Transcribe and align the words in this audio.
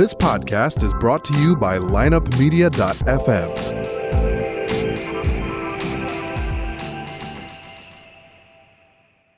This 0.00 0.14
podcast 0.14 0.82
is 0.82 0.94
brought 0.94 1.26
to 1.26 1.34
you 1.34 1.54
by 1.54 1.76
lineupmedia.fm. 1.76 3.50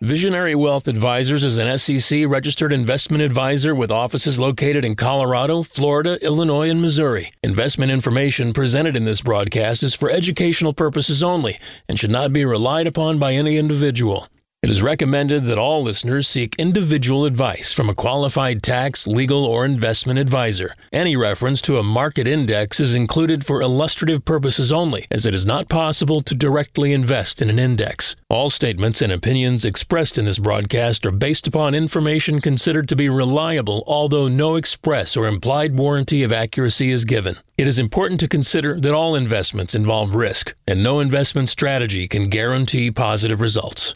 Visionary 0.01 0.55
Wealth 0.55 0.87
Advisors 0.87 1.43
is 1.43 1.59
an 1.59 1.77
SEC 1.77 2.29
registered 2.29 2.73
investment 2.73 3.25
advisor 3.25 3.75
with 3.75 3.91
offices 3.91 4.39
located 4.39 4.85
in 4.85 4.95
Colorado, 4.95 5.65
Florida, 5.65 6.25
Illinois, 6.25 6.71
and 6.71 6.81
Missouri. 6.81 7.33
Investment 7.43 7.91
information 7.91 8.53
presented 8.53 8.95
in 8.95 9.05
this 9.05 9.21
broadcast 9.21 9.83
is 9.83 9.95
for 9.95 10.13
educational 10.13 10.73
purposes 10.73 11.25
only 11.25 11.59
and 11.89 11.99
should 11.99 12.13
not 12.13 12.33
be 12.33 12.45
relied 12.45 12.87
upon 12.87 13.19
by 13.19 13.33
any 13.33 13.59
individual. 13.59 14.29
It 14.63 14.71
is 14.71 14.81
recommended 14.81 15.47
that 15.47 15.59
all 15.59 15.83
listeners 15.83 16.29
seek 16.29 16.55
individual 16.57 17.25
advice 17.25 17.73
from 17.73 17.89
a 17.89 17.97
qualified 17.97 18.63
tax, 18.63 19.09
legal, 19.09 19.45
or 19.45 19.65
investment 19.65 20.21
advisor. 20.21 20.77
Any 20.93 21.17
reference 21.17 21.61
to 21.63 21.79
a 21.79 21.83
market 21.83 22.29
index 22.29 22.79
is 22.79 22.95
included 22.95 23.45
for 23.45 23.61
illustrative 23.61 24.25
purposes 24.25 24.71
only, 24.71 25.09
as 25.11 25.27
it 25.27 25.35
is 25.35 25.45
not 25.45 25.69
possible 25.69 26.21
to 26.21 26.37
directly 26.37 26.93
invest 26.93 27.43
in 27.43 27.51
an 27.51 27.59
index. 27.59 28.15
All 28.29 28.51
statements 28.51 29.03
and 29.03 29.11
opinions 29.11 29.65
expressed 29.65 30.17
in 30.17 30.27
this 30.27 30.39
broadcast 30.39 31.05
are 31.07 31.11
based 31.11 31.49
upon 31.49 31.75
information 31.75 32.41
considered 32.41 32.89
to 32.91 32.95
be 32.95 33.09
reliable, 33.09 33.83
although 33.89 34.29
no 34.29 34.55
express 34.55 35.17
or 35.17 35.27
implied 35.27 35.77
warranty 35.77 36.23
of 36.23 36.31
accuracy 36.31 36.93
is 36.93 37.05
given. 37.05 37.35
It 37.59 37.67
is 37.67 37.81
important 37.81 38.21
to 38.21 38.29
consider 38.29 38.79
that 38.79 38.95
all 38.95 39.17
investments 39.17 39.75
involve 39.75 40.15
risk, 40.15 40.55
and 40.69 40.85
no 40.85 41.01
investment 41.01 41.49
strategy 41.49 42.07
can 42.07 42.29
guarantee 42.29 42.93
positive 42.93 43.41
results. 43.41 43.95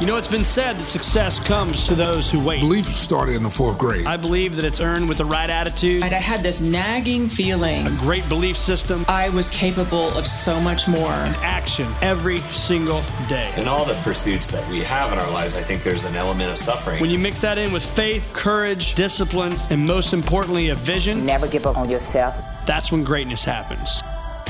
You 0.00 0.06
know, 0.06 0.16
it's 0.16 0.28
been 0.28 0.46
said 0.46 0.78
that 0.78 0.84
success 0.84 1.38
comes 1.38 1.86
to 1.88 1.94
those 1.94 2.30
who 2.30 2.40
wait. 2.42 2.62
Belief 2.62 2.86
started 2.86 3.36
in 3.36 3.42
the 3.42 3.50
fourth 3.50 3.76
grade. 3.76 4.06
I 4.06 4.16
believe 4.16 4.56
that 4.56 4.64
it's 4.64 4.80
earned 4.80 5.06
with 5.06 5.18
the 5.18 5.26
right 5.26 5.50
attitude, 5.50 6.02
And 6.02 6.14
I 6.14 6.18
had 6.18 6.42
this 6.42 6.62
nagging 6.62 7.28
feeling 7.28 7.86
a 7.86 7.90
great 7.98 8.26
belief 8.30 8.56
system, 8.56 9.04
I 9.08 9.28
was 9.28 9.50
capable 9.50 10.08
of 10.16 10.26
so 10.26 10.58
much 10.58 10.88
more. 10.88 11.10
action 11.42 11.86
every 12.00 12.38
single 12.38 13.02
day. 13.28 13.52
In 13.58 13.68
all 13.68 13.84
the 13.84 13.92
pursuits 13.96 14.46
that 14.46 14.66
we 14.70 14.80
have 14.80 15.12
in 15.12 15.18
our 15.18 15.30
lives, 15.32 15.54
I 15.54 15.62
think 15.62 15.82
there's 15.82 16.04
an 16.06 16.16
element 16.16 16.50
of 16.50 16.56
suffering. 16.56 16.98
When 16.98 17.10
you 17.10 17.18
mix 17.18 17.42
that 17.42 17.58
in 17.58 17.70
with 17.70 17.84
faith, 17.84 18.30
courage, 18.32 18.94
discipline, 18.94 19.54
and 19.68 19.84
most 19.84 20.14
importantly, 20.14 20.70
a 20.70 20.76
vision, 20.76 21.26
Never 21.26 21.46
give 21.46 21.66
up 21.66 21.76
on 21.76 21.90
yourself. 21.90 22.34
that's 22.64 22.90
when 22.90 23.04
greatness 23.04 23.44
happens. 23.44 24.02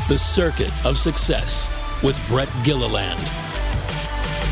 The 0.09 0.17
Circuit 0.17 0.71
of 0.87 0.97
Success 0.97 1.69
with 2.05 2.25
Brett 2.29 2.49
Gilliland. 2.63 3.19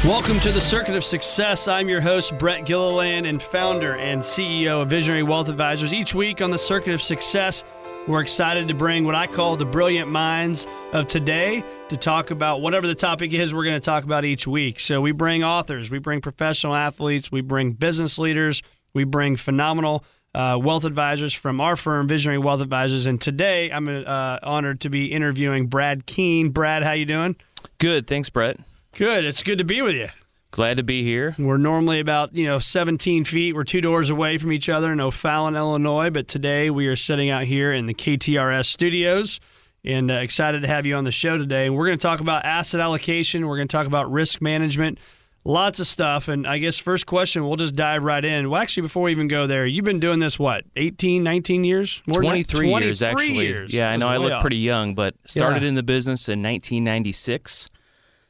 Welcome 0.05 0.39
to 0.41 0.53
the 0.53 0.61
Circuit 0.61 0.95
of 0.95 1.03
Success. 1.03 1.67
I'm 1.67 1.89
your 1.89 2.01
host, 2.01 2.39
Brett 2.39 2.65
Gilliland, 2.65 3.27
and 3.27 3.43
founder 3.43 3.97
and 3.97 4.23
CEO 4.23 4.83
of 4.83 4.89
Visionary 4.89 5.25
Wealth 5.25 5.49
Advisors. 5.49 5.93
Each 5.93 6.15
week 6.15 6.41
on 6.41 6.51
the 6.51 6.59
Circuit 6.59 6.95
of 6.95 7.03
Success, 7.03 7.65
we're 8.07 8.21
excited 8.21 8.69
to 8.69 8.75
bring 8.75 9.05
what 9.05 9.17
I 9.17 9.27
call 9.27 9.57
the 9.57 9.65
brilliant 9.65 10.09
minds 10.09 10.69
of 10.93 11.09
today 11.09 11.65
to 11.89 11.97
talk 11.97 12.31
about 12.31 12.61
whatever 12.61 12.87
the 12.87 12.95
topic 12.95 13.33
is 13.33 13.53
we're 13.53 13.65
going 13.65 13.79
to 13.79 13.85
talk 13.85 14.05
about 14.05 14.25
each 14.25 14.47
week. 14.47 14.79
So 14.79 15.01
we 15.01 15.11
bring 15.11 15.43
authors, 15.43 15.91
we 15.91 15.99
bring 15.99 16.21
professional 16.21 16.77
athletes, 16.77 17.33
we 17.33 17.41
bring 17.41 17.73
business 17.73 18.19
leaders, 18.19 18.63
we 18.95 19.03
bring 19.03 19.35
phenomenal 19.35 20.05
uh, 20.33 20.61
wealth 20.63 20.85
advisors 20.85 21.35
from 21.35 21.61
our 21.61 21.75
firm, 21.75 22.07
Visionary 22.07 22.39
Wealth 22.39 22.61
Advisors. 22.61 23.05
And 23.05 23.21
today, 23.21 23.73
I'm 23.73 23.89
uh, 23.89 24.39
honored 24.45 24.81
to 24.83 24.91
be 24.91 25.07
interviewing 25.07 25.67
Brad 25.67 26.07
Keene. 26.07 26.51
Brad, 26.51 26.85
how 26.85 26.93
you 26.93 27.05
doing? 27.05 27.35
Good, 27.79 28.07
thanks, 28.07 28.31
Brett. 28.31 28.61
Good. 28.99 29.25
It's 29.25 29.45
good 29.45 29.59
to 29.59 29.65
be 29.65 29.81
with 29.81 29.95
you. 29.95 30.09
Glad 30.51 30.79
to 30.79 30.83
be 30.83 31.05
here. 31.05 31.37
We're 31.39 31.57
normally 31.57 32.01
about, 32.01 32.35
you 32.35 32.47
know, 32.47 32.59
17 32.59 33.23
feet. 33.23 33.55
We're 33.55 33.63
two 33.63 33.81
doors 33.81 34.11
away 34.11 34.39
from 34.39 34.51
each 34.51 34.69
other 34.69 34.93
in 34.93 35.01
O'Fallon, 35.01 35.55
Illinois. 35.55 36.11
But 36.11 36.27
today 36.27 36.69
we 36.69 36.89
are 36.89 36.97
sitting 36.97 37.31
out 37.31 37.45
here 37.45 37.73
in 37.73 37.87
the 37.87 37.95
KTRS 37.95 38.67
studios 38.67 39.39
and 39.85 40.11
uh, 40.11 40.15
excited 40.15 40.63
to 40.63 40.69
have 40.69 40.85
you 40.85 40.97
on 40.97 41.05
the 41.05 41.13
show 41.13 41.39
today. 41.39 41.71
We're 41.71 41.87
going 41.87 41.97
to 41.99 42.03
talk 42.03 42.19
about 42.19 42.45
asset 42.45 42.81
allocation. 42.81 43.47
We're 43.47 43.55
going 43.55 43.69
to 43.69 43.73
talk 43.73 43.87
about 43.87 44.11
risk 44.11 44.43
management, 44.43 44.99
lots 45.45 45.79
of 45.79 45.87
stuff. 45.87 46.27
And 46.27 46.45
I 46.45 46.59
guess 46.59 46.77
first 46.77 47.07
question, 47.07 47.47
we'll 47.47 47.55
just 47.57 47.77
dive 47.77 48.03
right 48.03 48.25
in. 48.25 48.51
Well, 48.51 48.61
actually, 48.61 48.83
before 48.83 49.05
we 49.05 49.13
even 49.13 49.29
go 49.29 49.47
there, 49.47 49.65
you've 49.65 49.85
been 49.85 50.01
doing 50.01 50.19
this, 50.19 50.41
what, 50.41 50.65
18, 50.75 51.23
19 51.23 51.63
years? 51.63 52.03
More 52.05 52.15
than 52.15 52.23
that? 52.23 52.49
23 52.49 52.69
years, 52.75 53.03
actually. 53.03 53.29
years. 53.47 53.73
Yeah, 53.73 53.91
I 53.91 53.97
know 53.97 54.09
I 54.09 54.17
look 54.17 54.33
off. 54.33 54.41
pretty 54.41 54.57
young, 54.57 54.97
but 54.97 55.15
started 55.25 55.63
Yeah. 55.63 55.69
in 55.69 55.75
the 55.77 55.85
business 55.85 56.29
in 56.29 56.43
1996. 56.43 57.69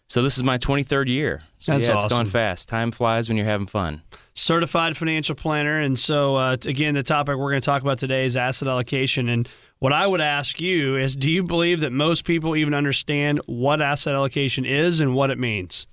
So 0.09 0.23
this 0.23 0.39
is 0.39 0.43
my 0.43 0.57
23rd 0.57 1.09
year. 1.09 1.43
So 1.59 1.73
That's 1.73 1.87
yeah, 1.87 1.95
it's 1.95 2.05
awesome. 2.05 2.17
gone 2.17 2.27
fast. 2.27 2.69
Time 2.69 2.91
flies 2.91 3.29
when 3.29 3.37
you're 3.37 3.47
having 3.47 3.67
fun. 3.67 4.03
certified 4.35 4.97
financial 4.97 5.35
planner. 5.35 5.79
And 5.81 5.99
so, 5.99 6.37
uh, 6.37 6.57
again, 6.65 6.95
the 6.95 7.03
topic 7.03 7.37
we're 7.37 7.51
going 7.51 7.61
to 7.61 7.67
talk 7.67 7.83
about 7.83 7.99
today 7.99 8.25
is 8.25 8.37
asset 8.37 8.69
allocation. 8.69 9.29
And 9.29 9.47
what 9.81 9.93
I 9.93 10.07
would 10.07 10.21
ask 10.23 10.61
you 10.61 10.97
is 10.97 11.15
do 11.15 11.31
you 11.31 11.43
believe 11.43 11.81
that 11.81 11.93
most 11.93 12.25
people 12.25 12.57
even 12.57 12.73
understand 12.73 13.41
what 13.47 13.83
asset 13.83 14.15
allocation 14.15 14.65
is 14.65 15.01
and 15.01 15.15
what 15.15 15.31
it 15.31 15.39
means? 15.39 15.87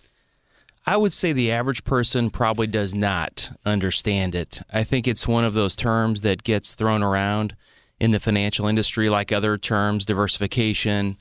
I 0.87 0.95
would 0.95 1.13
say 1.13 1.33
the 1.33 1.51
average 1.51 1.83
person 1.83 2.29
probably 2.29 2.67
does 2.67 2.93
not 2.95 3.51
understand 3.65 4.33
it. 4.35 4.61
I 4.71 4.83
think 4.83 5.07
it's 5.07 5.27
one 5.27 5.43
of 5.43 5.55
those 5.55 5.75
terms 5.75 6.21
that 6.21 6.43
gets 6.43 6.73
thrown 6.75 7.03
around 7.03 7.55
in 7.99 8.11
the 8.11 8.19
financial 8.19 8.67
industry 8.67 9.09
like 9.09 9.31
other 9.31 9.57
terms, 9.57 10.05
diversification, 10.05 11.17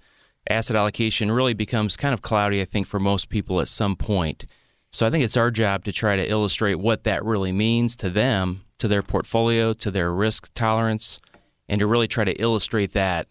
asset 0.48 0.76
allocation 0.76 1.32
really 1.32 1.54
becomes 1.54 1.96
kind 1.96 2.14
of 2.14 2.22
cloudy, 2.22 2.60
I 2.60 2.64
think, 2.64 2.86
for 2.86 3.00
most 3.00 3.28
people 3.28 3.60
at 3.60 3.68
some 3.68 3.96
point. 3.96 4.46
So 4.92 5.06
I 5.06 5.10
think 5.10 5.24
it's 5.24 5.36
our 5.36 5.50
job 5.50 5.84
to 5.84 5.92
try 5.92 6.16
to 6.16 6.30
illustrate 6.30 6.76
what 6.76 7.04
that 7.04 7.24
really 7.24 7.52
means 7.52 7.96
to 7.96 8.10
them, 8.10 8.62
to 8.78 8.86
their 8.86 9.02
portfolio, 9.02 9.72
to 9.72 9.90
their 9.90 10.12
risk 10.12 10.52
tolerance, 10.54 11.20
and 11.68 11.80
to 11.80 11.86
really 11.86 12.06
try 12.06 12.24
to 12.24 12.32
illustrate 12.34 12.92
that 12.92 13.26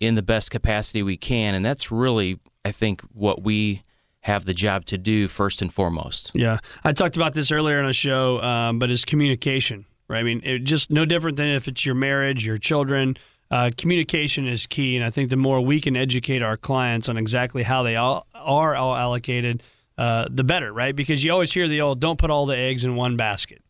in 0.00 0.14
the 0.14 0.22
best 0.22 0.50
capacity 0.50 1.02
we 1.02 1.16
can. 1.16 1.54
And 1.54 1.64
that's 1.64 1.90
really, 1.90 2.38
I 2.64 2.72
think, 2.72 3.00
what 3.12 3.42
we 3.42 3.82
have 4.20 4.46
the 4.46 4.54
job 4.54 4.84
to 4.86 4.98
do 4.98 5.28
first 5.28 5.62
and 5.62 5.72
foremost. 5.72 6.32
Yeah. 6.34 6.58
I 6.82 6.92
talked 6.92 7.16
about 7.16 7.34
this 7.34 7.52
earlier 7.52 7.78
on 7.78 7.86
a 7.86 7.92
show, 7.92 8.40
um, 8.42 8.78
but 8.78 8.90
it's 8.90 9.04
communication, 9.04 9.84
right? 10.08 10.20
I 10.20 10.22
mean, 10.22 10.40
it 10.44 10.64
just 10.64 10.90
no 10.90 11.04
different 11.04 11.36
than 11.36 11.48
if 11.48 11.68
it's 11.68 11.84
your 11.86 11.94
marriage, 11.94 12.46
your 12.46 12.58
children. 12.58 13.16
Uh, 13.54 13.70
communication 13.78 14.48
is 14.48 14.66
key. 14.66 14.96
And 14.96 15.04
I 15.04 15.10
think 15.10 15.30
the 15.30 15.36
more 15.36 15.60
we 15.60 15.80
can 15.80 15.96
educate 15.96 16.42
our 16.42 16.56
clients 16.56 17.08
on 17.08 17.16
exactly 17.16 17.62
how 17.62 17.84
they 17.84 17.94
all 17.94 18.26
are 18.34 18.74
all 18.74 18.96
allocated, 18.96 19.62
uh, 19.96 20.26
the 20.28 20.42
better, 20.42 20.72
right? 20.72 20.94
Because 20.94 21.22
you 21.22 21.30
always 21.30 21.52
hear 21.52 21.68
the 21.68 21.80
old 21.80 22.00
don't 22.00 22.18
put 22.18 22.32
all 22.32 22.46
the 22.46 22.56
eggs 22.56 22.84
in 22.84 22.96
one 22.96 23.16
basket. 23.16 23.62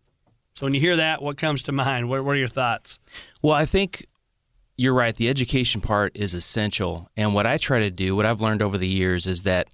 So 0.54 0.64
when 0.64 0.72
you 0.72 0.80
hear 0.80 0.96
that, 0.96 1.20
what 1.20 1.36
comes 1.36 1.62
to 1.64 1.72
mind? 1.72 2.08
What, 2.08 2.24
what 2.24 2.30
are 2.30 2.38
your 2.38 2.48
thoughts? 2.48 2.98
Well, 3.42 3.52
I 3.52 3.66
think 3.66 4.06
you're 4.78 4.94
right. 4.94 5.14
The 5.14 5.28
education 5.28 5.82
part 5.82 6.12
is 6.14 6.32
essential. 6.32 7.10
And 7.14 7.34
what 7.34 7.44
I 7.44 7.58
try 7.58 7.80
to 7.80 7.90
do, 7.90 8.16
what 8.16 8.24
I've 8.24 8.40
learned 8.40 8.62
over 8.62 8.78
the 8.78 8.88
years, 8.88 9.26
is 9.26 9.42
that, 9.42 9.68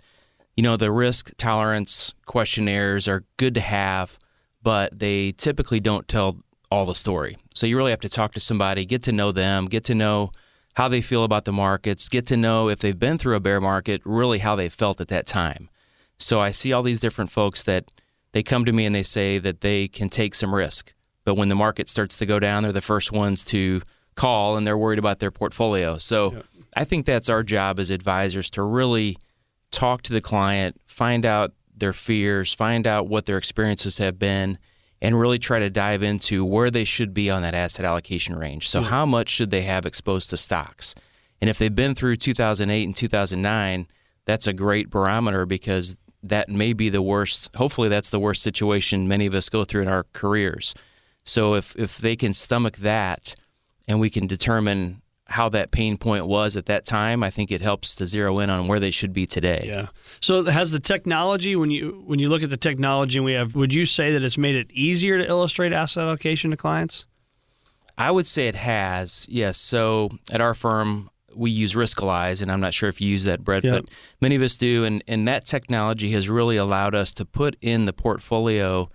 you 0.56 0.64
know, 0.64 0.76
the 0.76 0.90
risk 0.90 1.30
tolerance 1.36 2.14
questionnaires 2.26 3.06
are 3.06 3.22
good 3.36 3.54
to 3.54 3.60
have, 3.60 4.18
but 4.60 4.98
they 4.98 5.30
typically 5.30 5.78
don't 5.78 6.08
tell 6.08 6.42
all 6.70 6.86
the 6.86 6.94
story. 6.94 7.36
So 7.54 7.66
you 7.66 7.76
really 7.76 7.90
have 7.90 8.00
to 8.00 8.08
talk 8.08 8.32
to 8.34 8.40
somebody, 8.40 8.84
get 8.84 9.02
to 9.04 9.12
know 9.12 9.32
them, 9.32 9.66
get 9.66 9.84
to 9.84 9.94
know 9.94 10.30
how 10.74 10.88
they 10.88 11.00
feel 11.00 11.24
about 11.24 11.44
the 11.44 11.52
markets, 11.52 12.08
get 12.08 12.26
to 12.26 12.36
know 12.36 12.68
if 12.68 12.78
they've 12.78 12.98
been 12.98 13.18
through 13.18 13.36
a 13.36 13.40
bear 13.40 13.60
market, 13.60 14.00
really 14.04 14.38
how 14.38 14.54
they 14.54 14.68
felt 14.68 15.00
at 15.00 15.08
that 15.08 15.26
time. 15.26 15.68
So 16.18 16.40
I 16.40 16.52
see 16.52 16.72
all 16.72 16.82
these 16.82 17.00
different 17.00 17.30
folks 17.30 17.62
that 17.64 17.86
they 18.32 18.42
come 18.42 18.64
to 18.64 18.72
me 18.72 18.86
and 18.86 18.94
they 18.94 19.02
say 19.02 19.38
that 19.38 19.62
they 19.62 19.88
can 19.88 20.08
take 20.08 20.34
some 20.34 20.54
risk. 20.54 20.94
But 21.24 21.34
when 21.34 21.48
the 21.48 21.54
market 21.54 21.88
starts 21.88 22.16
to 22.18 22.26
go 22.26 22.38
down, 22.38 22.62
they're 22.62 22.72
the 22.72 22.80
first 22.80 23.10
ones 23.10 23.42
to 23.44 23.82
call 24.14 24.56
and 24.56 24.66
they're 24.66 24.78
worried 24.78 24.98
about 24.98 25.18
their 25.18 25.30
portfolio. 25.30 25.98
So 25.98 26.42
I 26.76 26.84
think 26.84 27.04
that's 27.04 27.28
our 27.28 27.42
job 27.42 27.78
as 27.78 27.90
advisors 27.90 28.50
to 28.50 28.62
really 28.62 29.16
talk 29.70 30.02
to 30.02 30.12
the 30.12 30.20
client, 30.20 30.80
find 30.86 31.26
out 31.26 31.52
their 31.76 31.92
fears, 31.92 32.52
find 32.52 32.86
out 32.86 33.08
what 33.08 33.26
their 33.26 33.38
experiences 33.38 33.98
have 33.98 34.18
been, 34.18 34.58
and 35.02 35.18
really 35.18 35.38
try 35.38 35.58
to 35.58 35.70
dive 35.70 36.02
into 36.02 36.44
where 36.44 36.70
they 36.70 36.84
should 36.84 37.14
be 37.14 37.30
on 37.30 37.42
that 37.42 37.54
asset 37.54 37.84
allocation 37.84 38.36
range. 38.36 38.68
So, 38.68 38.82
how 38.82 39.06
much 39.06 39.28
should 39.28 39.50
they 39.50 39.62
have 39.62 39.86
exposed 39.86 40.30
to 40.30 40.36
stocks? 40.36 40.94
And 41.40 41.48
if 41.48 41.58
they've 41.58 41.74
been 41.74 41.94
through 41.94 42.16
2008 42.16 42.84
and 42.84 42.94
2009, 42.94 43.86
that's 44.26 44.46
a 44.46 44.52
great 44.52 44.90
barometer 44.90 45.46
because 45.46 45.96
that 46.22 46.50
may 46.50 46.74
be 46.74 46.90
the 46.90 47.02
worst. 47.02 47.54
Hopefully, 47.56 47.88
that's 47.88 48.10
the 48.10 48.20
worst 48.20 48.42
situation 48.42 49.08
many 49.08 49.26
of 49.26 49.34
us 49.34 49.48
go 49.48 49.64
through 49.64 49.82
in 49.82 49.88
our 49.88 50.04
careers. 50.12 50.74
So, 51.24 51.54
if, 51.54 51.74
if 51.76 51.98
they 51.98 52.16
can 52.16 52.34
stomach 52.34 52.78
that 52.78 53.34
and 53.88 54.00
we 54.00 54.10
can 54.10 54.26
determine 54.26 55.00
how 55.30 55.48
that 55.48 55.70
pain 55.70 55.96
point 55.96 56.26
was 56.26 56.56
at 56.56 56.66
that 56.66 56.84
time, 56.84 57.22
I 57.22 57.30
think 57.30 57.52
it 57.52 57.60
helps 57.62 57.94
to 57.94 58.06
zero 58.06 58.40
in 58.40 58.50
on 58.50 58.66
where 58.66 58.80
they 58.80 58.90
should 58.90 59.12
be 59.12 59.26
today. 59.26 59.64
Yeah. 59.66 59.86
So 60.20 60.44
has 60.44 60.72
the 60.72 60.80
technology 60.80 61.54
when 61.56 61.70
you 61.70 62.02
when 62.04 62.18
you 62.18 62.28
look 62.28 62.42
at 62.42 62.50
the 62.50 62.56
technology 62.56 63.18
and 63.18 63.24
we 63.24 63.34
have 63.34 63.54
would 63.54 63.72
you 63.72 63.86
say 63.86 64.12
that 64.12 64.24
it's 64.24 64.36
made 64.36 64.56
it 64.56 64.70
easier 64.72 65.18
to 65.18 65.26
illustrate 65.26 65.72
asset 65.72 66.02
allocation 66.04 66.50
to 66.50 66.56
clients? 66.56 67.06
I 67.96 68.10
would 68.10 68.26
say 68.26 68.48
it 68.48 68.54
has, 68.56 69.26
yes. 69.28 69.56
So 69.58 70.10
at 70.32 70.40
our 70.40 70.54
firm, 70.54 71.10
we 71.36 71.50
use 71.50 71.74
Riskalyze, 71.74 72.42
and 72.42 72.50
I'm 72.50 72.60
not 72.60 72.74
sure 72.74 72.88
if 72.88 73.00
you 73.00 73.08
use 73.08 73.24
that, 73.24 73.44
Brett, 73.44 73.62
Yep. 73.62 73.72
but 73.72 73.90
many 74.20 74.34
of 74.36 74.42
us 74.42 74.56
do. 74.56 74.84
And, 74.84 75.04
and 75.06 75.26
that 75.26 75.44
technology 75.44 76.10
has 76.12 76.28
really 76.28 76.56
allowed 76.56 76.94
us 76.94 77.12
to 77.14 77.24
put 77.24 77.56
in 77.60 77.84
the 77.84 77.92
portfolio 77.92 78.88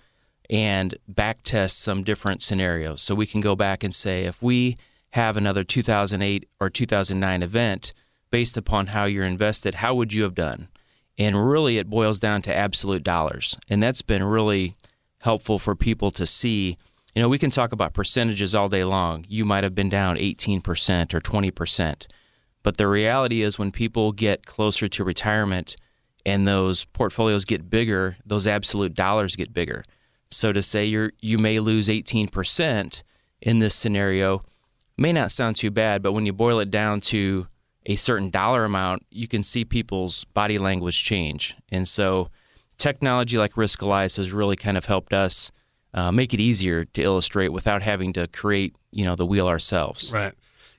and 0.49 0.95
back 1.07 1.43
test 1.43 1.79
some 1.79 2.03
different 2.03 2.41
scenarios. 2.41 3.01
So 3.01 3.15
we 3.15 3.25
can 3.25 3.41
go 3.41 3.55
back 3.55 3.83
and 3.83 3.93
say 3.95 4.25
if 4.25 4.41
we 4.41 4.75
have 5.15 5.37
another 5.37 5.63
2008 5.63 6.47
or 6.59 6.69
2009 6.69 7.41
event 7.41 7.93
based 8.31 8.57
upon 8.57 8.87
how 8.87 9.05
you're 9.05 9.23
invested, 9.23 9.75
how 9.75 9.95
would 9.95 10.11
you 10.11 10.23
have 10.23 10.35
done? 10.35 10.67
And 11.17 11.49
really, 11.49 11.77
it 11.77 11.89
boils 11.89 12.19
down 12.19 12.41
to 12.43 12.55
absolute 12.55 13.01
dollars. 13.01 13.57
And 13.69 13.81
that's 13.81 14.01
been 14.01 14.25
really 14.25 14.75
helpful 15.21 15.57
for 15.57 15.73
people 15.73 16.11
to 16.11 16.25
see. 16.25 16.77
You 17.15 17.21
know, 17.21 17.29
we 17.29 17.37
can 17.37 17.49
talk 17.49 17.71
about 17.71 17.93
percentages 17.93 18.53
all 18.53 18.67
day 18.67 18.83
long. 18.83 19.25
You 19.29 19.45
might 19.45 19.63
have 19.63 19.73
been 19.73 19.87
down 19.87 20.17
18% 20.17 21.13
or 21.13 21.21
20%. 21.21 22.07
But 22.61 22.75
the 22.75 22.89
reality 22.89 23.41
is, 23.41 23.57
when 23.57 23.71
people 23.71 24.11
get 24.11 24.45
closer 24.45 24.89
to 24.89 25.03
retirement 25.05 25.77
and 26.25 26.45
those 26.45 26.83
portfolios 26.83 27.45
get 27.45 27.69
bigger, 27.69 28.17
those 28.25 28.47
absolute 28.47 28.93
dollars 28.93 29.37
get 29.37 29.53
bigger. 29.53 29.85
So 30.29 30.51
to 30.51 30.61
say 30.61 30.83
you're 30.83 31.13
you 31.21 31.37
may 31.37 31.61
lose 31.61 31.87
18% 31.87 33.03
in 33.41 33.59
this 33.59 33.75
scenario 33.75 34.43
may 34.97 35.13
not 35.13 35.31
sound 35.31 35.55
too 35.55 35.71
bad, 35.71 36.01
but 36.01 36.13
when 36.13 36.25
you 36.25 36.33
boil 36.33 36.59
it 36.59 36.71
down 36.71 37.01
to 37.01 37.47
a 37.85 37.95
certain 37.95 38.29
dollar 38.29 38.63
amount, 38.63 39.05
you 39.09 39.27
can 39.27 39.43
see 39.43 39.63
people's 39.63 40.23
body 40.25 40.57
language 40.57 41.03
change. 41.03 41.55
And 41.69 41.87
so, 41.87 42.29
technology 42.77 43.37
like 43.37 43.53
Riskalyze 43.53 44.17
has 44.17 44.31
really 44.31 44.55
kind 44.55 44.77
of 44.77 44.85
helped 44.85 45.13
us 45.13 45.51
uh, 45.93 46.11
make 46.11 46.33
it 46.33 46.39
easier 46.39 46.83
to 46.83 47.01
illustrate 47.01 47.49
without 47.49 47.81
having 47.81 48.11
to 48.13 48.27
create, 48.27 48.75
you 48.91 49.05
know, 49.05 49.15
the 49.15 49.25
wheel 49.25 49.47
ourselves. 49.47 50.11
Right. 50.11 50.33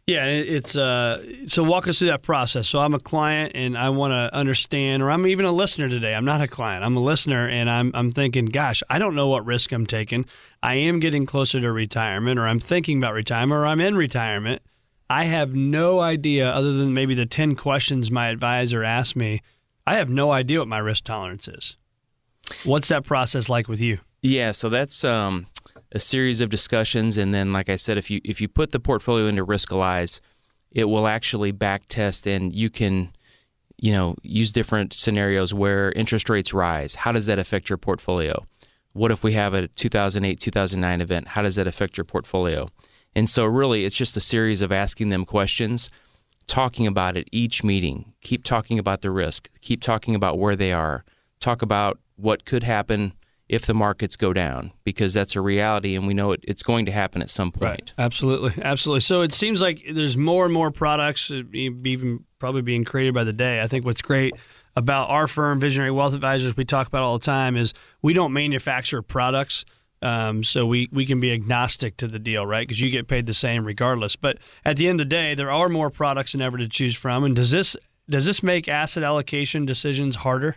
Yeah, 0.07 0.27
it's 0.27 0.77
uh, 0.77 1.49
so 1.49 1.65
walk 1.65 1.89
us 1.89 1.99
through 1.99 2.09
that 2.09 2.23
process. 2.23 2.69
So 2.69 2.79
I'm 2.79 2.95
a 2.95 3.01
client 3.01 3.53
and 3.57 3.77
I 3.77 3.89
want 3.89 4.13
to 4.13 4.33
understand, 4.33 5.03
or 5.03 5.11
I'm 5.11 5.27
even 5.27 5.45
a 5.45 5.51
listener 5.51 5.89
today. 5.89 6.15
I'm 6.15 6.25
not 6.25 6.41
a 6.41 6.47
client. 6.47 6.85
I'm 6.85 6.97
a 6.97 7.01
listener, 7.01 7.49
and 7.49 7.69
I'm 7.69 7.91
I'm 7.93 8.13
thinking, 8.13 8.47
gosh, 8.47 8.85
I 8.89 8.99
don't 8.99 9.17
know 9.17 9.27
what 9.27 9.45
risk 9.45 9.73
I'm 9.73 9.85
taking. 9.85 10.25
I 10.63 10.75
am 10.77 11.01
getting 11.01 11.27
closer 11.27 11.61
to 11.61 11.73
retirement, 11.73 12.39
or 12.39 12.47
I'm 12.47 12.61
thinking 12.61 12.99
about 12.99 13.15
retirement, 13.15 13.59
or 13.59 13.67
I'm 13.67 13.81
in 13.81 13.97
retirement. 13.97 14.63
I 15.11 15.25
have 15.25 15.57
no 15.57 15.99
idea, 15.99 16.51
other 16.51 16.73
than 16.73 16.95
maybe 16.95 17.17
the 17.17 17.27
10 17.27 17.57
questions 17.57 18.09
my 18.09 18.29
advisor 18.29 18.85
asked 18.85 19.17
me. 19.17 19.43
I 19.89 19.95
have 19.97 20.09
no 20.09 20.31
idea 20.31 20.61
what 20.61 20.69
my 20.69 20.79
risk 20.79 21.05
tolerance 21.05 21.49
is. 21.49 21.77
What's 22.65 22.89
that 22.89 23.05
process 23.05 23.49
like 23.49 23.67
with 23.67 23.81
you? 23.81 23.99
Yeah, 24.23 24.53
so 24.53 24.69
that's 24.69 25.05
um, 25.05 25.47
a 25.93 26.01
series 26.01 26.41
of 26.41 26.49
discussions, 26.49 27.19
and 27.19 27.33
then, 27.33 27.53
like 27.53 27.69
I 27.69 27.77
said, 27.77 27.99
if 27.99 28.11
you 28.11 28.21
if 28.25 28.41
you 28.41 28.49
put 28.49 28.73
the 28.73 28.81
portfolio 28.81 29.27
into 29.27 29.45
Riskalyze, 29.45 30.21
it 30.71 30.85
will 30.85 31.07
actually 31.07 31.53
back 31.53 31.87
test, 31.89 32.27
and 32.27 32.55
you 32.55 32.71
can, 32.71 33.13
you 33.79 33.95
know, 33.95 34.17
use 34.23 34.53
different 34.53 34.93
scenarios 34.93 35.55
where 35.55 35.93
interest 35.93 36.29
rates 36.29 36.53
rise. 36.53 36.97
How 36.97 37.13
does 37.13 37.27
that 37.27 37.39
affect 37.39 37.69
your 37.69 37.79
portfolio? 37.79 38.45
What 38.93 39.13
if 39.13 39.23
we 39.23 39.33
have 39.35 39.55
a 39.55 39.69
2008 39.69 40.41
2009 40.41 41.01
event? 41.01 41.29
How 41.29 41.43
does 41.43 41.57
that 41.57 41.67
affect 41.67 41.97
your 41.97 42.05
portfolio? 42.05 42.69
And 43.15 43.31
so, 43.31 43.45
really, 43.45 43.85
it's 43.85 43.97
just 43.97 44.17
a 44.17 44.21
series 44.21 44.63
of 44.63 44.73
asking 44.73 45.11
them 45.11 45.25
questions, 45.25 45.89
talking 46.47 46.87
about 46.87 47.17
it 47.17 47.29
each 47.33 47.63
meeting. 47.63 48.13
Keep 48.23 48.45
talking 48.45 48.79
about 48.79 49.03
the 49.03 49.11
risk, 49.11 49.51
keep 49.61 49.81
talking 49.81 50.15
about 50.15 50.39
where 50.39 50.57
they 50.57 50.73
are, 50.73 51.05
talk 51.41 51.63
about 51.63 51.99
what 52.17 52.45
could 52.45 52.63
happen 52.63 53.13
if 53.49 53.67
the 53.67 53.75
markets 53.75 54.17
go 54.17 54.33
down, 54.33 54.73
because 54.85 55.15
that's 55.15 55.37
a 55.37 55.41
reality 55.41 55.95
and 55.95 56.07
we 56.07 56.15
know 56.15 56.33
it, 56.33 56.41
it's 56.43 56.63
going 56.63 56.85
to 56.87 56.93
happen 56.93 57.23
at 57.23 57.31
some 57.31 57.53
point. 57.53 57.63
Right. 57.63 57.93
Absolutely. 57.99 58.63
Absolutely. 58.63 59.01
So, 59.01 59.23
it 59.23 59.33
seems 59.33 59.61
like 59.61 59.85
there's 59.91 60.17
more 60.17 60.45
and 60.45 60.53
more 60.53 60.71
products, 60.71 61.31
even 61.31 62.25
probably 62.39 62.63
being 62.63 62.85
created 62.85 63.15
by 63.15 63.25
the 63.25 63.33
day. 63.33 63.61
I 63.61 63.67
think 63.69 63.85
what's 63.85 64.03
great 64.03 64.35
about 64.77 65.09
our 65.09 65.27
firm, 65.27 65.59
Visionary 65.59 65.91
Wealth 65.91 66.15
Advisors, 66.15 66.57
we 66.57 66.65
talk 66.65 66.87
about 66.87 67.03
all 67.03 67.19
the 67.19 67.25
time 67.25 67.57
is 67.57 67.73
we 68.03 68.13
don't 68.13 68.33
manufacture 68.33 69.01
products 69.01 69.65
um, 70.03 70.45
so 70.45 70.67
we, 70.67 70.89
we 70.93 71.07
can 71.07 71.21
be 71.21 71.33
agnostic 71.33 71.97
to 71.97 72.07
the 72.07 72.19
deal, 72.19 72.47
right? 72.47 72.69
Because 72.69 72.81
you 72.81 72.91
get 72.91 73.09
paid 73.09 73.27
the 73.27 73.33
same 73.33 73.65
regardless. 73.65 74.15
But 74.15 74.37
at 74.65 74.77
the 74.77 74.89
end 74.89 75.01
of 75.01 75.07
the 75.07 75.11
day, 75.11 75.35
there 75.35 75.51
are 75.51 75.69
more 75.71 75.91
products 75.91 76.33
than 76.33 76.43
ever 76.43 76.59
to 76.59 76.69
choose 76.69 76.95
from. 76.95 77.25
And 77.25 77.35
does 77.35 77.51
this 77.51 77.77
does 78.09 78.27
this 78.27 78.43
make 78.43 78.69
asset 78.69 79.03
allocation 79.03 79.67
decisions 79.67 80.17
harder? 80.17 80.57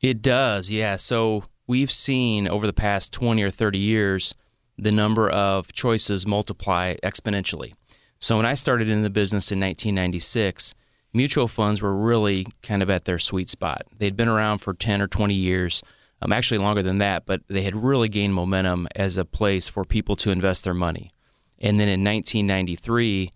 It 0.00 0.22
does, 0.22 0.70
yeah. 0.70 0.96
So 0.96 1.44
we've 1.66 1.92
seen 1.92 2.48
over 2.48 2.66
the 2.66 2.72
past 2.72 3.12
twenty 3.12 3.42
or 3.42 3.50
thirty 3.50 3.78
years 3.78 4.34
the 4.76 4.92
number 4.92 5.28
of 5.28 5.72
choices 5.72 6.26
multiply 6.26 6.96
exponentially. 7.02 7.74
So 8.18 8.36
when 8.36 8.46
I 8.46 8.54
started 8.54 8.88
in 8.88 9.02
the 9.02 9.10
business 9.10 9.52
in 9.52 9.60
1996, 9.60 10.74
mutual 11.12 11.46
funds 11.46 11.80
were 11.80 11.94
really 11.94 12.46
kind 12.62 12.82
of 12.82 12.90
at 12.90 13.04
their 13.04 13.18
sweet 13.18 13.48
spot. 13.48 13.82
They'd 13.96 14.16
been 14.16 14.28
around 14.28 14.58
for 14.58 14.74
10 14.74 15.00
or 15.00 15.06
20 15.06 15.34
years 15.34 15.82
um, 16.22 16.32
actually 16.32 16.58
longer 16.58 16.82
than 16.82 16.98
that, 16.98 17.26
but 17.26 17.42
they 17.48 17.62
had 17.62 17.76
really 17.76 18.08
gained 18.08 18.34
momentum 18.34 18.88
as 18.96 19.16
a 19.16 19.24
place 19.24 19.68
for 19.68 19.84
people 19.84 20.16
to 20.16 20.30
invest 20.30 20.64
their 20.64 20.74
money. 20.74 21.12
And 21.58 21.78
then 21.78 21.88
in 21.88 22.02
1993, 22.02 23.30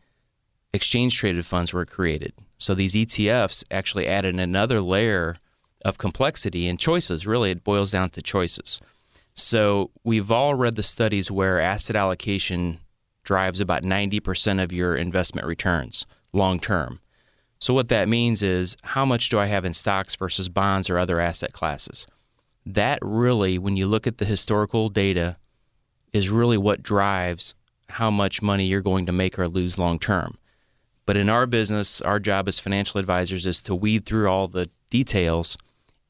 exchange 0.73 1.17
traded 1.17 1.47
funds 1.47 1.73
were 1.73 1.85
created. 1.85 2.33
So 2.57 2.75
these 2.75 2.95
ETFs 2.95 3.63
actually 3.71 4.07
added 4.07 4.39
another 4.39 4.81
layer 4.81 5.37
of 5.85 5.99
complexity 5.99 6.67
and 6.67 6.79
choices. 6.79 7.27
Really, 7.27 7.51
it 7.51 7.65
boils 7.65 7.93
down 7.93 8.11
to 8.11 8.23
choices. 8.23 8.81
So 9.35 9.91
we've 10.05 10.33
all 10.33 10.55
read 10.55 10.75
the 10.75 10.83
studies 10.83 11.31
where 11.31 11.61
asset 11.61 11.97
allocation 11.97 12.81
drives 13.23 13.61
about 13.61 13.83
90% 13.83 14.63
of 14.63 14.73
your 14.73 14.97
investment 14.97 15.47
returns 15.47 16.07
long 16.33 16.59
term. 16.59 17.01
So 17.61 17.75
what 17.75 17.89
that 17.89 18.09
means 18.09 18.43
is 18.43 18.77
how 18.83 19.05
much 19.05 19.29
do 19.29 19.39
I 19.39 19.47
have 19.47 19.65
in 19.65 19.75
stocks 19.75 20.15
versus 20.17 20.49
bonds 20.49 20.89
or 20.89 20.99
other 20.99 21.21
asset 21.21 21.53
classes? 21.53 22.07
that 22.75 22.99
really, 23.03 23.59
when 23.59 23.77
you 23.77 23.87
look 23.87 24.07
at 24.07 24.19
the 24.19 24.25
historical 24.25 24.89
data, 24.89 25.37
is 26.13 26.31
really 26.31 26.59
what 26.59 26.83
drives 26.83 27.55
how 27.91 28.11
much 28.11 28.43
money 28.43 28.67
you're 28.67 28.83
going 28.83 29.07
to 29.07 29.13
make 29.13 29.39
or 29.39 29.49
lose 29.49 29.79
long 29.79 29.99
term. 29.99 30.37
But 31.07 31.17
in 31.17 31.31
our 31.31 31.47
business, 31.47 32.03
our 32.03 32.21
job 32.21 32.49
as 32.49 32.61
financial 32.61 33.01
advisors 33.01 33.47
is 33.47 33.63
to 33.63 33.75
weed 33.75 34.05
through 34.05 34.29
all 34.29 34.49
the 34.49 34.69
details 34.91 35.57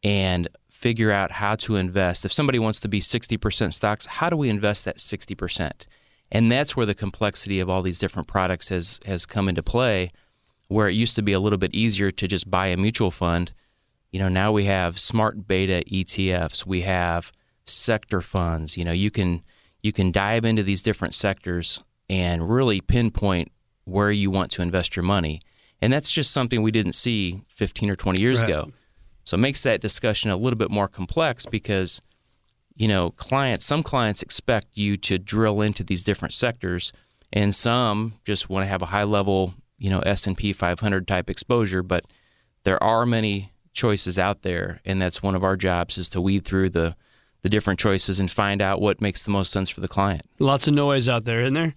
and 0.02 0.48
figure 0.68 1.10
out 1.10 1.32
how 1.32 1.54
to 1.56 1.76
invest. 1.76 2.24
If 2.24 2.32
somebody 2.32 2.58
wants 2.58 2.80
to 2.80 2.88
be 2.88 3.00
60% 3.00 3.72
stocks, 3.72 4.06
how 4.06 4.30
do 4.30 4.36
we 4.36 4.48
invest 4.48 4.84
that 4.84 4.98
60%? 4.98 5.86
And 6.30 6.52
that's 6.52 6.76
where 6.76 6.86
the 6.86 6.94
complexity 6.94 7.58
of 7.58 7.68
all 7.68 7.82
these 7.82 7.98
different 7.98 8.28
products 8.28 8.68
has, 8.68 9.00
has 9.06 9.26
come 9.26 9.48
into 9.48 9.62
play, 9.62 10.12
where 10.68 10.88
it 10.88 10.94
used 10.94 11.16
to 11.16 11.22
be 11.22 11.32
a 11.32 11.40
little 11.40 11.58
bit 11.58 11.74
easier 11.74 12.10
to 12.10 12.28
just 12.28 12.50
buy 12.50 12.68
a 12.68 12.76
mutual 12.76 13.10
fund 13.10 13.52
you 14.10 14.18
know, 14.18 14.28
now 14.28 14.52
we 14.52 14.64
have 14.64 14.98
smart 14.98 15.46
beta 15.46 15.82
ETFs, 15.90 16.64
we 16.64 16.82
have 16.82 17.32
sector 17.66 18.20
funds. 18.20 18.76
You 18.76 18.84
know, 18.84 18.92
you 18.92 19.10
can 19.10 19.42
you 19.82 19.92
can 19.92 20.10
dive 20.10 20.44
into 20.44 20.62
these 20.62 20.82
different 20.82 21.14
sectors 21.14 21.82
and 22.08 22.50
really 22.50 22.80
pinpoint 22.80 23.52
where 23.84 24.10
you 24.10 24.30
want 24.30 24.50
to 24.52 24.62
invest 24.62 24.96
your 24.96 25.02
money. 25.02 25.40
And 25.80 25.92
that's 25.92 26.10
just 26.10 26.32
something 26.32 26.62
we 26.62 26.72
didn't 26.72 26.94
see 26.94 27.42
15 27.48 27.90
or 27.90 27.94
20 27.94 28.20
years 28.20 28.40
right. 28.40 28.50
ago. 28.50 28.72
So 29.28 29.36
it 29.36 29.40
makes 29.40 29.62
that 29.64 29.82
discussion 29.82 30.30
a 30.30 30.36
little 30.36 30.56
bit 30.56 30.70
more 30.70 30.88
complex 30.88 31.44
because 31.44 32.00
you 32.74 32.88
know, 32.88 33.10
clients 33.10 33.66
some 33.66 33.82
clients 33.82 34.22
expect 34.22 34.78
you 34.78 34.96
to 34.98 35.18
drill 35.18 35.60
into 35.60 35.82
these 35.82 36.02
different 36.02 36.32
sectors 36.32 36.92
and 37.32 37.54
some 37.54 38.14
just 38.24 38.48
want 38.48 38.64
to 38.64 38.68
have 38.68 38.80
a 38.80 38.86
high 38.86 39.04
level, 39.04 39.52
you 39.76 39.90
know, 39.90 39.98
S&P 40.00 40.52
500 40.52 41.06
type 41.06 41.28
exposure, 41.28 41.82
but 41.82 42.06
there 42.64 42.82
are 42.82 43.04
many 43.04 43.52
choices 43.74 44.18
out 44.18 44.42
there, 44.42 44.80
and 44.84 45.02
that's 45.02 45.22
one 45.22 45.34
of 45.34 45.44
our 45.44 45.56
jobs 45.56 45.98
is 45.98 46.08
to 46.10 46.20
weed 46.22 46.44
through 46.44 46.70
the 46.70 46.96
the 47.42 47.48
different 47.48 47.78
choices 47.78 48.18
and 48.18 48.30
find 48.30 48.60
out 48.60 48.80
what 48.80 49.00
makes 49.00 49.22
the 49.22 49.30
most 49.30 49.52
sense 49.52 49.70
for 49.70 49.80
the 49.80 49.88
client. 49.88 50.22
Lots 50.40 50.66
of 50.66 50.74
noise 50.74 51.08
out 51.08 51.24
there, 51.24 51.42
isn't 51.42 51.54
there? 51.54 51.74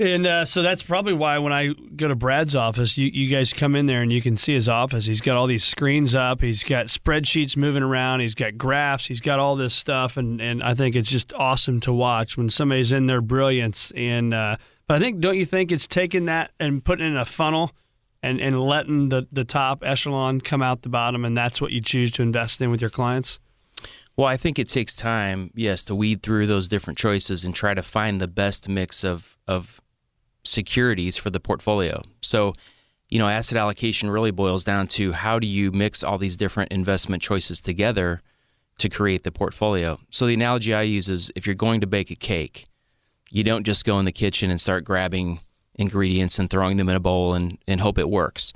And 0.00 0.26
uh, 0.28 0.44
so 0.44 0.62
that's 0.62 0.82
probably 0.84 1.12
why 1.12 1.38
when 1.38 1.52
I 1.52 1.74
go 1.96 2.06
to 2.06 2.14
Brad's 2.14 2.54
office, 2.54 2.96
you, 2.96 3.10
you 3.12 3.28
guys 3.28 3.52
come 3.52 3.74
in 3.74 3.86
there 3.86 4.00
and 4.00 4.12
you 4.12 4.22
can 4.22 4.36
see 4.36 4.54
his 4.54 4.68
office. 4.68 5.06
He's 5.06 5.20
got 5.20 5.36
all 5.36 5.48
these 5.48 5.64
screens 5.64 6.14
up. 6.14 6.40
He's 6.40 6.62
got 6.62 6.86
spreadsheets 6.86 7.56
moving 7.56 7.82
around. 7.82 8.20
He's 8.20 8.36
got 8.36 8.56
graphs. 8.56 9.06
He's 9.06 9.20
got 9.20 9.40
all 9.40 9.56
this 9.56 9.74
stuff, 9.74 10.16
and, 10.16 10.40
and 10.40 10.62
I 10.62 10.74
think 10.74 10.94
it's 10.94 11.10
just 11.10 11.32
awesome 11.32 11.80
to 11.80 11.92
watch 11.92 12.36
when 12.36 12.48
somebody's 12.48 12.92
in 12.92 13.06
their 13.06 13.20
brilliance. 13.20 13.90
And 13.96 14.32
uh, 14.32 14.58
but 14.86 14.98
I 14.98 15.00
think 15.00 15.18
don't 15.18 15.36
you 15.36 15.44
think 15.44 15.72
it's 15.72 15.88
taking 15.88 16.26
that 16.26 16.52
and 16.60 16.84
putting 16.84 17.04
it 17.04 17.10
in 17.10 17.16
a 17.16 17.26
funnel 17.26 17.72
and, 18.22 18.40
and 18.40 18.60
letting 18.60 19.08
the, 19.08 19.26
the 19.32 19.44
top 19.44 19.82
echelon 19.84 20.40
come 20.40 20.62
out 20.62 20.82
the 20.82 20.88
bottom, 20.88 21.24
and 21.24 21.36
that's 21.36 21.60
what 21.60 21.72
you 21.72 21.80
choose 21.80 22.12
to 22.12 22.22
invest 22.22 22.60
in 22.60 22.70
with 22.70 22.80
your 22.80 22.90
clients? 22.90 23.40
Well, 24.16 24.28
I 24.28 24.36
think 24.36 24.58
it 24.58 24.68
takes 24.68 24.96
time, 24.96 25.50
yes, 25.54 25.84
to 25.84 25.94
weed 25.94 26.22
through 26.22 26.46
those 26.46 26.68
different 26.68 26.98
choices 26.98 27.44
and 27.44 27.54
try 27.54 27.74
to 27.74 27.82
find 27.82 28.20
the 28.20 28.26
best 28.26 28.68
mix 28.68 29.04
of, 29.04 29.36
of 29.46 29.80
securities 30.48 31.16
for 31.16 31.30
the 31.30 31.40
portfolio. 31.40 32.02
So, 32.22 32.54
you 33.08 33.18
know, 33.18 33.28
asset 33.28 33.58
allocation 33.58 34.10
really 34.10 34.30
boils 34.30 34.64
down 34.64 34.86
to 34.88 35.12
how 35.12 35.38
do 35.38 35.46
you 35.46 35.72
mix 35.72 36.02
all 36.02 36.18
these 36.18 36.36
different 36.36 36.72
investment 36.72 37.22
choices 37.22 37.60
together 37.60 38.20
to 38.78 38.88
create 38.88 39.22
the 39.22 39.32
portfolio. 39.32 39.98
So, 40.10 40.26
the 40.26 40.34
analogy 40.34 40.74
I 40.74 40.82
use 40.82 41.08
is 41.08 41.32
if 41.34 41.46
you're 41.46 41.54
going 41.54 41.80
to 41.80 41.86
bake 41.86 42.10
a 42.10 42.16
cake, 42.16 42.66
you 43.30 43.44
don't 43.44 43.64
just 43.64 43.84
go 43.84 43.98
in 43.98 44.04
the 44.04 44.12
kitchen 44.12 44.50
and 44.50 44.60
start 44.60 44.84
grabbing 44.84 45.40
ingredients 45.74 46.38
and 46.38 46.50
throwing 46.50 46.76
them 46.76 46.88
in 46.88 46.96
a 46.96 47.00
bowl 47.00 47.34
and, 47.34 47.58
and 47.66 47.80
hope 47.80 47.98
it 47.98 48.10
works. 48.10 48.52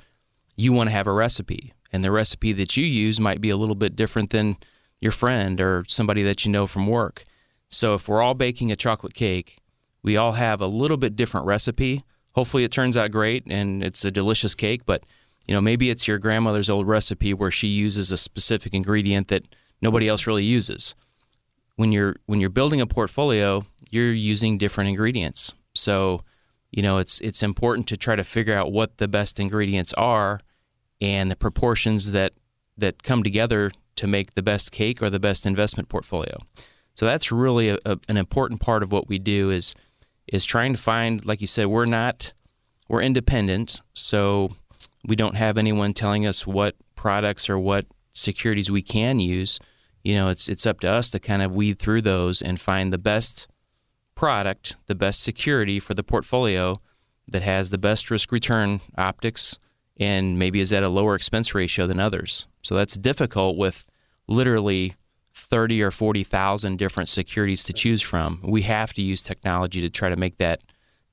You 0.55 0.73
want 0.73 0.89
to 0.89 0.95
have 0.95 1.07
a 1.07 1.13
recipe, 1.13 1.73
and 1.91 2.03
the 2.03 2.11
recipe 2.11 2.53
that 2.53 2.75
you 2.77 2.85
use 2.85 3.19
might 3.19 3.41
be 3.41 3.49
a 3.49 3.57
little 3.57 3.75
bit 3.75 3.95
different 3.95 4.31
than 4.31 4.57
your 4.99 5.11
friend 5.11 5.59
or 5.59 5.83
somebody 5.87 6.23
that 6.23 6.45
you 6.45 6.51
know 6.51 6.67
from 6.67 6.87
work. 6.87 7.25
So 7.69 7.95
if 7.95 8.07
we're 8.07 8.21
all 8.21 8.35
baking 8.35 8.71
a 8.71 8.75
chocolate 8.75 9.13
cake, 9.13 9.57
we 10.03 10.17
all 10.17 10.33
have 10.33 10.61
a 10.61 10.67
little 10.67 10.97
bit 10.97 11.15
different 11.15 11.45
recipe. 11.45 12.03
Hopefully, 12.33 12.63
it 12.63 12.71
turns 12.71 12.97
out 12.97 13.11
great 13.11 13.43
and 13.47 13.83
it's 13.83 14.03
a 14.05 14.11
delicious 14.11 14.53
cake. 14.53 14.85
But 14.85 15.03
you 15.47 15.53
know, 15.53 15.61
maybe 15.61 15.89
it's 15.89 16.07
your 16.07 16.19
grandmother's 16.19 16.69
old 16.69 16.87
recipe 16.87 17.33
where 17.33 17.51
she 17.51 17.67
uses 17.67 18.11
a 18.11 18.17
specific 18.17 18.73
ingredient 18.73 19.27
that 19.29 19.55
nobody 19.81 20.07
else 20.07 20.27
really 20.27 20.43
uses. 20.43 20.95
When 21.75 21.91
you're 21.91 22.15
when 22.25 22.39
you're 22.39 22.49
building 22.49 22.81
a 22.81 22.87
portfolio, 22.87 23.65
you're 23.89 24.13
using 24.13 24.57
different 24.57 24.89
ingredients. 24.89 25.55
So, 25.73 26.23
you 26.71 26.83
know, 26.83 26.97
it's 26.97 27.19
it's 27.21 27.43
important 27.43 27.87
to 27.87 27.97
try 27.97 28.15
to 28.15 28.23
figure 28.23 28.55
out 28.55 28.71
what 28.71 28.97
the 28.97 29.07
best 29.07 29.39
ingredients 29.39 29.93
are 29.93 30.39
and 31.01 31.31
the 31.31 31.35
proportions 31.35 32.11
that 32.11 32.33
that 32.77 33.03
come 33.03 33.23
together 33.23 33.71
to 33.95 34.07
make 34.07 34.33
the 34.33 34.41
best 34.41 34.71
cake 34.71 35.01
or 35.01 35.09
the 35.09 35.19
best 35.19 35.45
investment 35.45 35.89
portfolio. 35.89 36.37
So 36.95 37.05
that's 37.05 37.31
really 37.31 37.69
a, 37.69 37.77
a, 37.85 37.97
an 38.07 38.17
important 38.17 38.59
part 38.59 38.83
of 38.83 38.91
what 38.91 39.07
we 39.07 39.19
do 39.19 39.49
is 39.49 39.75
is 40.27 40.45
trying 40.45 40.73
to 40.73 40.79
find, 40.79 41.25
like 41.25 41.41
you 41.41 41.47
said, 41.47 41.67
we're 41.67 41.85
not 41.85 42.33
we're 42.89 43.01
independent, 43.01 43.81
so 43.93 44.55
we 45.05 45.15
don't 45.15 45.35
have 45.35 45.57
anyone 45.57 45.93
telling 45.93 46.25
us 46.25 46.45
what 46.45 46.75
products 46.95 47.49
or 47.49 47.57
what 47.57 47.85
securities 48.13 48.69
we 48.69 48.81
can 48.81 49.19
use. 49.19 49.59
You 50.03 50.15
know, 50.15 50.29
it's 50.29 50.49
it's 50.49 50.65
up 50.65 50.79
to 50.81 50.89
us 50.89 51.09
to 51.11 51.19
kind 51.19 51.41
of 51.41 51.55
weed 51.55 51.79
through 51.79 52.01
those 52.01 52.41
and 52.41 52.59
find 52.59 52.91
the 52.91 52.97
best 52.97 53.47
product, 54.15 54.75
the 54.87 54.95
best 54.95 55.23
security 55.23 55.79
for 55.79 55.93
the 55.93 56.03
portfolio 56.03 56.79
that 57.27 57.41
has 57.41 57.69
the 57.69 57.77
best 57.77 58.11
risk 58.11 58.31
return 58.31 58.81
optics 58.97 59.57
and 59.97 60.37
maybe 60.37 60.59
is 60.59 60.73
at 60.73 60.83
a 60.83 60.89
lower 60.89 61.15
expense 61.15 61.55
ratio 61.55 61.87
than 61.87 61.99
others. 61.99 62.47
So 62.61 62.75
that's 62.75 62.95
difficult 62.95 63.57
with 63.57 63.85
literally 64.27 64.95
30 65.53 65.83
or 65.83 65.91
40,000 65.91 66.79
different 66.79 67.07
securities 67.07 67.63
to 67.65 67.73
choose 67.73 68.01
from. 68.01 68.39
We 68.41 68.63
have 68.63 68.91
to 68.95 69.03
use 69.03 69.21
technology 69.21 69.81
to 69.81 69.89
try 69.91 70.09
to 70.09 70.15
make 70.15 70.37
that 70.39 70.61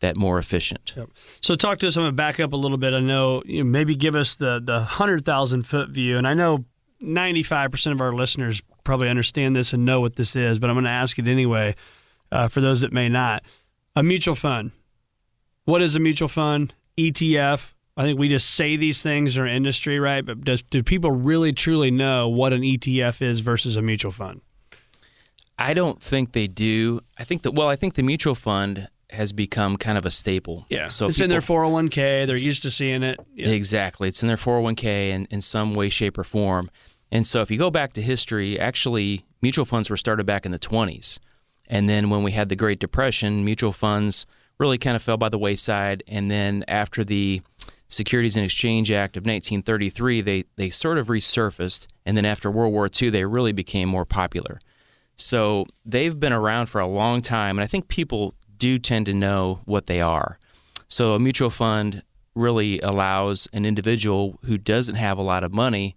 that 0.01 0.17
more 0.17 0.39
efficient. 0.39 0.95
Yep. 0.97 1.11
So 1.43 1.57
talk 1.57 1.79
to 1.81 1.87
us. 1.87 1.95
I'm 1.95 2.05
going 2.05 2.13
to 2.13 2.17
back 2.17 2.41
up 2.41 2.55
a 2.55 2.57
little 2.57 2.79
bit. 2.79 2.95
I 2.95 3.01
know 3.01 3.43
you 3.45 3.63
know, 3.63 3.69
maybe 3.69 3.95
give 3.95 4.17
us 4.17 4.37
the 4.37 4.59
the 4.59 4.77
100,000 4.77 5.65
foot 5.65 5.91
view 5.91 6.17
and 6.17 6.27
I 6.27 6.33
know 6.33 6.65
95% 7.03 7.93
of 7.93 8.01
our 8.01 8.15
listeners 8.15 8.63
probably 8.83 9.11
understand 9.11 9.55
this 9.55 9.75
and 9.75 9.85
know 9.85 10.01
what 10.01 10.17
this 10.17 10.35
is, 10.35 10.59
but 10.59 10.71
I'm 10.71 10.75
going 10.75 10.85
to 10.85 10.91
ask 10.91 11.19
it 11.19 11.29
anyway 11.29 11.77
uh, 12.33 12.49
for 12.49 12.63
those 12.63 12.81
that 12.81 12.95
may 12.95 13.11
not. 13.11 13.43
A 13.95 14.03
mutual 14.03 14.35
fund. 14.35 14.71
What 15.67 15.83
is 15.83 15.97
a 15.97 16.01
mutual 16.01 16.29
fund? 16.29 16.73
ETF. 16.97 17.73
I 18.01 18.05
think 18.05 18.19
we 18.19 18.29
just 18.29 18.53
say 18.53 18.77
these 18.77 19.03
things 19.03 19.37
in 19.37 19.43
our 19.43 19.47
industry, 19.47 20.01
right? 20.01 20.25
But 20.25 20.43
does 20.43 20.63
do 20.63 20.83
people 20.83 21.11
really 21.11 21.53
truly 21.53 21.91
know 21.91 22.29
what 22.31 22.55
an 22.55 22.63
ETF 22.63 23.21
is 23.21 23.41
versus 23.41 23.77
a 23.77 23.83
mutual 23.83 24.11
fund? 24.11 24.41
I 25.59 25.75
don't 25.75 26.03
think 26.03 26.33
they 26.33 26.47
do. 26.47 27.03
I 27.19 27.25
think 27.25 27.43
that 27.43 27.53
well, 27.53 27.69
I 27.69 27.77
think 27.77 27.95
the 27.95 28.03
mutual 28.03 28.35
fund 28.35 28.89
has 29.11 29.35
become 29.35 29.77
kind 29.77 29.99
of 29.99 30.07
a 30.07 30.11
staple. 30.11 30.65
Yeah. 30.71 30.89
So 30.89 31.09
it's 31.09 31.19
people, 31.19 31.25
in 31.25 31.31
their 31.31 31.41
401k. 31.43 32.27
They're 32.27 32.39
used 32.39 32.63
to 32.63 32.71
seeing 32.71 33.03
it. 33.03 33.21
Yeah. 33.35 33.51
Exactly. 33.51 34.09
It's 34.09 34.23
in 34.23 34.29
their 34.29 34.39
401k 34.39 35.11
in, 35.11 35.27
in 35.27 35.43
some 35.43 35.75
way, 35.75 35.91
shape, 35.91 36.17
or 36.17 36.25
form. 36.25 36.71
And 37.13 37.27
so 37.27 37.43
if 37.43 37.51
you 37.51 37.59
go 37.59 37.71
back 37.71 37.93
to 37.95 38.03
history, 38.03 38.59
actually, 38.59 39.27
mutual 39.43 39.67
funds 39.67 39.91
were 39.91 39.99
started 39.99 40.25
back 40.25 40.47
in 40.47 40.53
the 40.53 40.59
20s. 40.59 41.19
And 41.69 41.87
then 41.87 42.09
when 42.09 42.23
we 42.23 42.33
had 42.33 42.49
the 42.49 42.57
Great 42.57 42.79
Depression, 42.79 43.45
mutual 43.45 43.73
funds 43.73 44.27
really 44.59 44.79
kind 44.79 44.97
of 44.97 45.03
fell 45.03 45.19
by 45.19 45.29
the 45.29 45.39
wayside. 45.39 46.03
And 46.09 46.31
then 46.31 46.65
after 46.67 47.05
the 47.05 47.43
Securities 47.91 48.37
and 48.37 48.45
Exchange 48.45 48.91
Act 48.93 49.17
of 49.17 49.23
1933, 49.23 50.21
they, 50.21 50.45
they 50.57 50.71
sort 50.71 50.97
of 50.97 51.09
resurfaced. 51.09 51.89
And 52.07 52.17
then 52.17 52.25
after 52.25 52.51
World 52.51 52.73
War 52.73 52.89
II, 52.89 53.11
they 53.11 53.25
really 53.25 53.53
became 53.53 53.89
more 53.89 54.05
popular. 54.05 54.61
So 55.17 55.67
they've 55.85 56.19
been 56.19 56.33
around 56.33 56.67
for 56.67 56.81
a 56.81 56.87
long 56.87 57.21
time. 57.21 57.59
And 57.59 57.65
I 57.65 57.67
think 57.67 57.89
people 57.89 58.35
do 58.57 58.79
tend 58.79 59.07
to 59.07 59.15
know 59.15 59.61
what 59.65 59.87
they 59.87 60.01
are. 60.01 60.39
So 60.87 61.15
a 61.15 61.19
mutual 61.19 61.51
fund 61.51 62.03
really 62.37 62.79
allows 62.81 63.49
an 63.53 63.65
individual 63.65 64.39
who 64.45 64.57
doesn't 64.57 64.95
have 64.95 65.19
a 65.19 65.23
lot 65.23 65.43
of 65.43 65.53
money 65.53 65.97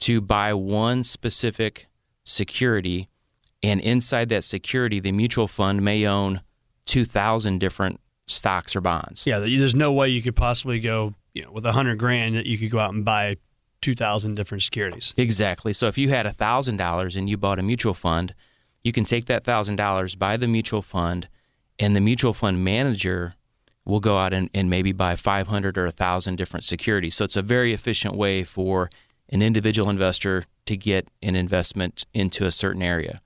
to 0.00 0.20
buy 0.20 0.52
one 0.52 1.04
specific 1.04 1.86
security. 2.24 3.08
And 3.62 3.80
inside 3.80 4.30
that 4.30 4.42
security, 4.42 4.98
the 4.98 5.12
mutual 5.12 5.46
fund 5.46 5.82
may 5.82 6.06
own 6.06 6.40
2,000 6.86 7.58
different 7.58 8.00
stocks 8.26 8.74
or 8.74 8.80
bonds. 8.80 9.26
Yeah, 9.26 9.38
there's 9.38 9.74
no 9.74 9.92
way 9.92 10.08
you 10.08 10.22
could 10.22 10.36
possibly 10.36 10.80
go, 10.80 11.14
you 11.34 11.42
know, 11.42 11.52
with 11.52 11.66
a 11.66 11.72
hundred 11.72 11.98
grand 11.98 12.36
that 12.36 12.46
you 12.46 12.58
could 12.58 12.70
go 12.70 12.78
out 12.78 12.92
and 12.92 13.04
buy 13.04 13.36
2,000 13.82 14.34
different 14.34 14.62
securities. 14.62 15.12
Exactly. 15.16 15.72
So 15.72 15.86
if 15.86 15.96
you 15.96 16.10
had 16.10 16.26
$1,000 16.26 17.16
and 17.16 17.30
you 17.30 17.36
bought 17.36 17.58
a 17.58 17.62
mutual 17.62 17.94
fund, 17.94 18.34
you 18.82 18.92
can 18.92 19.04
take 19.04 19.26
that 19.26 19.44
$1,000, 19.44 20.18
buy 20.18 20.36
the 20.36 20.48
mutual 20.48 20.82
fund, 20.82 21.28
and 21.78 21.96
the 21.96 22.00
mutual 22.00 22.32
fund 22.32 22.64
manager 22.64 23.34
will 23.84 24.00
go 24.00 24.18
out 24.18 24.32
and, 24.32 24.50
and 24.54 24.68
maybe 24.68 24.92
buy 24.92 25.16
500 25.16 25.78
or 25.78 25.84
1,000 25.84 26.36
different 26.36 26.64
securities. 26.64 27.14
So 27.14 27.24
it's 27.24 27.36
a 27.36 27.42
very 27.42 27.72
efficient 27.72 28.14
way 28.14 28.44
for 28.44 28.90
an 29.30 29.42
individual 29.42 29.88
investor 29.88 30.44
to 30.66 30.76
get 30.76 31.08
an 31.22 31.36
investment 31.36 32.04
into 32.12 32.44
a 32.44 32.50
certain 32.50 32.82
area. 32.82 33.20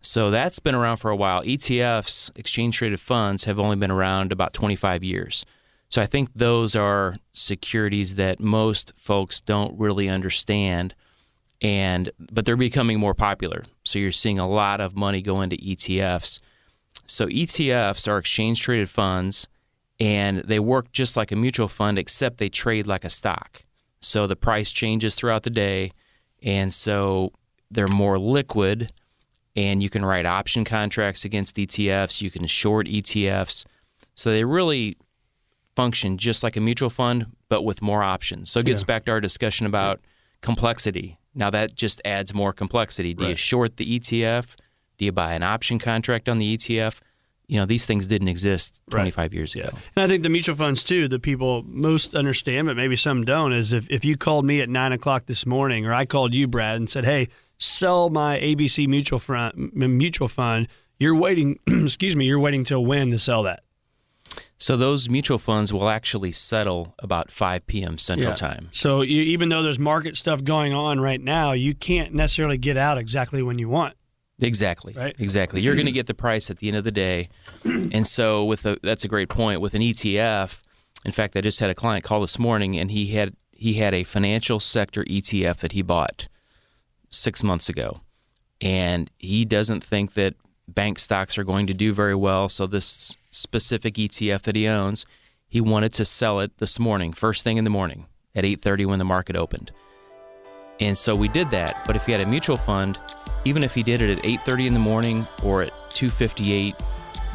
So 0.00 0.30
that's 0.30 0.60
been 0.60 0.74
around 0.74 0.98
for 0.98 1.10
a 1.10 1.16
while. 1.16 1.42
ETFs, 1.42 2.36
exchange 2.38 2.76
traded 2.76 3.00
funds, 3.00 3.44
have 3.44 3.58
only 3.58 3.76
been 3.76 3.90
around 3.90 4.30
about 4.30 4.52
25 4.52 5.02
years. 5.02 5.44
So 5.88 6.02
I 6.02 6.06
think 6.06 6.30
those 6.34 6.74
are 6.74 7.16
securities 7.32 8.16
that 8.16 8.40
most 8.40 8.92
folks 8.96 9.40
don't 9.40 9.78
really 9.78 10.08
understand 10.08 10.94
and 11.62 12.10
but 12.18 12.44
they're 12.44 12.56
becoming 12.56 13.00
more 13.00 13.14
popular. 13.14 13.64
So 13.84 13.98
you're 13.98 14.12
seeing 14.12 14.38
a 14.38 14.48
lot 14.48 14.80
of 14.80 14.96
money 14.96 15.22
go 15.22 15.40
into 15.40 15.56
ETFs. 15.56 16.40
So 17.06 17.26
ETFs 17.26 18.08
are 18.08 18.18
exchange 18.18 18.60
traded 18.60 18.90
funds 18.90 19.48
and 19.98 20.38
they 20.38 20.58
work 20.58 20.92
just 20.92 21.16
like 21.16 21.32
a 21.32 21.36
mutual 21.36 21.68
fund 21.68 21.98
except 21.98 22.38
they 22.38 22.48
trade 22.48 22.86
like 22.86 23.04
a 23.04 23.10
stock. 23.10 23.64
So 24.00 24.26
the 24.26 24.36
price 24.36 24.72
changes 24.72 25.14
throughout 25.14 25.44
the 25.44 25.50
day 25.50 25.92
and 26.42 26.74
so 26.74 27.32
they're 27.70 27.88
more 27.88 28.18
liquid 28.18 28.92
and 29.54 29.82
you 29.82 29.88
can 29.88 30.04
write 30.04 30.26
option 30.26 30.64
contracts 30.64 31.24
against 31.24 31.56
ETFs, 31.56 32.20
you 32.20 32.30
can 32.30 32.46
short 32.46 32.86
ETFs. 32.86 33.64
So 34.14 34.30
they 34.30 34.44
really 34.44 34.98
function 35.76 36.16
just 36.18 36.42
like 36.42 36.56
a 36.56 36.60
mutual 36.60 36.90
fund 36.90 37.26
but 37.48 37.62
with 37.62 37.80
more 37.82 38.02
options. 38.02 38.50
So 38.50 38.58
it 38.60 38.66
gets 38.66 38.82
Yeah. 38.82 38.86
back 38.86 39.04
to 39.04 39.12
our 39.12 39.20
discussion 39.20 39.66
about 39.66 40.00
complexity. 40.40 41.18
Now 41.34 41.50
that 41.50 41.74
just 41.74 42.00
adds 42.04 42.32
more 42.34 42.52
complexity. 42.52 43.12
Do 43.14 43.28
you 43.28 43.34
short 43.36 43.76
the 43.76 43.84
ETF? 43.98 44.56
Do 44.98 45.04
you 45.04 45.12
buy 45.12 45.34
an 45.34 45.42
option 45.42 45.78
contract 45.78 46.28
on 46.28 46.38
the 46.38 46.56
ETF? 46.56 47.00
You 47.48 47.58
know, 47.60 47.66
these 47.66 47.86
things 47.86 48.06
didn't 48.08 48.28
exist 48.28 48.80
Right. 48.90 49.00
25 49.12 49.34
years 49.34 49.54
ago. 49.54 49.68
And 49.94 50.02
I 50.04 50.08
think 50.08 50.22
the 50.24 50.28
mutual 50.28 50.56
funds 50.56 50.82
too, 50.82 51.06
that 51.08 51.22
people 51.22 51.62
most 51.68 52.14
understand, 52.14 52.66
but 52.66 52.76
maybe 52.76 52.96
some 52.96 53.24
don't, 53.24 53.52
is 53.52 53.72
if, 53.72 53.86
if 53.90 54.04
you 54.04 54.16
called 54.16 54.44
me 54.46 54.60
at 54.60 54.68
nine 54.68 54.92
o'clock 54.92 55.26
this 55.26 55.44
morning, 55.46 55.86
or 55.86 55.92
I 55.94 56.06
called 56.06 56.32
you, 56.34 56.48
Brad, 56.48 56.76
and 56.76 56.90
said, 56.90 57.04
"Hey, 57.04 57.28
sell 57.58 58.10
my 58.10 58.38
ABC 58.40 58.88
mutual 58.88 59.18
fund," 59.20 59.52
m- 59.80 59.96
mutual 59.96 60.26
fund, 60.28 60.66
you're 60.98 61.14
waiting. 61.14 61.60
excuse 61.68 62.16
me, 62.16 62.24
you're 62.26 62.40
waiting 62.40 62.64
till 62.64 62.84
when 62.84 63.10
to 63.12 63.18
sell 63.18 63.44
that? 63.44 63.60
So 64.58 64.76
those 64.76 65.08
mutual 65.10 65.38
funds 65.38 65.72
will 65.72 65.88
actually 65.88 66.32
settle 66.32 66.94
about 66.98 67.30
5 67.30 67.66
p.m. 67.66 67.98
Central 67.98 68.30
Yeah. 68.30 68.36
Time. 68.36 68.68
So 68.72 69.02
you, 69.02 69.20
even 69.22 69.50
though 69.50 69.62
there's 69.62 69.78
market 69.78 70.16
stuff 70.16 70.42
going 70.42 70.72
on 70.72 70.98
right 71.00 71.20
now, 71.20 71.52
you 71.52 71.74
can't 71.74 72.14
necessarily 72.14 72.56
get 72.56 72.76
out 72.76 72.96
exactly 72.96 73.42
when 73.42 73.58
you 73.58 73.68
want. 73.68 73.94
Exactly. 74.40 74.92
Right. 74.94 75.14
Exactly. 75.18 75.60
You're 75.60 75.74
going 75.74 75.86
to 75.86 75.92
get 75.92 76.06
the 76.06 76.14
price 76.14 76.50
at 76.50 76.58
the 76.58 76.68
end 76.68 76.76
of 76.76 76.84
the 76.84 76.92
day. 76.92 77.28
And 77.64 78.06
so 78.06 78.44
with 78.44 78.64
a, 78.66 78.78
that's 78.82 79.04
a 79.04 79.08
great 79.08 79.28
point 79.28 79.60
with 79.60 79.74
an 79.74 79.80
ETF. 79.80 80.60
In 81.04 81.12
fact, 81.12 81.36
I 81.36 81.40
just 81.40 81.60
had 81.60 81.70
a 81.70 81.74
client 81.74 82.04
call 82.04 82.20
this 82.20 82.38
morning 82.38 82.78
and 82.78 82.90
he 82.90 83.08
had 83.08 83.34
he 83.52 83.74
had 83.74 83.94
a 83.94 84.04
financial 84.04 84.60
sector 84.60 85.02
ETF 85.04 85.58
that 85.58 85.72
he 85.72 85.80
bought 85.82 86.28
6 87.08 87.42
months 87.42 87.68
ago. 87.68 88.00
And 88.60 89.10
he 89.18 89.44
doesn't 89.44 89.82
think 89.82 90.14
that 90.14 90.34
bank 90.68 90.98
stocks 90.98 91.38
are 91.38 91.44
going 91.44 91.66
to 91.68 91.74
do 91.74 91.92
very 91.92 92.14
well, 92.14 92.48
so 92.48 92.66
this 92.66 93.16
specific 93.36 93.94
ETF 93.94 94.42
that 94.42 94.56
he 94.56 94.66
owns, 94.68 95.06
he 95.48 95.60
wanted 95.60 95.92
to 95.94 96.04
sell 96.04 96.40
it 96.40 96.58
this 96.58 96.78
morning, 96.78 97.12
first 97.12 97.42
thing 97.44 97.56
in 97.56 97.64
the 97.64 97.70
morning 97.70 98.06
at 98.34 98.44
8:30 98.44 98.86
when 98.86 98.98
the 98.98 99.04
market 99.04 99.36
opened. 99.36 99.70
And 100.80 100.96
so 100.98 101.14
we 101.14 101.28
did 101.28 101.50
that. 101.50 101.84
But 101.86 101.96
if 101.96 102.04
he 102.06 102.12
had 102.12 102.20
a 102.20 102.26
mutual 102.26 102.56
fund, 102.56 102.98
even 103.44 103.62
if 103.62 103.74
he 103.74 103.82
did 103.82 104.02
it 104.02 104.18
at 104.18 104.24
8:30 104.24 104.66
in 104.66 104.74
the 104.74 104.80
morning 104.80 105.26
or 105.42 105.62
at 105.62 105.72
2:58 105.90 106.74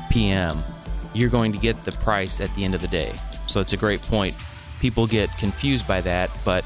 p.m., 0.10 0.64
you're 1.14 1.30
going 1.30 1.52
to 1.52 1.58
get 1.58 1.82
the 1.84 1.92
price 1.94 2.40
at 2.42 2.54
the 2.56 2.64
end 2.64 2.76
of 2.76 2.82
the 2.82 2.88
day. 2.88 3.14
So 3.48 3.60
it's 3.60 3.74
a 3.74 3.78
great 3.78 4.02
point. 4.04 4.36
People 4.80 5.08
get 5.08 5.30
confused 5.38 5.88
by 5.88 6.02
that, 6.02 6.30
but 6.46 6.64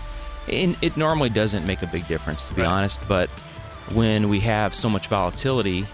it, 0.47 0.75
it 0.81 0.97
normally 0.97 1.29
doesn't 1.29 1.65
make 1.65 1.81
a 1.81 1.87
big 1.87 2.07
difference, 2.07 2.45
to 2.45 2.53
be 2.53 2.61
Right. 2.61 2.67
honest. 2.69 3.07
But 3.07 3.29
when 3.93 4.29
we 4.29 4.39
have 4.41 4.75
so 4.75 4.89
much 4.89 5.07
volatility, 5.07 5.85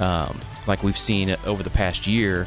um, 0.00 0.38
like 0.66 0.82
we've 0.82 0.98
seen 0.98 1.34
over 1.46 1.62
the 1.62 1.70
past 1.70 2.06
year, 2.06 2.46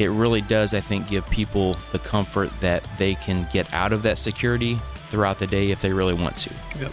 it 0.00 0.08
really 0.08 0.40
does, 0.42 0.74
I 0.74 0.80
think, 0.80 1.08
give 1.08 1.28
people 1.30 1.74
the 1.92 1.98
comfort 1.98 2.50
that 2.60 2.86
they 2.98 3.14
can 3.14 3.48
get 3.52 3.72
out 3.72 3.92
of 3.92 4.02
that 4.02 4.18
security 4.18 4.78
throughout 5.08 5.38
the 5.38 5.46
day 5.46 5.70
if 5.70 5.80
they 5.80 5.92
really 5.92 6.14
want 6.14 6.36
to. 6.38 6.54
Yep. 6.80 6.92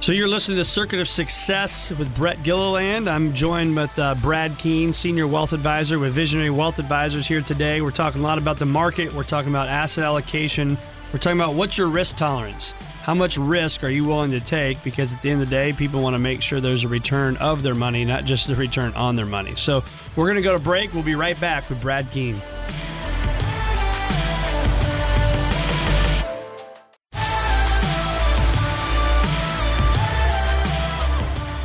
So 0.00 0.12
you're 0.12 0.28
listening 0.28 0.56
to 0.56 0.60
the 0.60 0.64
Circuit 0.64 1.00
of 1.00 1.08
Success 1.08 1.90
with 1.90 2.14
Brett 2.14 2.42
Gilliland. 2.42 3.08
I'm 3.08 3.32
joined 3.32 3.74
with 3.74 3.98
uh, 3.98 4.14
Brad 4.16 4.56
Keene, 4.58 4.92
Senior 4.92 5.26
Wealth 5.26 5.52
Advisor 5.52 5.98
with 5.98 6.12
Visionary 6.12 6.50
Wealth 6.50 6.78
Advisors 6.78 7.26
here 7.26 7.40
today. 7.40 7.80
We're 7.80 7.90
talking 7.90 8.20
a 8.20 8.24
lot 8.24 8.36
about 8.36 8.58
the 8.58 8.66
market. 8.66 9.12
We're 9.14 9.24
talking 9.24 9.50
about 9.50 9.68
asset 9.68 10.04
allocation. 10.04 10.76
We're 11.16 11.20
talking 11.20 11.40
about 11.40 11.54
what's 11.54 11.78
your 11.78 11.88
risk 11.88 12.16
tolerance. 12.16 12.72
How 13.00 13.14
much 13.14 13.38
risk 13.38 13.82
are 13.84 13.88
you 13.88 14.04
willing 14.04 14.32
to 14.32 14.40
take? 14.40 14.84
Because 14.84 15.14
at 15.14 15.22
the 15.22 15.30
end 15.30 15.40
of 15.40 15.48
the 15.48 15.56
day, 15.56 15.72
people 15.72 16.02
want 16.02 16.12
to 16.12 16.18
make 16.18 16.42
sure 16.42 16.60
there's 16.60 16.84
a 16.84 16.88
return 16.88 17.38
of 17.38 17.62
their 17.62 17.74
money, 17.74 18.04
not 18.04 18.26
just 18.26 18.46
the 18.48 18.54
return 18.54 18.92
on 18.92 19.16
their 19.16 19.24
money. 19.24 19.54
So 19.56 19.82
we're 20.14 20.26
going 20.26 20.36
to 20.36 20.42
go 20.42 20.52
to 20.52 20.62
break. 20.62 20.92
We'll 20.92 21.02
be 21.02 21.14
right 21.14 21.40
back 21.40 21.70
with 21.70 21.80
Brad 21.80 22.10
Keene. 22.10 22.36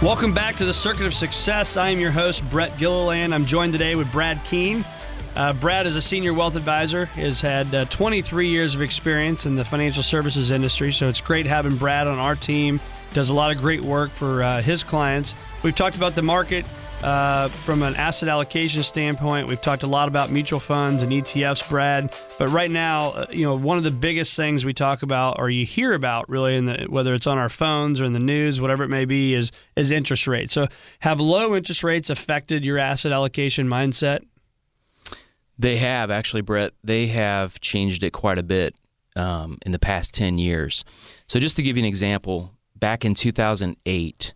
Welcome 0.01 0.33
back 0.33 0.55
to 0.55 0.65
the 0.65 0.73
Circuit 0.73 1.05
of 1.05 1.13
Success. 1.13 1.75
I 1.75 1.89
am 1.89 1.99
your 1.99 2.11
host, 2.11 2.49
Brett 2.49 2.77
Gilliland. 2.77 3.35
I'm 3.35 3.45
joined 3.45 3.73
today 3.73 3.95
with 3.95 4.09
Brad 4.13 4.41
Keene. 4.45 4.85
Uh, 5.35 5.53
Brad 5.53 5.87
is 5.87 5.95
a 5.95 6.01
senior 6.01 6.33
wealth 6.33 6.55
advisor, 6.55 7.05
has 7.05 7.41
had 7.41 7.73
uh, 7.73 7.85
23 7.85 8.47
years 8.47 8.75
of 8.75 8.81
experience 8.81 9.45
in 9.45 9.55
the 9.55 9.65
financial 9.65 10.03
services 10.03 10.51
industry, 10.51 10.91
so 10.91 11.07
it's 11.07 11.21
great 11.21 11.45
having 11.45 11.77
Brad 11.77 12.07
on 12.07 12.19
our 12.19 12.35
team. 12.35 12.79
Does 13.13 13.29
a 13.29 13.33
lot 13.33 13.53
of 13.53 13.61
great 13.61 13.81
work 13.81 14.09
for 14.11 14.43
uh, 14.43 14.61
his 14.61 14.83
clients. 14.83 15.35
We've 15.63 15.75
talked 15.75 15.95
about 15.95 16.15
the 16.15 16.21
market, 16.21 16.65
uh, 17.03 17.47
from 17.47 17.81
an 17.81 17.95
asset 17.95 18.29
allocation 18.29 18.83
standpoint, 18.83 19.47
we've 19.47 19.61
talked 19.61 19.81
a 19.81 19.87
lot 19.87 20.07
about 20.07 20.31
mutual 20.31 20.59
funds 20.59 21.01
and 21.01 21.11
ETFs, 21.11 21.67
Brad. 21.67 22.13
But 22.37 22.49
right 22.49 22.69
now, 22.69 23.11
uh, 23.11 23.25
you 23.31 23.43
know, 23.43 23.55
one 23.55 23.77
of 23.77 23.83
the 23.83 23.91
biggest 23.91 24.35
things 24.35 24.63
we 24.65 24.73
talk 24.73 25.01
about, 25.01 25.39
or 25.39 25.49
you 25.49 25.65
hear 25.65 25.93
about, 25.93 26.29
really, 26.29 26.55
in 26.55 26.65
the, 26.65 26.85
whether 26.89 27.15
it's 27.15 27.25
on 27.25 27.39
our 27.39 27.49
phones 27.49 27.99
or 27.99 28.05
in 28.05 28.13
the 28.13 28.19
news, 28.19 28.61
whatever 28.61 28.83
it 28.83 28.89
may 28.89 29.05
be, 29.05 29.33
is 29.33 29.51
is 29.75 29.89
interest 29.89 30.27
rates. 30.27 30.53
So, 30.53 30.67
have 30.99 31.19
low 31.19 31.55
interest 31.55 31.83
rates 31.83 32.11
affected 32.11 32.63
your 32.63 32.77
asset 32.77 33.11
allocation 33.11 33.67
mindset? 33.67 34.21
They 35.57 35.77
have 35.77 36.09
actually, 36.09 36.41
Brett. 36.41 36.73
They 36.83 37.07
have 37.07 37.59
changed 37.59 38.03
it 38.03 38.11
quite 38.11 38.37
a 38.37 38.43
bit 38.43 38.75
um, 39.15 39.57
in 39.65 39.71
the 39.71 39.79
past 39.79 40.13
ten 40.13 40.37
years. 40.37 40.83
So, 41.27 41.39
just 41.39 41.55
to 41.57 41.63
give 41.63 41.77
you 41.77 41.83
an 41.83 41.87
example, 41.87 42.51
back 42.75 43.05
in 43.05 43.13
2008, 43.13 44.33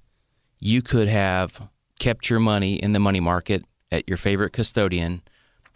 you 0.59 0.81
could 0.81 1.07
have 1.07 1.69
kept 1.99 2.29
your 2.29 2.39
money 2.39 2.75
in 2.75 2.93
the 2.93 2.99
money 2.99 3.19
market 3.19 3.65
at 3.91 4.07
your 4.07 4.17
favorite 4.17 4.51
custodian 4.51 5.21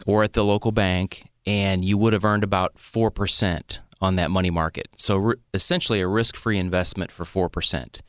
or 0.06 0.22
at 0.22 0.32
the 0.32 0.44
local 0.44 0.72
bank, 0.72 1.28
and 1.46 1.84
you 1.84 1.98
would 1.98 2.12
have 2.12 2.24
earned 2.24 2.44
about 2.44 2.76
4% 2.76 3.78
on 4.00 4.16
that 4.16 4.30
money 4.30 4.50
market. 4.50 4.88
So, 4.96 5.16
re- 5.16 5.36
essentially, 5.52 6.00
a 6.00 6.08
risk 6.08 6.36
free 6.36 6.58
investment 6.58 7.10
for 7.10 7.24
4%. 7.24 8.00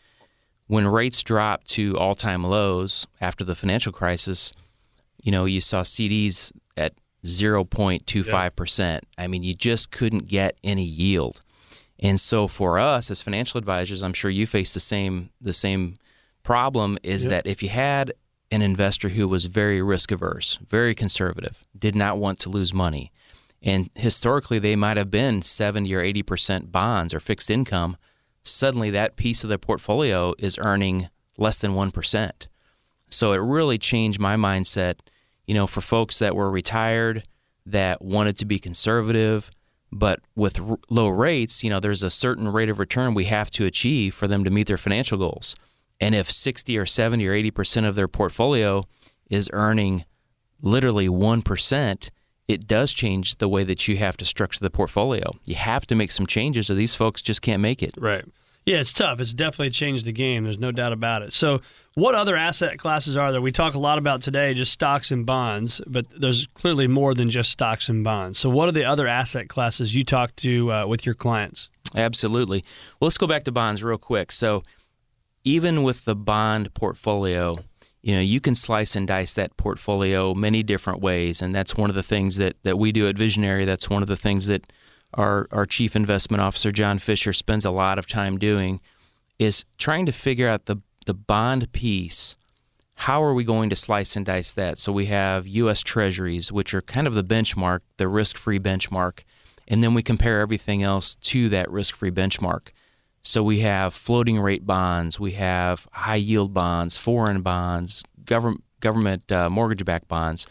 When 0.67 0.88
rates 0.88 1.21
dropped 1.21 1.67
to 1.71 1.97
all 1.97 2.15
time 2.15 2.45
lows 2.45 3.07
after 3.19 3.43
the 3.43 3.55
financial 3.55 3.91
crisis, 3.91 4.53
you 5.21 5.31
know, 5.31 5.45
you 5.45 5.59
saw 5.59 5.81
CDs 5.81 6.51
at 6.77 6.93
0.25%. 7.25 8.99
I 9.17 9.27
mean, 9.27 9.43
you 9.43 9.53
just 9.53 9.91
couldn't 9.91 10.27
get 10.27 10.57
any 10.63 10.83
yield. 10.83 11.41
And 11.99 12.19
so 12.19 12.47
for 12.47 12.79
us 12.79 13.11
as 13.11 13.21
financial 13.21 13.57
advisors, 13.57 14.03
I'm 14.03 14.13
sure 14.13 14.31
you 14.31 14.47
face 14.47 14.73
the 14.73 14.79
same 14.79 15.29
the 15.39 15.53
same 15.53 15.95
problem 16.43 16.97
is 17.03 17.25
yep. 17.25 17.31
that 17.31 17.49
if 17.49 17.61
you 17.61 17.69
had 17.69 18.13
an 18.49 18.61
investor 18.61 19.09
who 19.09 19.27
was 19.27 19.45
very 19.45 19.81
risk 19.81 20.11
averse, 20.11 20.57
very 20.67 20.95
conservative, 20.95 21.63
did 21.77 21.95
not 21.95 22.17
want 22.17 22.39
to 22.39 22.49
lose 22.49 22.73
money, 22.73 23.11
and 23.61 23.91
historically 23.95 24.57
they 24.57 24.75
might 24.75 24.97
have 24.97 25.11
been 25.11 25.41
70 25.41 25.93
or 25.93 26.01
80% 26.01 26.71
bonds 26.71 27.13
or 27.13 27.19
fixed 27.19 27.51
income, 27.51 27.95
suddenly 28.43 28.89
that 28.89 29.15
piece 29.15 29.43
of 29.43 29.49
their 29.49 29.59
portfolio 29.59 30.33
is 30.39 30.57
earning 30.59 31.09
less 31.37 31.59
than 31.59 31.73
1%. 31.73 32.31
So 33.09 33.33
it 33.33 33.37
really 33.37 33.77
changed 33.77 34.19
my 34.19 34.35
mindset, 34.35 34.95
you 35.51 35.55
know, 35.55 35.67
for 35.67 35.81
folks 35.81 36.20
that 36.20 36.34
were 36.34 36.50
retired 36.50 37.24
that 37.65 38.01
wanted 38.01 38.38
to 38.38 38.45
be 38.45 38.58
conservative, 38.58 39.52
but 39.91 40.21
with 40.34 40.62
r- 40.62 40.80
low 40.89 41.10
rates, 41.10 41.62
you 41.62 41.69
know, 41.69 41.82
there's 41.82 42.04
a 42.04 42.10
certain 42.10 42.47
rate 42.47 42.69
of 42.69 42.80
return 42.80 43.13
we 43.13 43.25
have 43.25 43.52
to 43.52 43.65
achieve 43.65 44.15
for 44.15 44.30
them 44.30 44.45
to 44.45 44.49
meet 44.49 44.67
their 44.67 44.78
financial 44.78 45.17
goals. 45.17 45.58
And 45.99 46.15
if 46.15 46.32
60 46.32 46.78
or 46.78 46.86
70 46.86 47.28
or 47.28 47.34
80% 47.34 47.86
of 47.86 47.95
their 47.95 48.08
portfolio 48.08 48.88
is 49.30 49.49
earning 49.52 50.06
literally 50.62 51.10
1%, 51.10 52.10
it 52.47 52.65
does 52.65 52.93
change 52.93 53.36
the 53.36 53.49
way 53.49 53.65
that 53.65 53.89
you 53.89 53.97
have 53.97 54.15
to 54.15 54.23
structure 54.23 54.62
the 54.62 54.69
portfolio. 54.69 55.34
You 55.43 55.56
have 55.56 55.86
to 55.88 55.95
make 55.95 56.12
some 56.12 56.28
changes 56.28 56.69
or 56.69 56.75
these 56.75 56.95
folks 56.95 57.21
just 57.21 57.41
can't 57.41 57.62
make 57.62 57.84
it. 57.84 57.95
Right. 57.97 58.23
Yeah, 58.65 58.78
it's 58.78 58.93
tough. 58.93 59.19
It's 59.19 59.34
definitely 59.34 59.71
changed 59.71 60.06
the 60.06 60.12
game. 60.12 60.43
There's 60.43 60.60
no 60.60 60.71
doubt 60.71 60.93
about 60.93 61.24
it. 61.24 61.34
So, 61.34 61.62
what 61.95 62.13
other 62.15 62.38
asset 62.38 62.78
classes 62.78 63.17
are 63.17 63.32
there? 63.32 63.41
We 63.41 63.52
talk 63.52 63.74
a 63.74 63.80
lot 63.80 63.97
about 63.97 64.21
today 64.21 64.54
just 64.54 64.71
stocks 64.71 65.12
and 65.12 65.26
bonds, 65.26 65.82
but 65.88 66.06
there's 66.10 66.47
clearly 66.54 66.88
more 66.88 67.13
than 67.13 67.30
just 67.30 67.50
stocks 67.50 67.89
and 67.89 68.04
bonds. 68.04 68.38
So, 68.38 68.50
what 68.50 68.69
are 68.69 68.71
the 68.71 68.86
other 68.86 69.08
asset 69.08 69.50
classes 69.50 69.95
you 69.95 70.04
talk 70.04 70.36
to 70.38 70.71
uh, 70.71 70.86
with 70.86 71.06
your 71.06 71.15
clients? 71.15 71.69
Absolutely. 71.95 72.63
Well, 73.00 73.08
let's 73.08 73.17
go 73.17 73.28
back 73.28 73.43
to 73.45 73.52
bonds 73.52 73.84
real 73.84 73.97
quick. 73.97 74.32
So, 74.32 74.63
even 75.43 75.82
with 75.82 76.06
the 76.06 76.15
bond 76.15 76.74
portfolio, 76.76 77.58
you 78.04 78.15
know, 78.15 78.21
you 78.21 78.39
can 78.39 78.54
slice 78.54 78.95
and 78.95 79.08
dice 79.08 79.34
that 79.34 79.58
portfolio 79.58 80.36
many 80.36 80.62
different 80.62 81.02
ways, 81.02 81.41
and 81.41 81.54
that's 81.54 81.76
one 81.76 81.89
of 81.89 81.95
the 81.95 82.04
things 82.04 82.38
that, 82.38 82.62
that 82.63 82.78
we 82.78 82.91
do 82.91 83.08
at 83.08 83.17
Visionary. 83.17 83.65
That's 83.65 83.89
one 83.89 84.04
of 84.04 84.08
the 84.08 84.15
things 84.15 84.45
that 84.47 84.71
our 85.13 85.47
our 85.52 85.65
chief 85.65 85.95
investment 85.95 86.41
officer 86.41 86.71
John 86.71 87.00
Fisher 87.00 87.34
spends 87.34 87.65
a 87.65 87.71
lot 87.71 88.00
of 88.00 88.08
time 88.08 88.38
doing 88.38 88.80
is 89.39 89.65
trying 89.78 90.06
to 90.06 90.12
figure 90.12 90.47
out 90.47 90.65
the 90.65 90.78
the 91.06 91.13
bond 91.13 91.71
piece. 91.71 92.36
How 92.95 93.24
are 93.24 93.34
we 93.34 93.43
going 93.43 93.71
to 93.71 93.76
slice 93.76 94.15
and 94.15 94.26
dice 94.26 94.52
that? 94.52 94.78
So 94.78 94.91
we 94.91 95.08
have 95.08 95.47
U.S. 95.47 95.82
Treasuries, 95.82 96.52
which 96.52 96.74
are 96.76 96.84
kind 96.84 97.08
of 97.08 97.15
the 97.15 97.24
benchmark, 97.24 97.80
the 97.97 98.08
risk-free 98.08 98.60
benchmark, 98.60 99.21
and 99.67 99.84
then 99.84 99.95
we 99.95 100.04
compare 100.04 100.39
everything 100.39 100.84
else 100.84 101.15
to 101.15 101.50
that 101.50 101.71
risk-free 101.71 102.12
benchmark. 102.12 102.67
So 103.24 103.41
we 103.41 103.62
have 103.62 103.95
floating 103.95 104.39
rate 104.39 104.67
bonds, 104.67 105.19
we 105.19 105.32
have 105.32 105.88
high 105.91 106.15
yield 106.15 106.54
bonds, 106.54 106.97
foreign 106.97 107.41
bonds, 107.41 108.04
government 108.26 108.63
government 108.80 109.32
uh, 109.32 109.50
mortgage 109.50 109.86
backed 109.86 110.08
bonds. 110.08 110.45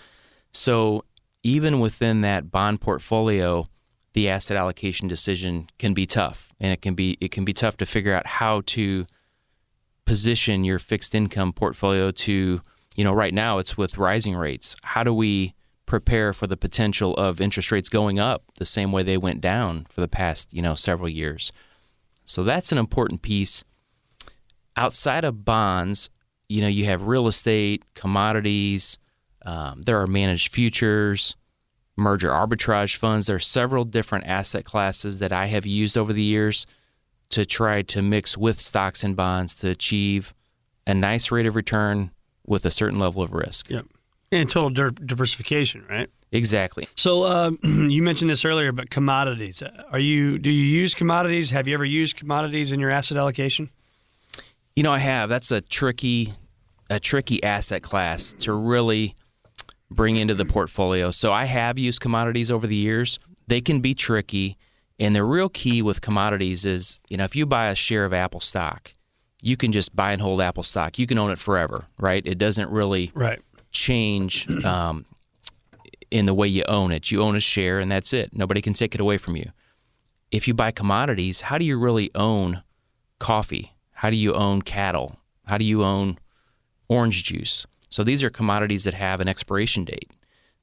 So 0.53 1.05
even 1.43 1.81
within 1.81 2.23
that 2.23 2.51
bond 2.51 2.81
portfolio, 2.81 3.65
the 4.13 4.29
asset 4.29 4.57
allocation 4.57 5.09
decision 5.09 5.69
can 5.79 5.95
be 5.95 6.07
tough, 6.07 6.53
and 6.59 6.73
it 6.73 6.83
can 6.83 6.95
be 6.95 7.17
it 7.21 7.31
can 7.31 7.45
be 7.45 7.53
tough 7.53 7.77
to 7.79 7.87
figure 7.87 8.15
out 8.15 8.27
how 8.27 8.63
to 8.67 9.07
position 10.05 10.65
your 10.65 10.79
fixed 10.79 11.15
income 11.15 11.53
portfolio 11.53 12.11
to 12.11 12.61
you 12.97 13.05
know 13.05 13.13
right 13.13 13.35
now 13.35 13.59
it's 13.59 13.77
with 13.77 13.99
rising 13.99 14.37
rates. 14.37 14.77
How 14.83 15.05
do 15.05 15.15
we 15.15 15.55
prepare 15.87 16.33
for 16.33 16.47
the 16.47 16.57
potential 16.57 17.17
of 17.17 17.41
interest 17.41 17.73
rates 17.73 17.89
going 17.89 18.19
up 18.19 18.45
the 18.59 18.65
same 18.65 18.93
way 18.93 19.03
they 19.03 19.19
went 19.19 19.41
down 19.41 19.87
for 19.89 20.01
the 20.01 20.09
past 20.09 20.53
you 20.53 20.63
know 20.63 20.75
several 20.75 21.09
years? 21.09 21.53
So 22.25 22.45
that's 22.45 22.73
an 22.73 22.79
important 22.79 23.23
piece. 23.23 23.65
Outside 24.77 25.25
of 25.25 25.45
bonds, 25.45 26.11
you 26.49 26.61
know, 26.61 26.69
you 26.69 26.85
have 26.87 27.03
real 27.03 27.27
estate, 27.27 27.85
commodities, 27.95 28.99
um, 29.45 29.83
there 29.83 30.01
are 30.01 30.07
managed 30.07 30.53
futures, 30.53 31.37
merger 32.01 32.31
arbitrage 32.31 32.97
funds. 32.97 33.27
There 33.27 33.37
are 33.37 33.39
several 33.39 33.85
different 33.85 34.27
asset 34.27 34.65
classes 34.65 35.19
that 35.19 35.33
I 35.33 35.47
have 35.47 35.67
used 35.67 35.97
over 35.97 36.13
the 36.13 36.23
years 36.23 36.67
to 37.31 37.45
try 37.45 37.83
to 37.83 38.03
mix 38.03 38.37
with 38.37 38.61
stocks 38.61 39.05
and 39.05 39.15
bonds 39.15 39.55
to 39.57 39.69
achieve 39.69 40.35
a 40.87 40.95
nice 40.95 41.31
rate 41.31 41.47
of 41.47 41.55
return 41.55 42.11
with 42.47 42.65
a 42.67 42.71
certain 42.71 42.99
level 42.99 43.23
of 43.23 43.33
risk. 43.33 43.71
Yep. 43.71 43.87
And 44.33 44.49
total 44.49 44.91
diversification, 44.91 45.85
right? 45.89 46.09
Exactly. 46.33 46.89
So 46.97 47.25
uh, 47.25 47.51
you 47.63 48.03
mentioned 48.03 48.31
this 48.31 48.45
earlier, 48.45 48.73
but 48.73 48.91
commodities. 48.91 49.63
Are 49.91 49.99
you 49.99 50.39
do 50.39 50.51
you 50.51 50.65
use 50.65 50.95
commodities? 50.95 51.51
Have 51.51 51.67
you 51.67 51.75
ever 51.75 51.85
used 51.85 52.17
commodities 52.17 52.73
in 52.73 52.81
your 52.81 52.91
asset 52.91 53.19
allocation? 53.19 53.71
You 54.77 54.85
know, 54.85 54.93
I 54.93 54.99
have. 54.99 55.29
That's 55.29 55.51
a 55.51 55.61
tricky 55.61 56.33
a 56.89 57.01
tricky 57.01 57.43
asset 57.43 57.83
class 57.83 58.33
to 58.41 58.53
really 58.53 59.15
bring 59.91 60.17
into 60.17 60.35
the 60.35 60.45
portfolio. 60.45 61.11
So 61.11 61.33
I 61.33 61.45
have 61.45 61.79
used 61.79 62.01
commodities 62.01 62.51
over 62.51 62.67
the 62.67 62.77
years. 62.77 63.19
They 63.47 63.61
can 63.61 63.81
be 63.81 63.95
tricky, 63.95 64.57
and 64.99 65.17
the 65.17 65.25
real 65.25 65.49
key 65.49 65.83
with 65.83 66.01
commodities 66.01 66.65
is, 66.65 67.01
you 67.09 67.17
know, 67.17 67.25
if 67.25 67.35
you 67.35 67.47
buy 67.47 67.67
a 67.67 67.75
share 67.75 68.05
of 68.05 68.13
Apple 68.13 68.41
stock, 68.41 68.95
you 69.43 69.57
can 69.57 69.73
just 69.73 69.97
buy 69.97 70.13
and 70.13 70.21
hold 70.21 70.41
Apple 70.41 70.63
stock. 70.63 70.99
You 70.99 71.07
can 71.07 71.19
own 71.19 71.31
it 71.31 71.39
forever, 71.39 71.87
right? 71.99 72.25
It 72.27 72.39
doesn't 72.39 72.71
really 72.71 73.11
right. 73.15 73.41
change 73.71 74.49
um, 74.65 75.07
in 76.11 76.27
the 76.27 76.35
way 76.35 76.49
you 76.49 76.63
own 76.69 76.93
it. 76.93 77.11
You 77.11 77.23
own 77.23 77.37
a 77.37 77.41
share 77.41 77.79
and 77.79 77.91
that's 77.91 78.13
it. 78.13 78.31
Nobody 78.35 78.61
can 78.61 78.75
take 78.75 78.95
it 78.95 79.01
away 79.01 79.17
from 79.17 79.37
you. 79.37 79.51
If 80.31 80.47
you 80.47 80.55
buy 80.55 80.71
commodities, 80.71 81.43
how 81.43 81.59
do 81.59 81.65
you 81.65 81.79
really 81.79 82.11
own 82.15 82.63
coffee? 83.19 83.75
How 83.93 84.11
do 84.11 84.17
you 84.17 84.35
own 84.35 84.63
cattle? 84.63 85.17
How 85.47 85.57
do 85.57 85.65
you 85.65 85.83
own 85.83 86.19
orange 86.89 87.25
juice? 87.25 87.67
So 87.91 88.05
these 88.05 88.25
are 88.25 88.31
commodities 88.31 88.85
that 88.85 88.95
have 88.95 89.21
an 89.21 89.29
expiration 89.29 89.85
date. 89.85 90.13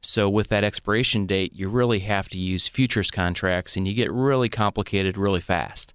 So 0.01 0.29
with 0.29 0.47
that 0.49 0.63
expiration 0.63 1.25
date, 1.25 1.53
you 1.53 1.69
really 1.69 1.99
have 1.99 2.29
to 2.29 2.37
use 2.37 2.67
futures 2.67 3.11
contracts 3.11 3.75
and 3.75 3.87
you 3.87 3.93
get 3.93 4.11
really 4.11 4.49
complicated 4.49 5.17
really 5.17 5.39
fast. 5.39 5.93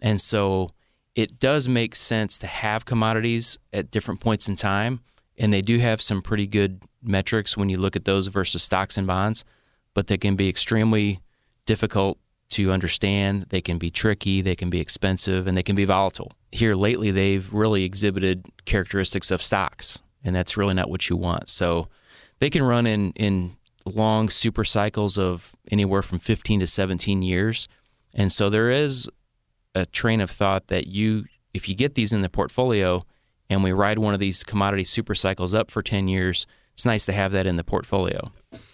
And 0.00 0.20
so 0.20 0.70
it 1.14 1.38
does 1.38 1.68
make 1.68 1.94
sense 1.94 2.38
to 2.38 2.46
have 2.46 2.84
commodities 2.84 3.58
at 3.72 3.90
different 3.90 4.20
points 4.20 4.48
in 4.48 4.54
time, 4.54 5.00
and 5.36 5.52
they 5.52 5.60
do 5.60 5.78
have 5.78 6.00
some 6.00 6.22
pretty 6.22 6.46
good 6.46 6.82
metrics 7.02 7.56
when 7.56 7.68
you 7.68 7.76
look 7.76 7.96
at 7.96 8.04
those 8.04 8.28
versus 8.28 8.62
stocks 8.62 8.96
and 8.96 9.06
bonds, 9.06 9.44
but 9.92 10.06
they 10.06 10.16
can 10.16 10.36
be 10.36 10.48
extremely 10.48 11.20
difficult 11.66 12.18
to 12.50 12.72
understand. 12.72 13.46
They 13.50 13.60
can 13.60 13.78
be 13.78 13.90
tricky, 13.90 14.40
they 14.40 14.56
can 14.56 14.70
be 14.70 14.80
expensive, 14.80 15.46
and 15.46 15.56
they 15.56 15.62
can 15.62 15.76
be 15.76 15.84
volatile. 15.84 16.32
Here 16.52 16.74
lately, 16.74 17.10
they've 17.10 17.52
really 17.52 17.84
exhibited 17.84 18.46
characteristics 18.64 19.30
of 19.30 19.42
stocks, 19.42 20.02
and 20.24 20.34
that's 20.34 20.56
really 20.56 20.74
not 20.74 20.90
what 20.90 21.08
you 21.08 21.16
want. 21.16 21.48
So 21.48 21.88
they 22.38 22.50
can 22.50 22.62
run 22.62 22.86
in, 22.86 23.12
in 23.12 23.56
long 23.86 24.28
super 24.28 24.64
cycles 24.64 25.18
of 25.18 25.54
anywhere 25.70 26.02
from 26.02 26.18
15 26.18 26.60
to 26.60 26.66
17 26.66 27.22
years. 27.22 27.68
And 28.14 28.30
so 28.30 28.50
there 28.50 28.70
is 28.70 29.08
a 29.74 29.86
train 29.86 30.20
of 30.20 30.30
thought 30.30 30.68
that 30.68 30.86
you, 30.86 31.24
if 31.54 31.68
you 31.68 31.74
get 31.74 31.94
these 31.94 32.12
in 32.12 32.22
the 32.22 32.28
portfolio 32.28 33.04
and 33.48 33.62
we 33.62 33.72
ride 33.72 33.98
one 33.98 34.14
of 34.14 34.20
these 34.20 34.44
commodity 34.44 34.84
super 34.84 35.14
cycles 35.14 35.54
up 35.54 35.70
for 35.70 35.82
10 35.82 36.08
years, 36.08 36.46
it's 36.72 36.86
nice 36.86 37.06
to 37.06 37.12
have 37.12 37.32
that 37.32 37.46
in 37.46 37.56
the 37.56 37.64
portfolio. 37.64 38.30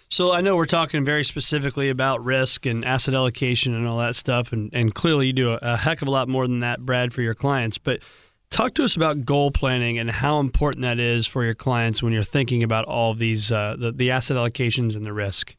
So 0.09 0.31
I 0.31 0.39
know 0.39 0.55
we're 0.55 0.65
talking 0.65 1.03
very 1.03 1.25
specifically 1.25 1.89
about 1.89 2.23
risk 2.23 2.65
and 2.65 2.85
asset 2.85 3.13
allocation 3.13 3.73
and 3.73 3.85
all 3.85 3.97
that 3.97 4.15
stuff, 4.15 4.53
and, 4.53 4.73
and 4.73 4.95
clearly 4.95 5.27
you 5.27 5.33
do 5.33 5.51
a, 5.51 5.59
a 5.61 5.77
heck 5.77 6.01
of 6.01 6.07
a 6.07 6.11
lot 6.11 6.29
more 6.29 6.47
than 6.47 6.61
that, 6.61 6.79
Brad, 6.79 7.13
for 7.13 7.21
your 7.21 7.33
clients. 7.33 7.77
But 7.77 8.01
talk 8.49 8.73
to 8.75 8.83
us 8.83 8.95
about 8.95 9.25
goal 9.25 9.51
planning 9.51 9.97
and 9.97 10.09
how 10.09 10.39
important 10.39 10.81
that 10.83 10.99
is 10.99 11.27
for 11.27 11.43
your 11.43 11.53
clients 11.53 12.01
when 12.01 12.13
you're 12.13 12.23
thinking 12.23 12.63
about 12.63 12.85
all 12.85 13.13
these 13.13 13.51
uh, 13.51 13.75
the, 13.77 13.91
the 13.91 14.11
asset 14.11 14.37
allocations 14.37 14.95
and 14.95 15.05
the 15.05 15.13
risk. 15.13 15.55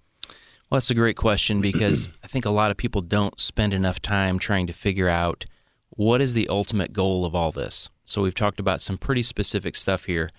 Well, 0.70 0.77
that's 0.77 0.90
a 0.90 0.94
great 0.94 1.16
question 1.16 1.61
because 1.61 2.09
I 2.24 2.27
think 2.27 2.44
a 2.44 2.51
lot 2.51 2.70
of 2.70 2.77
people 2.77 3.01
don't 3.01 3.38
spend 3.38 3.72
enough 3.72 4.01
time 4.01 4.38
trying 4.38 4.66
to 4.66 4.72
figure 4.72 5.09
out 5.09 5.46
what 5.90 6.20
is 6.20 6.35
the 6.35 6.48
ultimate 6.48 6.92
goal 6.92 7.24
of 7.24 7.35
all 7.35 7.51
this. 7.51 7.90
So 8.05 8.22
we've 8.22 8.35
talked 8.35 8.61
about 8.61 8.81
some 8.81 8.98
pretty 8.98 9.22
specific 9.22 9.77
stuff 9.77 10.05
here, 10.05 10.31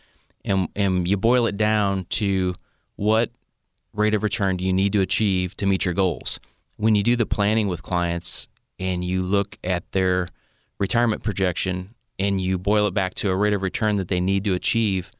and 0.45 0.69
and 0.75 1.07
you 1.07 1.17
boil 1.17 1.45
it 1.47 1.57
down 1.57 2.05
to 2.11 2.55
what 2.95 3.31
rate 3.93 4.13
of 4.13 4.23
return 4.23 4.57
do 4.57 4.63
you 4.63 4.73
need 4.73 4.93
to 4.93 5.01
achieve 5.01 5.55
to 5.57 5.65
meet 5.65 5.85
your 5.85 5.93
goals. 5.93 6.39
When 6.77 6.95
you 6.95 7.03
do 7.03 7.15
the 7.15 7.25
planning 7.25 7.67
with 7.67 7.83
clients 7.83 8.47
and 8.79 9.03
you 9.03 9.21
look 9.21 9.57
at 9.63 9.91
their 9.91 10.29
retirement 10.77 11.23
projection 11.23 11.95
and 12.19 12.41
you 12.41 12.57
boil 12.57 12.85
it 12.85 12.93
back 12.93 13.13
to 13.15 13.29
a 13.29 13.35
rate 13.35 13.53
of 13.53 13.63
return 13.63 13.95
that 13.95 14.09
they 14.09 14.19
need 14.19 14.43
to 14.43 14.53
achieve, 14.53 15.11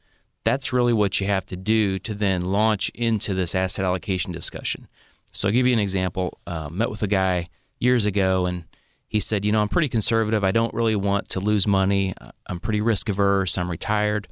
that's 0.44 0.72
really 0.72 0.92
what 0.92 1.20
you 1.20 1.26
have 1.26 1.46
to 1.46 1.56
do 1.56 1.98
to 1.98 2.14
then 2.14 2.42
launch 2.42 2.90
into 2.90 3.34
this 3.34 3.54
asset 3.54 3.84
allocation 3.84 4.32
discussion. 4.32 4.86
So 5.32 5.48
I'll 5.48 5.52
give 5.54 5.66
you 5.66 5.72
an 5.72 5.78
example. 5.78 6.38
Uh, 6.46 6.68
met 6.70 6.90
with 6.90 7.02
a 7.02 7.06
guy 7.06 7.48
years 7.78 8.06
ago, 8.06 8.46
and 8.46 8.64
he 9.06 9.20
said, 9.20 9.44
"You 9.44 9.52
know, 9.52 9.62
I'm 9.62 9.68
pretty 9.68 9.88
conservative. 9.88 10.44
I 10.44 10.50
don't 10.50 10.74
really 10.74 10.96
want 10.96 11.28
to 11.30 11.40
lose 11.40 11.66
money. 11.66 12.14
I'm 12.46 12.60
pretty 12.60 12.80
risk 12.80 13.08
averse. 13.08 13.56
I'm 13.56 13.70
retired." 13.70 14.28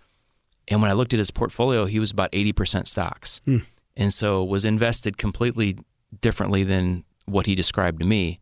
And 0.66 0.82
when 0.82 0.90
I 0.90 0.94
looked 0.94 1.14
at 1.14 1.18
his 1.18 1.30
portfolio, 1.30 1.86
he 1.86 1.98
was 1.98 2.10
about 2.10 2.30
80% 2.32 2.88
stocks, 2.88 3.40
hmm. 3.44 3.58
and 3.96 4.12
so 4.12 4.44
was 4.44 4.64
invested 4.64 5.16
completely 5.16 5.78
differently 6.20 6.62
than 6.62 7.04
what 7.24 7.46
he 7.46 7.54
described 7.54 8.00
to 8.00 8.06
me. 8.06 8.40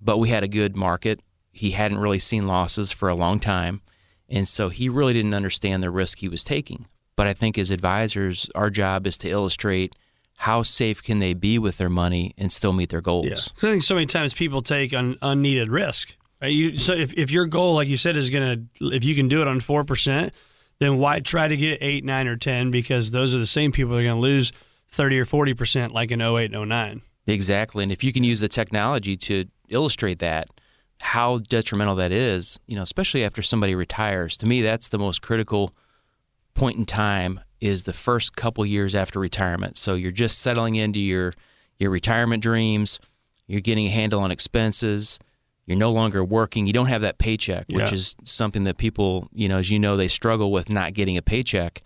But 0.00 0.18
we 0.18 0.28
had 0.28 0.42
a 0.42 0.48
good 0.48 0.76
market. 0.76 1.20
He 1.52 1.72
hadn't 1.72 1.98
really 1.98 2.18
seen 2.18 2.46
losses 2.46 2.90
for 2.90 3.08
a 3.08 3.14
long 3.14 3.38
time, 3.38 3.82
and 4.28 4.48
so 4.48 4.70
he 4.70 4.88
really 4.88 5.12
didn't 5.12 5.34
understand 5.34 5.82
the 5.82 5.90
risk 5.90 6.18
he 6.18 6.28
was 6.28 6.42
taking. 6.42 6.86
But 7.14 7.26
I 7.26 7.34
think 7.34 7.58
as 7.58 7.70
advisors, 7.70 8.50
our 8.54 8.70
job 8.70 9.06
is 9.06 9.18
to 9.18 9.28
illustrate 9.28 9.94
how 10.36 10.62
safe 10.62 11.02
can 11.02 11.18
they 11.18 11.34
be 11.34 11.58
with 11.58 11.78
their 11.78 11.90
money 11.90 12.34
and 12.36 12.50
still 12.50 12.72
meet 12.72 12.88
their 12.88 13.00
goals. 13.00 13.52
Yeah. 13.62 13.68
I 13.68 13.72
think 13.72 13.82
so 13.82 13.94
many 13.94 14.06
times 14.06 14.34
people 14.34 14.62
take 14.62 14.92
un, 14.92 15.16
unneeded 15.22 15.70
risk. 15.70 16.16
Right? 16.40 16.52
You, 16.52 16.78
so 16.78 16.94
if, 16.94 17.12
if 17.14 17.30
your 17.30 17.46
goal, 17.46 17.76
like 17.76 17.86
you 17.86 17.96
said, 17.96 18.16
is 18.16 18.30
going 18.30 18.68
to, 18.80 18.86
if 18.86 19.04
you 19.04 19.14
can 19.14 19.28
do 19.28 19.40
it 19.40 19.46
on 19.46 19.60
4%, 19.60 20.32
then 20.80 20.98
why 20.98 21.20
try 21.20 21.46
to 21.46 21.56
get 21.56 21.78
8, 21.80 22.04
9, 22.04 22.26
or 22.26 22.36
10? 22.36 22.70
Because 22.72 23.12
those 23.12 23.34
are 23.34 23.38
the 23.38 23.46
same 23.46 23.70
people 23.70 23.92
that 23.92 24.00
are 24.00 24.04
going 24.04 24.16
to 24.16 24.20
lose 24.20 24.52
30 24.90 25.20
or 25.20 25.26
40% 25.26 25.92
like 25.92 26.10
in 26.10 26.20
08 26.20 26.52
and 26.52 26.68
09. 26.68 27.02
Exactly. 27.28 27.84
And 27.84 27.92
if 27.92 28.02
you 28.02 28.12
can 28.12 28.24
use 28.24 28.40
the 28.40 28.48
technology 28.48 29.16
to 29.18 29.44
illustrate 29.68 30.18
that, 30.18 30.48
how 31.02 31.38
detrimental 31.38 31.96
that 31.96 32.12
is, 32.12 32.60
you 32.68 32.76
know, 32.76 32.82
especially 32.82 33.24
after 33.24 33.42
somebody 33.42 33.74
retires, 33.74 34.36
to 34.36 34.46
me, 34.46 34.62
that's 34.62 34.88
the 34.88 34.98
most 34.98 35.20
critical 35.20 35.72
point 36.54 36.78
in 36.78 36.86
time 36.86 37.40
is 37.60 37.82
the 37.82 37.92
first 37.92 38.36
couple 38.36 38.64
years 38.64 38.94
after 38.94 39.18
retirement. 39.18 39.76
So 39.76 39.94
you're 39.94 40.12
just 40.12 40.38
settling 40.38 40.76
into 40.76 41.00
your 41.00 41.34
your 41.80 41.90
retirement 41.90 42.40
dreams. 42.40 43.00
You're 43.48 43.60
getting 43.60 43.86
a 43.88 43.90
handle 43.90 44.20
on 44.20 44.30
expenses. 44.30 45.18
You're 45.66 45.76
no 45.76 45.90
longer 45.90 46.24
working. 46.24 46.68
You 46.68 46.72
don't 46.72 46.86
have 46.86 47.02
that 47.02 47.18
paycheck, 47.18 47.66
which 47.68 47.92
is 47.92 48.14
something 48.22 48.62
that 48.64 48.78
people, 48.78 49.28
you 49.32 49.48
know, 49.48 49.58
as 49.58 49.70
you 49.72 49.80
know, 49.80 49.96
they 49.96 50.08
struggle 50.08 50.52
with 50.52 50.70
not 50.70 50.94
getting 50.94 51.16
a 51.16 51.22
paycheck, 51.22 51.82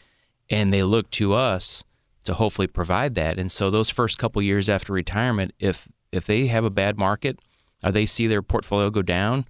and 0.50 0.74
they 0.74 0.82
look 0.82 1.10
to 1.12 1.32
us 1.32 1.84
to 2.24 2.34
hopefully 2.34 2.66
provide 2.66 3.14
that. 3.14 3.38
And 3.38 3.50
so 3.50 3.70
those 3.70 3.88
first 3.88 4.18
couple 4.18 4.42
years 4.42 4.68
after 4.68 4.92
retirement, 4.92 5.54
if 5.58 5.88
if 6.12 6.26
they 6.26 6.48
have 6.48 6.66
a 6.66 6.70
bad 6.70 6.98
market 6.98 7.38
or 7.84 7.92
they 7.92 8.06
see 8.06 8.26
their 8.26 8.42
portfolio 8.42 8.90
go 8.90 9.02
down, 9.02 9.46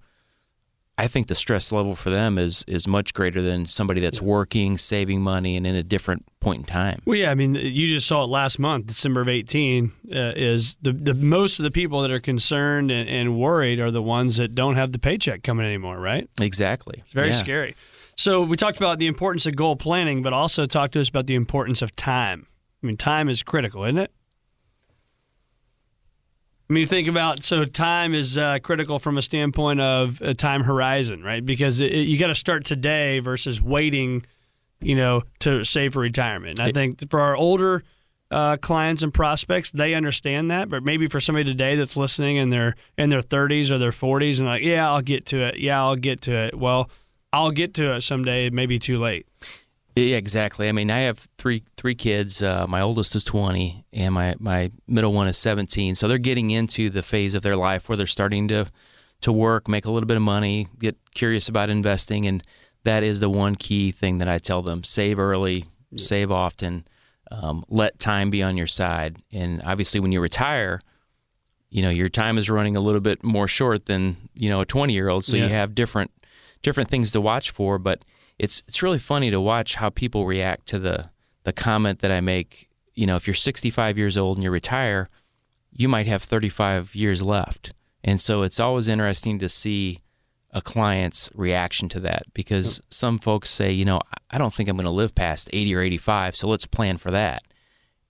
I 0.99 1.07
think 1.07 1.27
the 1.27 1.35
stress 1.35 1.71
level 1.71 1.93
for 1.93 2.09
them 2.09 2.39
is 2.39 2.65
is 2.67 2.87
much 2.87 3.13
greater 3.13 3.41
than 3.41 3.67
somebody 3.67 4.01
that's 4.01 4.19
working, 4.19 4.79
saving 4.79 5.21
money, 5.21 5.55
and 5.55 5.67
in 5.67 5.75
a 5.75 5.83
different 5.83 6.25
point 6.39 6.61
in 6.61 6.65
time. 6.65 7.03
Well, 7.05 7.15
yeah, 7.15 7.29
I 7.29 7.35
mean, 7.35 7.53
you 7.53 7.87
just 7.87 8.07
saw 8.07 8.23
it 8.23 8.27
last 8.27 8.57
month, 8.57 8.87
December 8.87 9.21
of 9.21 9.29
eighteen. 9.29 9.91
Uh, 10.11 10.33
is 10.35 10.75
the 10.81 10.91
the 10.91 11.13
most 11.13 11.59
of 11.59 11.63
the 11.63 11.71
people 11.71 12.01
that 12.01 12.09
are 12.09 12.19
concerned 12.19 12.89
and, 12.89 13.07
and, 13.07 13.37
worried 13.37 13.79
are 13.79 13.91
the 13.91 14.01
ones 14.01 14.37
that 14.37 14.55
don't 14.55 14.75
have 14.75 14.91
the 14.91 14.97
paycheck 14.97 15.43
coming 15.43 15.67
anymore, 15.67 15.99
right? 15.99 16.27
Exactly. 16.41 17.03
It's 17.05 17.13
very 17.13 17.29
yeah. 17.29 17.35
scary. 17.35 17.75
So 18.15 18.41
we 18.41 18.57
talked 18.57 18.77
about 18.77 18.97
the 18.97 19.05
importance 19.05 19.45
of 19.45 19.55
goal 19.55 19.75
planning, 19.75 20.23
but 20.23 20.33
also 20.33 20.65
talked 20.65 20.93
to 20.93 21.01
us 21.01 21.09
about 21.09 21.27
the 21.27 21.35
importance 21.35 21.83
of 21.83 21.95
time. 21.95 22.47
I 22.81 22.87
mean, 22.87 22.97
time 22.97 23.29
is 23.29 23.43
critical, 23.43 23.83
isn't 23.83 23.99
it? 23.99 24.11
I 26.69 26.73
mean, 26.73 26.85
think 26.85 27.07
about 27.07 27.43
so 27.43 27.63
time 27.63 28.13
is 28.13 28.37
uh, 28.37 28.59
critical 28.61 28.99
from 28.99 29.17
a 29.17 29.21
standpoint 29.21 29.79
of 29.79 30.21
a 30.21 30.33
time 30.33 30.63
horizon, 30.63 31.23
right? 31.23 31.45
Because 31.45 31.79
it, 31.79 31.93
you 31.93 32.19
got 32.19 32.27
to 32.27 32.35
start 32.35 32.65
today 32.65 33.19
versus 33.19 33.61
waiting, 33.61 34.25
you 34.81 34.95
know, 34.95 35.23
to 35.39 35.63
save 35.63 35.93
for 35.93 36.01
retirement. 36.01 36.59
And 36.59 36.67
I 36.67 36.71
think 36.73 37.09
for 37.09 37.21
our 37.21 37.37
older 37.37 37.83
uh, 38.31 38.57
clients 38.57 39.01
and 39.01 39.13
prospects, 39.13 39.71
they 39.71 39.93
understand 39.93 40.51
that. 40.51 40.69
But 40.69 40.83
maybe 40.83 41.07
for 41.07 41.21
somebody 41.21 41.45
today 41.45 41.75
that's 41.77 41.95
listening 41.95 42.37
and 42.37 42.51
they're 42.51 42.75
in 42.97 43.09
their 43.09 43.21
30s 43.21 43.71
or 43.71 43.77
their 43.77 43.91
40s 43.91 44.39
and 44.39 44.47
like, 44.47 44.63
yeah, 44.63 44.89
I'll 44.91 45.01
get 45.01 45.25
to 45.27 45.45
it. 45.45 45.59
Yeah, 45.59 45.81
I'll 45.81 45.95
get 45.95 46.21
to 46.23 46.33
it. 46.33 46.55
Well, 46.55 46.89
I'll 47.31 47.51
get 47.51 47.73
to 47.75 47.93
it 47.93 48.01
someday. 48.01 48.47
It 48.47 48.53
may 48.53 48.65
be 48.65 48.79
too 48.79 48.99
late. 48.99 49.25
Yeah, 49.97 50.17
exactly. 50.17 50.69
I 50.69 50.71
mean, 50.71 50.91
I 50.91 50.99
have 51.01 51.27
three 51.37 51.63
three 51.75 51.95
kids. 51.95 52.43
Uh, 52.43 52.67
my 52.67 52.81
oldest 52.81 53.15
is 53.15 53.23
twenty, 53.23 53.83
and 53.91 54.13
my 54.13 54.35
my 54.39 54.71
middle 54.87 55.11
one 55.11 55.27
is 55.27 55.37
seventeen. 55.37 55.95
So 55.95 56.07
they're 56.07 56.17
getting 56.17 56.51
into 56.51 56.89
the 56.89 57.01
phase 57.01 57.33
of 57.33 57.41
their 57.41 57.55
life 57.55 57.89
where 57.89 57.95
they're 57.97 58.05
starting 58.05 58.47
to 58.49 58.67
to 59.21 59.31
work, 59.31 59.67
make 59.67 59.85
a 59.85 59.91
little 59.91 60.05
bit 60.05 60.17
of 60.17 60.23
money, 60.23 60.67
get 60.77 60.97
curious 61.15 61.49
about 61.49 61.71
investing, 61.71 62.27
and 62.27 62.43
that 62.83 63.01
is 63.01 63.19
the 63.19 63.29
one 63.29 63.55
key 63.55 63.91
thing 63.91 64.19
that 64.19 64.27
I 64.27 64.37
tell 64.37 64.61
them: 64.61 64.83
save 64.83 65.17
early, 65.17 65.65
yeah. 65.91 65.97
save 65.97 66.31
often, 66.31 66.87
um, 67.31 67.65
let 67.67 67.97
time 67.97 68.29
be 68.29 68.43
on 68.43 68.55
your 68.55 68.67
side. 68.67 69.17
And 69.31 69.63
obviously, 69.65 69.99
when 69.99 70.11
you 70.11 70.21
retire, 70.21 70.79
you 71.71 71.81
know 71.81 71.89
your 71.89 72.09
time 72.09 72.37
is 72.37 72.51
running 72.51 72.75
a 72.75 72.81
little 72.81 73.01
bit 73.01 73.23
more 73.23 73.47
short 73.47 73.87
than 73.87 74.17
you 74.35 74.49
know 74.49 74.61
a 74.61 74.65
twenty 74.65 74.93
year 74.93 75.09
old. 75.09 75.25
So 75.25 75.37
yeah. 75.37 75.45
you 75.45 75.49
have 75.49 75.73
different 75.73 76.11
different 76.61 76.89
things 76.89 77.11
to 77.13 77.21
watch 77.21 77.49
for, 77.49 77.79
but 77.79 78.05
it's 78.39 78.61
it's 78.67 78.83
really 78.83 78.99
funny 78.99 79.29
to 79.31 79.41
watch 79.41 79.75
how 79.75 79.89
people 79.89 80.25
react 80.25 80.67
to 80.67 80.79
the 80.79 81.09
the 81.43 81.53
comment 81.53 81.99
that 81.99 82.11
I 82.11 82.21
make. 82.21 82.69
You 82.93 83.05
know, 83.05 83.15
if 83.15 83.27
you're 83.27 83.35
65 83.35 83.97
years 83.97 84.17
old 84.17 84.37
and 84.37 84.43
you 84.43 84.49
retire, 84.49 85.07
you 85.71 85.87
might 85.87 86.07
have 86.07 86.23
35 86.23 86.95
years 86.95 87.21
left, 87.21 87.73
and 88.03 88.19
so 88.19 88.41
it's 88.43 88.59
always 88.59 88.87
interesting 88.87 89.39
to 89.39 89.49
see 89.49 90.01
a 90.51 90.61
client's 90.61 91.29
reaction 91.35 91.89
to 91.89 91.99
that 91.99 92.23
because 92.33 92.81
some 92.89 93.19
folks 93.19 93.49
say, 93.49 93.71
you 93.71 93.85
know, 93.85 94.01
I 94.31 94.37
don't 94.37 94.53
think 94.53 94.69
I'm 94.69 94.77
going 94.77 94.85
to 94.85 94.91
live 94.91 95.13
past 95.13 95.49
80 95.53 95.75
or 95.75 95.81
85, 95.81 96.35
so 96.35 96.47
let's 96.47 96.65
plan 96.65 96.97
for 96.97 97.11
that. 97.11 97.43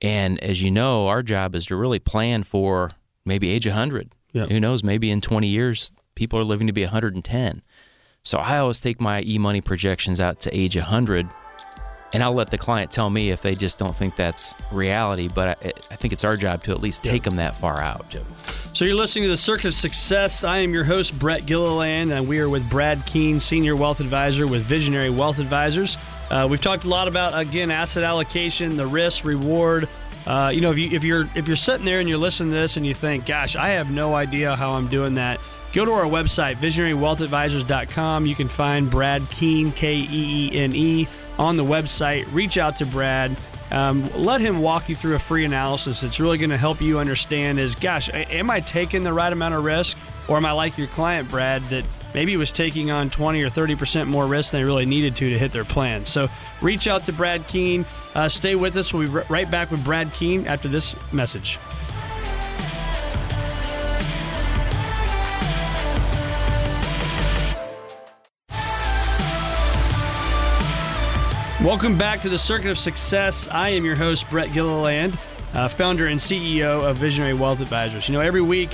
And 0.01 0.41
as 0.43 0.61
you 0.61 0.71
know, 0.71 1.07
our 1.07 1.23
job 1.23 1.55
is 1.55 1.65
to 1.65 1.75
really 1.75 1.99
plan 1.99 2.43
for 2.43 2.91
maybe 3.25 3.49
age 3.49 3.67
100. 3.67 4.13
Yeah. 4.33 4.45
Who 4.45 4.59
knows? 4.59 4.83
Maybe 4.83 5.09
in 5.09 5.21
20 5.21 5.47
years, 5.47 5.91
people 6.15 6.39
are 6.39 6.43
living 6.43 6.67
to 6.67 6.73
be 6.73 6.83
110. 6.83 7.61
So 8.27 8.39
I 8.39 8.57
always 8.57 8.81
take 8.81 8.99
my 8.99 9.21
e 9.21 9.37
money 9.37 9.61
projections 9.61 10.19
out 10.19 10.41
to 10.41 10.53
age 10.53 10.75
100, 10.75 11.29
and 12.11 12.21
I'll 12.21 12.33
let 12.33 12.51
the 12.51 12.57
client 12.57 12.91
tell 12.91 13.09
me 13.09 13.29
if 13.29 13.41
they 13.41 13.55
just 13.55 13.79
don't 13.79 13.95
think 13.95 14.17
that's 14.17 14.53
reality. 14.69 15.29
But 15.29 15.63
I, 15.63 15.71
I 15.91 15.95
think 15.95 16.11
it's 16.11 16.25
our 16.25 16.35
job 16.35 16.61
to 16.63 16.71
at 16.71 16.81
least 16.81 17.03
take 17.03 17.23
them 17.23 17.37
that 17.37 17.55
far 17.55 17.81
out. 17.81 18.13
So 18.73 18.83
you're 18.83 18.95
listening 18.95 19.23
to 19.23 19.29
the 19.29 19.37
Circuit 19.37 19.67
of 19.67 19.75
Success. 19.75 20.43
I 20.43 20.57
am 20.57 20.73
your 20.73 20.83
host, 20.83 21.17
Brett 21.17 21.45
Gilliland, 21.45 22.11
and 22.11 22.27
we 22.27 22.39
are 22.39 22.49
with 22.49 22.69
Brad 22.69 23.01
Keene, 23.05 23.39
Senior 23.39 23.77
Wealth 23.77 24.01
Advisor 24.01 24.45
with 24.45 24.63
Visionary 24.63 25.09
Wealth 25.09 25.39
Advisors. 25.39 25.95
Uh, 26.29 26.45
we've 26.51 26.59
talked 26.59 26.83
a 26.83 26.89
lot 26.89 27.07
about 27.07 27.31
again 27.33 27.71
asset 27.71 28.03
allocation, 28.03 28.75
the 28.75 28.87
risk, 28.87 29.23
reward. 29.23 29.87
Uh, 30.25 30.51
you 30.53 30.59
know, 30.59 30.71
if 30.71 30.77
you 30.77 30.91
if 30.91 31.05
you're 31.05 31.29
if 31.33 31.47
you're 31.47 31.55
sitting 31.55 31.85
there 31.85 32.01
and 32.01 32.09
you're 32.09 32.17
listening 32.17 32.49
to 32.49 32.57
this 32.57 32.75
and 32.75 32.85
you 32.85 32.93
think, 32.93 33.25
"Gosh, 33.25 33.55
I 33.55 33.69
have 33.69 33.89
no 33.89 34.15
idea 34.15 34.53
how 34.53 34.73
I'm 34.73 34.89
doing 34.89 35.15
that," 35.15 35.39
go 35.77 35.85
to 35.85 35.91
our 35.91 36.05
website, 36.05 36.55
visionarywealthadvisors.com. 36.55 38.25
You 38.25 38.33
can 38.33 38.47
find 38.47 38.89
Brad 38.89 39.21
Keene, 39.29 39.71
K 39.71 39.93
E 39.93 40.07
E 40.09 40.57
N 40.57 40.75
E, 40.75 41.07
on 41.37 41.55
the 41.55 41.63
website. 41.63 42.25
Reach 42.33 42.57
out 42.57 42.79
to 42.79 42.85
Brad. 42.87 43.37
Um, 43.69 44.09
let 44.15 44.41
him 44.41 44.59
walk 44.59 44.89
you 44.89 44.95
through 44.95 45.13
a 45.13 45.19
free 45.19 45.45
analysis 45.45 46.01
that's 46.01 46.19
really 46.19 46.39
going 46.39 46.49
to 46.49 46.57
help 46.57 46.81
you 46.81 46.97
understand 46.97 47.59
is, 47.59 47.75
gosh, 47.75 48.09
am 48.11 48.49
I 48.49 48.59
taking 48.59 49.03
the 49.03 49.13
right 49.13 49.31
amount 49.31 49.53
of 49.53 49.63
risk? 49.63 49.97
Or 50.27 50.37
am 50.37 50.45
I 50.45 50.51
like 50.51 50.79
your 50.79 50.87
client, 50.87 51.29
Brad, 51.29 51.61
that 51.65 51.85
maybe 52.11 52.35
was 52.37 52.51
taking 52.51 52.89
on 52.89 53.11
20 53.11 53.43
or 53.43 53.51
30% 53.51 54.07
more 54.07 54.25
risk 54.25 54.53
than 54.53 54.61
they 54.61 54.65
really 54.65 54.87
needed 54.87 55.15
to 55.17 55.29
to 55.29 55.37
hit 55.37 55.51
their 55.51 55.63
plan? 55.63 56.05
So 56.05 56.27
reach 56.59 56.87
out 56.87 57.05
to 57.05 57.13
Brad 57.13 57.45
Keene. 57.47 57.85
Uh, 58.15 58.29
stay 58.29 58.55
with 58.55 58.75
us. 58.77 58.95
We'll 58.95 59.07
be 59.07 59.19
right 59.29 59.49
back 59.51 59.69
with 59.69 59.85
Brad 59.85 60.11
Keene 60.13 60.47
after 60.47 60.67
this 60.67 60.95
message. 61.13 61.59
Welcome 71.67 71.97
back 71.97 72.21
to 72.21 72.29
the 72.29 72.39
Circuit 72.39 72.71
of 72.71 72.77
Success. 72.77 73.49
I 73.49 73.67
am 73.71 73.83
your 73.83 73.97
host, 73.97 74.29
Brett 74.29 74.53
Gilliland, 74.53 75.17
uh, 75.53 75.67
founder 75.67 76.07
and 76.07 76.17
CEO 76.17 76.89
of 76.89 76.95
Visionary 76.95 77.33
Wealth 77.33 77.59
Advisors. 77.59 78.07
You 78.07 78.13
know, 78.13 78.21
every 78.21 78.39
week 78.39 78.69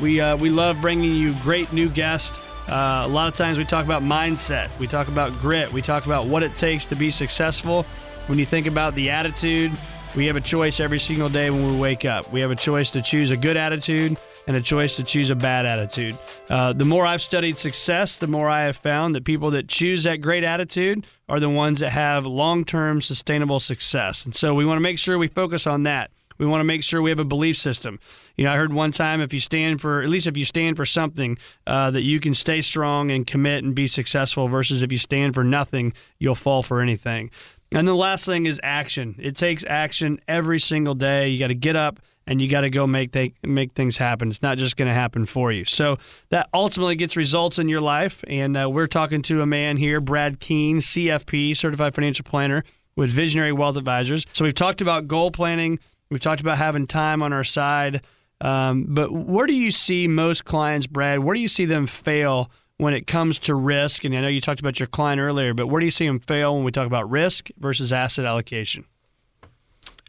we 0.00 0.20
uh, 0.20 0.36
we 0.36 0.48
love 0.48 0.80
bringing 0.80 1.12
you 1.12 1.34
great 1.42 1.72
new 1.72 1.88
guests. 1.88 2.38
Uh, 2.68 3.02
a 3.04 3.08
lot 3.08 3.26
of 3.26 3.34
times 3.34 3.58
we 3.58 3.64
talk 3.64 3.84
about 3.84 4.02
mindset, 4.02 4.70
we 4.78 4.86
talk 4.86 5.08
about 5.08 5.32
grit, 5.40 5.72
we 5.72 5.82
talk 5.82 6.06
about 6.06 6.26
what 6.28 6.44
it 6.44 6.56
takes 6.56 6.84
to 6.84 6.94
be 6.94 7.10
successful. 7.10 7.82
When 8.28 8.38
you 8.38 8.46
think 8.46 8.68
about 8.68 8.94
the 8.94 9.10
attitude, 9.10 9.72
we 10.16 10.26
have 10.26 10.36
a 10.36 10.40
choice 10.40 10.78
every 10.78 11.00
single 11.00 11.28
day 11.28 11.50
when 11.50 11.68
we 11.68 11.80
wake 11.80 12.04
up. 12.04 12.32
We 12.32 12.42
have 12.42 12.52
a 12.52 12.56
choice 12.56 12.90
to 12.90 13.02
choose 13.02 13.32
a 13.32 13.36
good 13.36 13.56
attitude 13.56 14.18
and 14.46 14.56
a 14.56 14.62
choice 14.62 14.96
to 14.96 15.02
choose 15.02 15.30
a 15.30 15.34
bad 15.34 15.66
attitude. 15.66 16.18
Uh, 16.48 16.72
the 16.72 16.84
more 16.84 17.04
I've 17.04 17.22
studied 17.22 17.58
success, 17.58 18.16
the 18.16 18.26
more 18.26 18.48
I 18.48 18.64
have 18.64 18.76
found 18.76 19.14
that 19.14 19.24
people 19.24 19.50
that 19.52 19.68
choose 19.68 20.04
that 20.04 20.20
great 20.20 20.44
attitude 20.44 21.06
are 21.28 21.40
the 21.40 21.50
ones 21.50 21.80
that 21.80 21.90
have 21.90 22.26
long 22.26 22.64
term 22.64 23.00
sustainable 23.00 23.60
success. 23.60 24.24
And 24.24 24.34
so 24.34 24.54
we 24.54 24.64
want 24.64 24.76
to 24.76 24.82
make 24.82 24.98
sure 24.98 25.18
we 25.18 25.28
focus 25.28 25.66
on 25.66 25.82
that. 25.84 26.10
We 26.38 26.46
want 26.46 26.60
to 26.60 26.64
make 26.64 26.84
sure 26.84 27.00
we 27.00 27.10
have 27.10 27.18
a 27.18 27.24
belief 27.24 27.56
system. 27.56 27.98
You 28.36 28.44
know, 28.44 28.52
I 28.52 28.56
heard 28.56 28.72
one 28.72 28.92
time 28.92 29.20
if 29.20 29.32
you 29.32 29.40
stand 29.40 29.80
for, 29.80 30.02
at 30.02 30.08
least 30.08 30.26
if 30.26 30.36
you 30.36 30.44
stand 30.44 30.76
for 30.76 30.84
something, 30.84 31.38
uh, 31.66 31.90
that 31.92 32.02
you 32.02 32.20
can 32.20 32.34
stay 32.34 32.60
strong 32.60 33.10
and 33.10 33.26
commit 33.26 33.64
and 33.64 33.74
be 33.74 33.86
successful 33.86 34.46
versus 34.46 34.82
if 34.82 34.92
you 34.92 34.98
stand 34.98 35.34
for 35.34 35.44
nothing, 35.44 35.94
you'll 36.18 36.34
fall 36.34 36.62
for 36.62 36.80
anything. 36.82 37.30
And 37.72 37.88
the 37.88 37.94
last 37.94 38.26
thing 38.26 38.46
is 38.46 38.60
action. 38.62 39.16
It 39.18 39.34
takes 39.34 39.64
action 39.66 40.20
every 40.28 40.60
single 40.60 40.94
day. 40.94 41.28
You 41.28 41.38
got 41.38 41.48
to 41.48 41.54
get 41.54 41.74
up 41.74 42.00
and 42.26 42.40
you 42.40 42.48
got 42.48 42.62
to 42.62 42.70
go 42.70 42.86
make 42.86 43.16
make 43.44 43.72
things 43.72 43.96
happen. 43.96 44.28
It's 44.28 44.42
not 44.42 44.58
just 44.58 44.76
going 44.76 44.88
to 44.88 44.94
happen 44.94 45.26
for 45.26 45.52
you. 45.52 45.64
So 45.64 45.98
that 46.30 46.48
ultimately 46.52 46.96
gets 46.96 47.16
results 47.16 47.58
in 47.58 47.68
your 47.68 47.80
life. 47.80 48.24
And 48.26 48.56
uh, 48.56 48.68
we're 48.68 48.88
talking 48.88 49.22
to 49.22 49.42
a 49.42 49.46
man 49.46 49.76
here, 49.76 50.00
Brad 50.00 50.40
Keene, 50.40 50.78
CFP, 50.78 51.56
Certified 51.56 51.94
Financial 51.94 52.24
Planner 52.24 52.64
with 52.96 53.10
Visionary 53.10 53.52
Wealth 53.52 53.76
Advisors. 53.76 54.26
So 54.32 54.44
we've 54.44 54.54
talked 54.54 54.80
about 54.80 55.06
goal 55.06 55.30
planning. 55.30 55.78
We've 56.10 56.20
talked 56.20 56.40
about 56.40 56.58
having 56.58 56.86
time 56.86 57.22
on 57.22 57.32
our 57.32 57.44
side. 57.44 58.02
Um, 58.40 58.86
but 58.88 59.12
where 59.12 59.46
do 59.46 59.54
you 59.54 59.70
see 59.70 60.08
most 60.08 60.44
clients, 60.44 60.86
Brad? 60.86 61.20
Where 61.20 61.34
do 61.34 61.40
you 61.40 61.48
see 61.48 61.64
them 61.64 61.86
fail 61.86 62.50
when 62.78 62.92
it 62.92 63.06
comes 63.06 63.38
to 63.40 63.54
risk? 63.54 64.04
And 64.04 64.16
I 64.16 64.20
know 64.20 64.28
you 64.28 64.40
talked 64.40 64.60
about 64.60 64.78
your 64.78 64.86
client 64.88 65.20
earlier, 65.20 65.54
but 65.54 65.68
where 65.68 65.80
do 65.80 65.86
you 65.86 65.92
see 65.92 66.06
them 66.06 66.20
fail 66.20 66.54
when 66.54 66.64
we 66.64 66.72
talk 66.72 66.86
about 66.86 67.08
risk 67.10 67.48
versus 67.58 67.92
asset 67.92 68.24
allocation? 68.24 68.84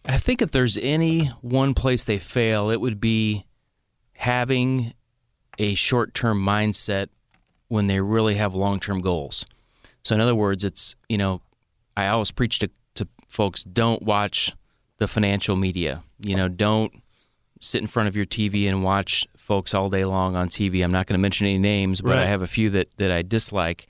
I 0.07 0.17
think 0.17 0.41
if 0.41 0.51
there's 0.51 0.77
any 0.77 1.27
one 1.41 1.73
place 1.73 2.05
they 2.05 2.17
fail, 2.17 2.69
it 2.69 2.79
would 2.79 3.01
be 3.01 3.45
having 4.13 4.93
a 5.59 5.75
short 5.75 6.13
term 6.13 6.43
mindset 6.43 7.09
when 7.67 7.87
they 7.87 7.99
really 7.99 8.35
have 8.35 8.55
long 8.55 8.79
term 8.79 8.99
goals. 8.99 9.45
So, 10.03 10.15
in 10.15 10.21
other 10.21 10.35
words, 10.35 10.63
it's, 10.63 10.95
you 11.09 11.17
know, 11.17 11.41
I 11.97 12.07
always 12.07 12.31
preach 12.31 12.59
to, 12.59 12.69
to 12.95 13.07
folks 13.27 13.63
don't 13.63 14.01
watch 14.01 14.53
the 14.97 15.07
financial 15.07 15.55
media. 15.55 16.03
You 16.19 16.35
know, 16.35 16.47
don't 16.47 16.93
sit 17.59 17.81
in 17.81 17.87
front 17.87 18.07
of 18.07 18.15
your 18.15 18.25
TV 18.25 18.67
and 18.67 18.83
watch 18.83 19.27
folks 19.35 19.73
all 19.73 19.89
day 19.89 20.05
long 20.05 20.35
on 20.35 20.47
TV. 20.49 20.83
I'm 20.83 20.91
not 20.91 21.07
going 21.07 21.15
to 21.15 21.21
mention 21.21 21.47
any 21.47 21.57
names, 21.57 22.01
but 22.01 22.15
right. 22.15 22.19
I 22.19 22.25
have 22.27 22.41
a 22.41 22.47
few 22.47 22.69
that, 22.71 22.95
that 22.97 23.11
I 23.11 23.21
dislike. 23.21 23.87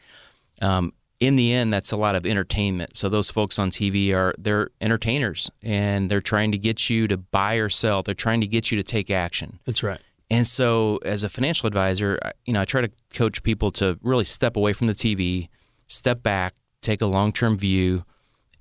Um, 0.62 0.94
in 1.20 1.36
the 1.36 1.52
end, 1.52 1.74
that's 1.74 1.92
a 1.92 1.98
lot 1.98 2.16
of 2.16 2.26
entertainment. 2.26 2.96
So 2.96 3.10
those 3.10 3.30
folks 3.30 3.58
on 3.58 3.72
TV 3.72 4.14
are 4.14 4.36
they're 4.38 4.70
entertainers 4.80 5.50
and 5.64 6.12
they're 6.12 6.22
trying 6.22 6.52
to 6.52 6.58
get 6.58 6.90
you 6.90 7.08
to 7.08 7.18
buy 7.18 7.56
or 7.56 7.70
sell. 7.70 8.04
They're 8.04 8.14
trying 8.16 8.42
to 8.42 8.48
get 8.48 8.72
you 8.72 8.78
to 8.78 8.84
take 8.84 9.10
action. 9.10 9.60
That's 9.66 9.84
right. 9.84 10.00
And 10.30 10.46
so, 10.46 11.00
as 11.06 11.24
a 11.24 11.30
financial 11.30 11.68
advisor, 11.68 12.20
you 12.46 12.52
know, 12.52 12.60
I 12.60 12.66
try 12.66 12.82
to 12.82 12.92
coach 13.14 13.44
people 13.44 13.72
to 13.72 13.98
really 14.02 14.26
step 14.26 14.58
away 14.58 14.74
from 14.74 14.88
the 14.88 14.94
TV, 14.94 15.48
step 15.88 16.22
back, 16.22 16.54
take 16.82 17.02
a 17.02 17.06
long-term 17.06 17.58
view, 17.58 18.04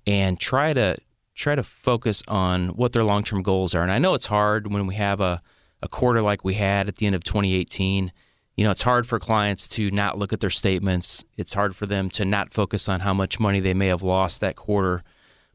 and 0.07 0.39
try 0.39 0.73
to 0.73 0.97
try 1.35 1.57
to 1.57 1.65
focus 1.65 2.23
on 2.29 2.69
what 2.69 2.93
their 2.93 3.03
long-term 3.03 3.43
goals 3.43 3.75
are. 3.75 3.83
And 3.83 3.91
I 3.91 3.99
know 3.99 4.15
it's 4.15 4.27
hard 4.27 4.73
when 4.73 4.87
we 4.87 4.95
have 4.95 5.21
a 5.21 5.43
a 5.83 5.89
quarter 5.89 6.23
like 6.23 6.45
we 6.45 6.55
had 6.55 6.89
at 6.89 6.97
the 6.97 7.07
end 7.07 7.15
of 7.15 7.25
2018 7.25 8.13
you 8.57 8.65
know, 8.65 8.71
it's 8.71 8.83
hard 8.83 9.07
for 9.07 9.19
clients 9.19 9.69
to 9.69 9.91
not 9.91 10.19
look 10.19 10.33
at 10.33 10.41
their 10.41 10.51
statements. 10.51 11.25
It's 11.37 11.53
hard 11.53 11.77
for 11.77 11.87
them 11.87 12.09
to 12.11 12.25
not 12.25 12.55
focus 12.55 12.89
on 12.89 13.01
how 13.01 13.13
much 13.13 13.39
money 13.39 13.61
they 13.61 13.75
may 13.75 13.89
have 13.89 14.03
lost 14.03 14.41
that 14.41 14.57
quarter. 14.57 15.05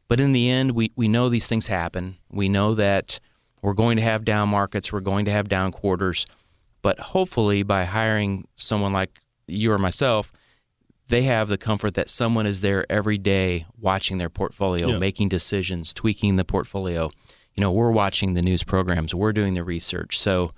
But 0.07 0.19
in 0.19 0.33
the 0.33 0.49
end, 0.49 0.71
we, 0.71 0.91
we 0.95 1.07
know 1.07 1.27
these 1.27 1.47
things 1.47 1.67
happen. 1.67 2.17
We 2.29 2.47
know 2.47 2.75
that 2.75 3.19
we're 3.61 3.73
going 3.73 3.97
to 3.97 4.03
have 4.03 4.23
down 4.23 4.49
markets, 4.49 4.91
we're 4.91 4.99
going 4.99 5.25
to 5.25 5.31
have 5.31 5.49
down 5.49 5.71
quarters. 5.71 6.25
But 6.81 6.99
hopefully, 6.99 7.63
by 7.63 7.85
hiring 7.85 8.47
someone 8.55 8.91
like 8.91 9.19
you 9.47 9.71
or 9.71 9.77
myself, 9.77 10.31
they 11.07 11.23
have 11.23 11.49
the 11.49 11.57
comfort 11.57 11.93
that 11.95 12.09
someone 12.09 12.45
is 12.45 12.61
there 12.61 12.89
every 12.91 13.17
day 13.17 13.65
watching 13.79 14.17
their 14.17 14.29
portfolio, 14.29 14.89
yeah. 14.89 14.97
making 14.97 15.29
decisions, 15.29 15.93
tweaking 15.93 16.37
the 16.37 16.45
portfolio. 16.45 17.09
You 17.55 17.61
know, 17.61 17.71
we're 17.71 17.91
watching 17.91 18.33
the 18.33 18.41
news 18.41 18.63
programs, 18.63 19.13
we're 19.13 19.33
doing 19.33 19.53
the 19.53 19.63
research. 19.63 20.17
So, 20.17 20.53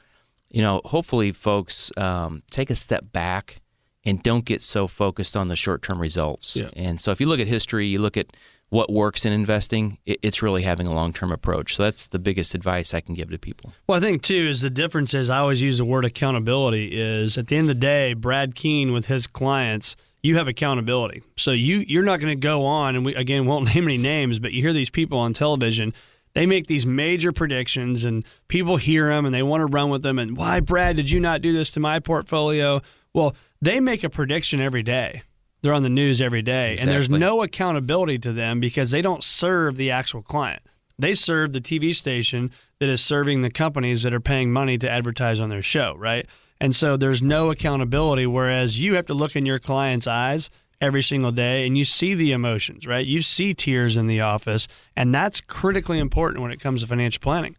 you 0.54 0.62
know, 0.62 0.80
hopefully 0.86 1.32
folks 1.32 1.92
um, 1.98 2.44
take 2.50 2.70
a 2.70 2.76
step 2.76 3.12
back 3.12 3.62
and 4.06 4.22
don't 4.24 4.46
get 4.46 4.62
so 4.62 4.88
focused 4.88 5.36
on 5.36 5.48
the 5.48 5.56
short 5.56 5.82
term 5.82 6.00
results. 6.00 6.56
Yeah. 6.56 6.70
And 6.76 7.02
so 7.02 7.12
if 7.12 7.20
you 7.20 7.26
look 7.26 7.40
at 7.40 7.48
history, 7.48 7.88
you 7.88 8.00
look 8.00 8.16
at 8.16 8.28
what 8.70 8.92
works 8.92 9.24
in 9.24 9.32
investing, 9.32 10.00
it's 10.06 10.42
really 10.42 10.64
having 10.64 10.88
a 10.88 10.96
long 10.96 11.14
term 11.14 11.32
approach. 11.32 11.76
So 11.76 11.84
that's 11.84 12.08
the 12.08 12.20
biggest 12.20 12.56
advice 12.56 12.94
I 12.94 13.02
can 13.02 13.14
give 13.14 13.30
to 13.30 13.38
people. 13.38 13.74
Well, 13.88 13.98
I 13.98 14.02
think 14.02 14.24
too 14.24 14.48
is 14.48 14.62
the 14.62 14.70
difference 14.70 15.14
is 15.14 15.30
I 15.30 15.40
always 15.40 15.62
use 15.62 15.78
the 15.78 15.86
word 15.86 16.06
accountability. 16.06 16.90
Is 17.00 17.38
at 17.38 17.48
the 17.48 17.56
end 17.56 17.70
of 17.70 17.76
the 17.76 17.82
day, 17.82 18.14
Brad 18.14 18.56
Keene 18.56 18.92
with 18.92 19.08
his 19.08 19.28
clients, 19.28 19.96
you 20.24 20.38
have 20.38 20.48
accountability. 20.48 21.22
So 21.36 21.52
you 21.52 21.84
you're 21.88 22.04
not 22.04 22.20
going 22.20 22.32
to 22.32 22.48
go 22.48 22.66
on 22.66 22.96
and 22.96 23.06
we 23.06 23.14
again 23.16 23.46
won't 23.46 23.66
name 23.76 23.86
any 23.86 23.98
names, 23.98 24.40
but 24.40 24.54
you 24.54 24.62
hear 24.62 24.74
these 24.74 24.90
people 24.90 25.20
on 25.20 25.34
television 25.34 25.94
they 26.34 26.46
make 26.46 26.68
these 26.68 26.86
major 26.86 27.32
predictions 27.32 28.06
and 28.06 28.26
people 28.48 28.78
hear 28.78 29.10
them 29.10 29.26
and 29.26 29.34
they 29.34 29.44
want 29.44 29.62
to 29.62 29.66
run 29.66 29.90
with 29.90 30.02
them. 30.02 30.20
And 30.20 30.36
why, 30.36 30.60
Brad, 30.60 30.96
did 30.96 31.10
you 31.12 31.20
not 31.20 31.42
do 31.42 31.54
this 31.54 31.70
to 31.72 31.80
my 31.80 32.00
portfolio? 32.00 32.82
Well, 33.14 33.36
they 33.62 33.80
make 33.80 34.04
a 34.04 34.10
prediction 34.10 34.60
every 34.60 34.84
day. 34.84 35.22
They're 35.62 35.74
on 35.74 35.84
the 35.84 35.90
news 35.90 36.22
every 36.22 36.42
day. 36.42 36.74
Exactly. 36.74 36.92
And 36.92 36.96
there's 36.96 37.10
no 37.10 37.42
accountability 37.42 38.20
to 38.20 38.34
them 38.34 38.60
because 38.60 38.92
they 38.92 39.02
don't 39.02 39.24
serve 39.24 39.78
the 39.78 39.92
actual 39.92 40.22
client. 40.22 40.62
They 41.00 41.14
serve 41.14 41.54
the 41.54 41.62
TV 41.62 41.96
station 41.96 42.52
that 42.80 42.90
is 42.90 43.02
serving 43.02 43.42
the 43.42 43.50
companies 43.50 44.04
that 44.04 44.14
are 44.14 44.20
paying 44.20 44.52
money 44.52 44.78
to 44.78 44.90
advertise 44.90 45.40
on 45.40 45.50
their 45.50 45.62
show, 45.62 45.96
right? 45.98 46.28
And 46.60 46.76
so 46.76 46.98
there's 46.98 47.22
no 47.22 47.50
accountability. 47.50 48.26
Whereas 48.28 48.82
you 48.82 48.96
have 48.96 49.06
to 49.08 49.14
look 49.14 49.36
in 49.36 49.46
your 49.46 49.60
client's 49.60 50.08
eyes 50.08 50.50
every 50.84 51.02
single 51.02 51.32
day 51.32 51.66
and 51.66 51.78
you 51.78 51.86
see 51.86 52.14
the 52.14 52.34
emotions, 52.34 52.86
right? 52.86 53.06
You 53.06 53.22
see 53.22 53.54
tears 53.54 53.96
in 53.96 54.08
the 54.08 54.20
office, 54.20 54.68
and 54.98 55.16
that's 55.16 55.40
critically 55.40 55.98
important 55.98 56.42
when 56.42 56.52
it 56.52 56.60
comes 56.60 56.82
to 56.82 56.88
financial 56.88 57.22
planning. 57.22 57.56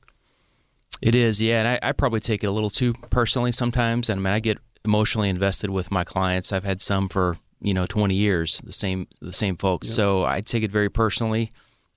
It 1.01 1.15
is, 1.15 1.41
yeah. 1.41 1.61
And 1.61 1.69
I, 1.69 1.89
I 1.89 1.93
probably 1.93 2.21
take 2.21 2.45
it 2.45 2.47
a 2.47 2.51
little 2.51 2.71
too 2.71 2.93
personally 3.11 3.51
sometimes. 3.51 4.11
And 4.11 4.21
I 4.21 4.23
mean, 4.23 4.35
I 4.35 4.41
get 4.41 4.59
emotionally 4.85 5.31
invested 5.31 5.71
with 5.71 5.91
my 5.91 6.05
clients. 6.05 6.53
I've 6.53 6.65
had 6.65 6.83
some 6.83 7.09
for 7.09 7.39
you 7.61 7.73
know 7.73 7.87
20 7.87 8.15
years, 8.15 8.61
the 8.61 8.73
same 8.73 9.09
the 9.23 9.33
same 9.33 9.57
folks. 9.57 9.89
Yep. 9.89 9.97
So 9.97 10.25
I 10.25 10.43
take 10.43 10.63
it 10.63 10.71
very 10.71 10.91
personally, 10.91 11.51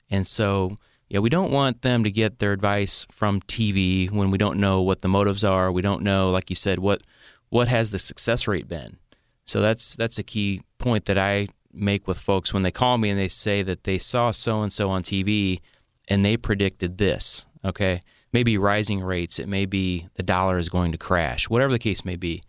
and 0.09 0.25
so 0.25 0.77
yeah, 1.09 1.19
we 1.19 1.29
don't 1.29 1.51
want 1.51 1.81
them 1.81 2.05
to 2.05 2.11
get 2.11 2.39
their 2.39 2.53
advice 2.53 3.05
from 3.11 3.41
TV 3.41 4.09
when 4.09 4.31
we 4.31 4.37
don't 4.37 4.59
know 4.59 4.81
what 4.81 5.01
the 5.01 5.07
motives 5.09 5.43
are. 5.43 5.71
We 5.71 5.81
don't 5.81 6.03
know, 6.03 6.29
like 6.29 6.49
you 6.49 6.55
said, 6.55 6.79
what 6.79 7.01
what 7.49 7.67
has 7.67 7.89
the 7.89 7.99
success 7.99 8.47
rate 8.47 8.67
been. 8.69 8.97
So 9.45 9.61
that's 9.61 9.95
that's 9.95 10.19
a 10.19 10.23
key 10.23 10.61
point 10.77 11.05
that 11.05 11.17
I 11.17 11.47
make 11.73 12.07
with 12.07 12.17
folks 12.17 12.53
when 12.53 12.63
they 12.63 12.71
call 12.71 12.97
me 12.97 13.09
and 13.09 13.19
they 13.19 13.27
say 13.27 13.61
that 13.63 13.83
they 13.83 13.97
saw 13.97 14.31
so 14.31 14.61
and 14.61 14.71
so 14.71 14.89
on 14.89 15.03
TV 15.03 15.59
and 16.07 16.23
they 16.23 16.37
predicted 16.37 16.97
this. 16.97 17.45
Okay, 17.65 18.01
maybe 18.31 18.57
rising 18.57 19.03
rates. 19.03 19.39
It 19.39 19.47
may 19.47 19.65
be 19.65 20.07
the 20.15 20.23
dollar 20.23 20.57
is 20.57 20.69
going 20.69 20.91
to 20.91 20.97
crash. 20.97 21.49
Whatever 21.49 21.73
the 21.73 21.79
case 21.79 22.05
may 22.05 22.15
be. 22.15 22.43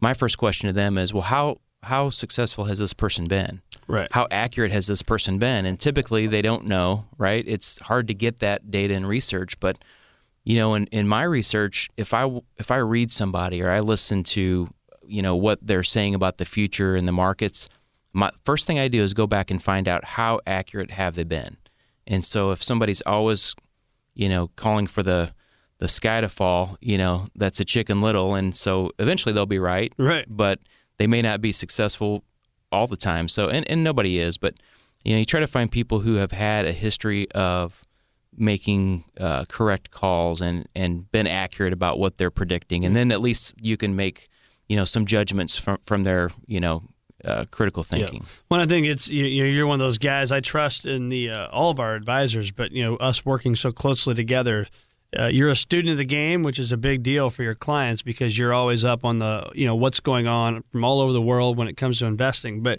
My 0.00 0.14
first 0.14 0.38
question 0.38 0.66
to 0.66 0.72
them 0.72 0.96
is, 0.96 1.12
well, 1.12 1.22
how 1.22 1.60
how 1.82 2.10
successful 2.10 2.66
has 2.66 2.78
this 2.78 2.92
person 2.92 3.26
been? 3.26 3.62
Right. 3.86 4.08
How 4.10 4.26
accurate 4.30 4.72
has 4.72 4.86
this 4.86 5.02
person 5.02 5.38
been? 5.38 5.64
And 5.64 5.80
typically 5.80 6.26
they 6.26 6.42
don't 6.42 6.66
know, 6.66 7.06
right? 7.16 7.44
It's 7.46 7.78
hard 7.80 8.06
to 8.08 8.14
get 8.14 8.40
that 8.40 8.70
data 8.70 8.94
and 8.94 9.08
research, 9.08 9.58
but 9.60 9.78
you 10.44 10.56
know, 10.56 10.74
in, 10.74 10.86
in 10.86 11.06
my 11.06 11.22
research, 11.22 11.88
if 11.96 12.14
I 12.14 12.28
if 12.56 12.70
I 12.70 12.76
read 12.76 13.10
somebody 13.10 13.62
or 13.62 13.70
I 13.70 13.80
listen 13.80 14.22
to 14.24 14.68
you 15.10 15.22
know 15.22 15.36
what 15.36 15.58
they're 15.62 15.82
saying 15.82 16.14
about 16.14 16.38
the 16.38 16.44
future 16.44 16.96
and 16.96 17.06
the 17.06 17.12
markets, 17.12 17.68
my 18.12 18.30
first 18.44 18.66
thing 18.66 18.78
I 18.78 18.88
do 18.88 19.02
is 19.02 19.14
go 19.14 19.26
back 19.26 19.50
and 19.50 19.62
find 19.62 19.88
out 19.88 20.04
how 20.04 20.40
accurate 20.46 20.90
have 20.92 21.14
they 21.14 21.24
been. 21.24 21.56
And 22.06 22.24
so 22.24 22.50
if 22.50 22.62
somebody's 22.62 23.02
always, 23.02 23.54
you 24.14 24.28
know, 24.28 24.48
calling 24.56 24.86
for 24.86 25.02
the 25.02 25.32
the 25.78 25.88
sky 25.88 26.20
to 26.20 26.28
fall, 26.28 26.76
you 26.82 26.98
know, 26.98 27.26
that's 27.34 27.58
a 27.58 27.64
chicken 27.64 28.02
little, 28.02 28.34
and 28.34 28.54
so 28.54 28.90
eventually 28.98 29.32
they'll 29.32 29.46
be 29.46 29.58
right. 29.58 29.92
Right. 29.96 30.26
But 30.28 30.60
they 30.98 31.06
may 31.06 31.22
not 31.22 31.40
be 31.40 31.52
successful 31.52 32.22
all 32.70 32.86
the 32.86 32.96
time. 32.96 33.28
So 33.28 33.48
and, 33.48 33.68
and 33.70 33.82
nobody 33.82 34.18
is, 34.18 34.38
but 34.38 34.54
you 35.04 35.12
know, 35.12 35.18
you 35.18 35.24
try 35.24 35.40
to 35.40 35.46
find 35.46 35.70
people 35.70 36.00
who 36.00 36.14
have 36.14 36.32
had 36.32 36.66
a 36.66 36.72
history 36.72 37.30
of 37.32 37.82
making 38.36 39.04
uh, 39.18 39.44
correct 39.48 39.90
calls 39.90 40.40
and 40.40 40.68
and 40.74 41.10
been 41.10 41.26
accurate 41.26 41.72
about 41.72 41.98
what 41.98 42.18
they're 42.18 42.30
predicting, 42.30 42.84
and 42.84 42.94
then 42.94 43.10
at 43.12 43.20
least 43.20 43.54
you 43.60 43.76
can 43.76 43.96
make 43.96 44.28
you 44.70 44.76
know 44.76 44.84
some 44.84 45.04
judgments 45.04 45.58
from 45.58 45.78
from 45.84 46.04
their 46.04 46.30
you 46.46 46.60
know 46.60 46.84
uh, 47.24 47.44
critical 47.50 47.82
thinking. 47.82 48.20
Yeah. 48.20 48.28
Well, 48.50 48.60
I 48.60 48.66
think 48.66 48.86
it's 48.86 49.08
you, 49.08 49.24
you're 49.24 49.66
one 49.66 49.80
of 49.80 49.84
those 49.84 49.98
guys 49.98 50.30
I 50.30 50.40
trust 50.40 50.86
in 50.86 51.08
the 51.08 51.30
uh, 51.30 51.48
all 51.48 51.70
of 51.70 51.80
our 51.80 51.96
advisors, 51.96 52.52
but 52.52 52.70
you 52.70 52.84
know 52.84 52.96
us 52.96 53.26
working 53.26 53.56
so 53.56 53.72
closely 53.72 54.14
together. 54.14 54.68
Uh, 55.18 55.26
you're 55.26 55.50
a 55.50 55.56
student 55.56 55.90
of 55.90 55.98
the 55.98 56.04
game, 56.04 56.44
which 56.44 56.60
is 56.60 56.70
a 56.70 56.76
big 56.76 57.02
deal 57.02 57.30
for 57.30 57.42
your 57.42 57.56
clients 57.56 58.00
because 58.00 58.38
you're 58.38 58.54
always 58.54 58.84
up 58.84 59.04
on 59.04 59.18
the 59.18 59.50
you 59.56 59.66
know 59.66 59.74
what's 59.74 59.98
going 59.98 60.28
on 60.28 60.62
from 60.70 60.84
all 60.84 61.00
over 61.00 61.12
the 61.12 61.20
world 61.20 61.56
when 61.56 61.66
it 61.66 61.76
comes 61.76 61.98
to 61.98 62.06
investing. 62.06 62.62
But 62.62 62.78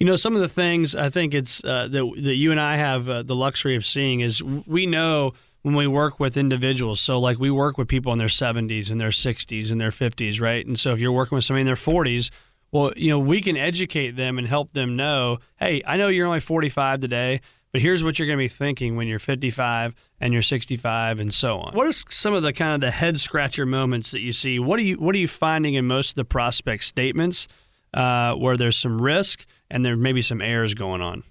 you 0.00 0.06
know 0.06 0.16
some 0.16 0.34
of 0.34 0.40
the 0.40 0.48
things 0.48 0.96
I 0.96 1.10
think 1.10 1.34
it's 1.34 1.62
uh, 1.62 1.86
that 1.88 2.12
that 2.22 2.34
you 2.34 2.50
and 2.50 2.58
I 2.58 2.76
have 2.76 3.10
uh, 3.10 3.22
the 3.24 3.36
luxury 3.36 3.76
of 3.76 3.84
seeing 3.84 4.20
is 4.20 4.42
we 4.42 4.86
know 4.86 5.34
when 5.66 5.74
we 5.74 5.88
work 5.88 6.20
with 6.20 6.36
individuals. 6.36 7.00
So 7.00 7.18
like 7.18 7.40
we 7.40 7.50
work 7.50 7.76
with 7.76 7.88
people 7.88 8.12
in 8.12 8.20
their 8.20 8.28
70s 8.28 8.88
and 8.88 9.00
their 9.00 9.08
60s 9.08 9.72
and 9.72 9.80
their 9.80 9.90
50s, 9.90 10.40
right? 10.40 10.64
And 10.64 10.78
so 10.78 10.92
if 10.92 11.00
you're 11.00 11.10
working 11.10 11.34
with 11.34 11.44
somebody 11.44 11.62
in 11.62 11.66
their 11.66 11.74
40s 11.74 12.30
well, 12.70 12.92
you 12.96 13.10
know, 13.10 13.18
we 13.18 13.40
can 13.40 13.56
educate 13.56 14.12
them 14.12 14.38
and 14.38 14.46
help 14.46 14.72
them 14.74 14.96
know, 14.96 15.38
hey, 15.58 15.82
I 15.84 15.96
know 15.96 16.06
you're 16.06 16.26
only 16.26 16.40
45 16.40 17.00
today, 17.00 17.40
but 17.72 17.80
here's 17.80 18.04
what 18.04 18.18
you're 18.18 18.26
going 18.26 18.38
to 18.38 18.44
be 18.44 18.48
thinking 18.48 18.94
when 18.94 19.08
you're 19.08 19.18
55 19.18 19.94
and 20.20 20.32
you're 20.32 20.42
65 20.42 21.18
and 21.18 21.34
so 21.34 21.58
on. 21.58 21.74
What 21.74 21.88
are 21.88 21.92
some 21.92 22.32
of 22.32 22.42
the 22.42 22.52
kind 22.52 22.74
of 22.74 22.80
the 22.80 22.92
head 22.92 23.18
scratcher 23.18 23.66
moments 23.66 24.12
that 24.12 24.20
you 24.20 24.32
see? 24.32 24.58
What 24.60 24.78
are 24.78 24.82
you 24.82 24.96
what 24.96 25.16
are 25.16 25.18
you 25.18 25.28
finding 25.28 25.74
in 25.74 25.86
most 25.86 26.10
of 26.10 26.14
the 26.16 26.24
prospect 26.24 26.84
statements 26.84 27.48
uh, 27.92 28.34
where 28.34 28.56
there's 28.56 28.78
some 28.78 29.00
risk 29.00 29.46
and 29.68 29.84
there 29.84 29.96
may 29.96 30.12
be 30.12 30.22
some 30.22 30.40
errors 30.40 30.74
going 30.74 31.02
on? 31.02 31.24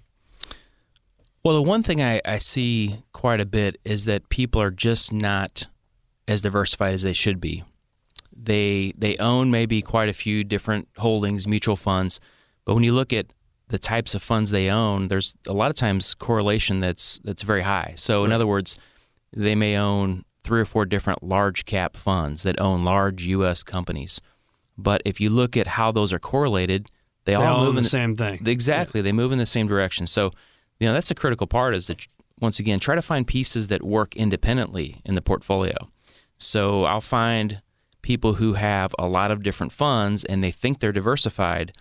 Well, 1.46 1.54
the 1.54 1.62
one 1.62 1.84
thing 1.84 2.02
I, 2.02 2.20
I 2.24 2.38
see 2.38 3.04
quite 3.12 3.40
a 3.40 3.46
bit 3.46 3.78
is 3.84 4.04
that 4.06 4.28
people 4.30 4.60
are 4.60 4.72
just 4.72 5.12
not 5.12 5.68
as 6.26 6.42
diversified 6.42 6.92
as 6.92 7.02
they 7.02 7.12
should 7.12 7.40
be. 7.40 7.62
They 8.36 8.92
they 8.98 9.16
own 9.18 9.52
maybe 9.52 9.80
quite 9.80 10.08
a 10.08 10.12
few 10.12 10.42
different 10.42 10.88
holdings, 10.98 11.46
mutual 11.46 11.76
funds, 11.76 12.18
but 12.64 12.74
when 12.74 12.82
you 12.82 12.92
look 12.92 13.12
at 13.12 13.26
the 13.68 13.78
types 13.78 14.12
of 14.12 14.24
funds 14.24 14.50
they 14.50 14.68
own, 14.68 15.06
there's 15.06 15.36
a 15.46 15.52
lot 15.52 15.70
of 15.70 15.76
times 15.76 16.14
correlation 16.14 16.80
that's 16.80 17.20
that's 17.20 17.42
very 17.42 17.62
high. 17.62 17.92
So 17.94 18.24
in 18.24 18.32
other 18.32 18.46
words, 18.48 18.76
they 19.32 19.54
may 19.54 19.76
own 19.76 20.24
three 20.42 20.60
or 20.60 20.64
four 20.64 20.84
different 20.84 21.22
large 21.22 21.64
cap 21.64 21.96
funds 21.96 22.42
that 22.42 22.60
own 22.60 22.84
large 22.84 23.24
U.S. 23.26 23.62
companies. 23.62 24.20
But 24.76 25.00
if 25.04 25.20
you 25.20 25.30
look 25.30 25.56
at 25.56 25.68
how 25.68 25.92
those 25.92 26.12
are 26.12 26.18
correlated, 26.18 26.90
they, 27.24 27.32
They 27.32 27.36
all 27.36 27.44
all 27.46 27.60
move 27.66 27.68
in 27.68 27.74
the 27.76 27.80
in 27.82 27.84
same 27.84 28.16
thing. 28.16 28.44
Exactly, 28.44 29.00
they 29.00 29.12
move 29.12 29.30
in 29.30 29.38
the 29.38 29.46
same 29.46 29.68
direction. 29.68 30.08
So 30.08 30.32
you 30.80 30.86
know 30.86 30.92
that's 30.92 31.10
a 31.10 31.14
critical 31.14 31.46
part. 31.46 31.74
Is 31.74 31.86
that 31.86 32.06
once 32.40 32.58
again 32.58 32.78
try 32.78 32.94
to 32.94 33.02
find 33.02 33.26
pieces 33.26 33.68
that 33.68 33.82
work 33.82 34.14
independently 34.16 35.00
in 35.04 35.14
the 35.14 35.22
portfolio. 35.22 35.74
So 36.38 36.84
I'll 36.84 37.00
find 37.00 37.62
people 38.02 38.34
who 38.34 38.52
have 38.54 38.94
a 38.98 39.06
lot 39.06 39.30
of 39.30 39.42
different 39.42 39.72
funds 39.72 40.24
and 40.24 40.42
they 40.44 40.50
think 40.50 40.78
they're 40.78 40.92
diversified, 40.92 41.72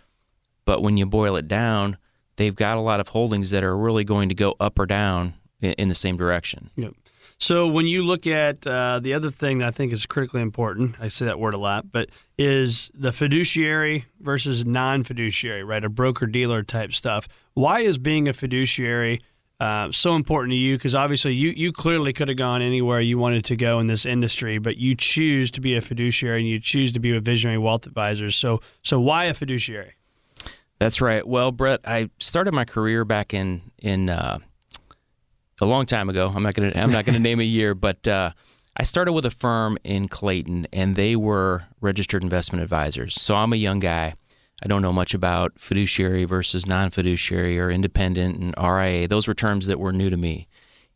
but 0.65 0.81
when 0.81 0.97
you 0.97 1.05
boil 1.05 1.35
it 1.35 1.47
down, 1.47 1.97
they've 2.37 2.55
got 2.55 2.77
a 2.77 2.81
lot 2.81 2.99
of 2.99 3.09
holdings 3.09 3.51
that 3.51 3.63
are 3.63 3.77
really 3.77 4.03
going 4.03 4.29
to 4.29 4.35
go 4.35 4.55
up 4.59 4.79
or 4.79 4.85
down 4.85 5.35
in, 5.61 5.87
the 5.87 5.95
same 5.95 6.17
direction. 6.17 6.71
Yep. 6.75 6.93
So 7.39 7.67
when 7.67 7.85
you 7.85 8.01
look 8.01 8.25
at 8.27 8.65
uh, 8.65 8.99
the 8.99 9.13
other 9.13 9.29
thing 9.29 9.57
that 9.59 9.67
I 9.67 9.71
think 9.71 9.91
is 9.91 10.05
critically 10.05 10.41
important, 10.41 10.95
I 10.99 11.09
say 11.09 11.25
that 11.25 11.39
word 11.39 11.53
a 11.53 11.57
lot, 11.57 11.91
but 11.91 12.09
is 12.37 12.89
the 12.93 13.11
fiduciary 13.11 14.05
versus 14.19 14.65
non-fiduciary, 14.65 15.63
right? 15.63 15.83
A 15.83 15.89
broker 15.89 16.27
dealer 16.27 16.63
type 16.63 16.93
stuff. 16.93 17.27
Why 17.53 17.81
is 17.81 17.97
being 17.97 18.27
a 18.27 18.33
fiduciary 18.33 19.21
uh, 19.59 19.91
so 19.91 20.15
important 20.15 20.51
to 20.51 20.55
you? 20.55 20.75
Because 20.75 20.95
obviously 20.95 21.33
you 21.33 21.49
you 21.49 21.71
clearly 21.73 22.13
could 22.13 22.29
have 22.29 22.37
gone 22.37 22.61
anywhere 22.61 22.99
you 23.01 23.17
wanted 23.17 23.43
to 23.45 23.55
go 23.55 23.79
in 23.79 23.87
this 23.87 24.05
industry, 24.05 24.57
but 24.57 24.77
you 24.77 24.95
choose 24.95 25.51
to 25.51 25.61
be 25.61 25.75
a 25.75 25.81
fiduciary 25.81 26.39
and 26.39 26.49
you 26.49 26.59
choose 26.59 26.93
to 26.93 26.99
be 26.99 27.15
a 27.15 27.19
visionary 27.19 27.57
wealth 27.57 27.85
advisor. 27.85 28.31
So 28.31 28.61
so 28.83 28.99
why 28.99 29.25
a 29.25 29.33
fiduciary? 29.33 29.95
That's 30.79 30.99
right. 31.01 31.25
Well, 31.25 31.51
Brett, 31.51 31.81
I 31.85 32.09
started 32.19 32.53
my 32.53 32.65
career 32.65 33.05
back 33.05 33.33
in 33.33 33.61
in 33.79 34.09
uh, 34.09 34.39
a 35.61 35.65
long 35.65 35.85
time 35.85 36.09
ago. 36.09 36.31
I'm 36.33 36.43
not 36.43 36.53
gonna 36.53 36.71
I'm 36.75 36.91
not 36.91 37.05
gonna 37.05 37.19
name 37.29 37.39
a 37.39 37.43
year, 37.43 37.73
but 37.73 38.07
uh, 38.07 38.31
I 38.77 38.83
started 38.83 39.13
with 39.13 39.25
a 39.25 39.29
firm 39.31 39.77
in 39.83 40.07
Clayton, 40.07 40.67
and 40.73 40.95
they 40.95 41.15
were 41.15 41.63
registered 41.81 42.23
investment 42.23 42.63
advisors. 42.63 43.19
So 43.21 43.35
I'm 43.35 43.53
a 43.53 43.57
young 43.57 43.79
guy. 43.79 44.15
I 44.63 44.67
don't 44.67 44.81
know 44.81 44.93
much 44.93 45.13
about 45.13 45.59
fiduciary 45.59 46.23
versus 46.25 46.65
non-fiduciary 46.65 47.59
or 47.59 47.69
independent 47.69 48.37
and 48.39 48.53
RIA. 48.57 49.07
Those 49.07 49.27
were 49.27 49.33
terms 49.33 49.67
that 49.67 49.79
were 49.79 49.91
new 49.91 50.09
to 50.09 50.17
me. 50.17 50.47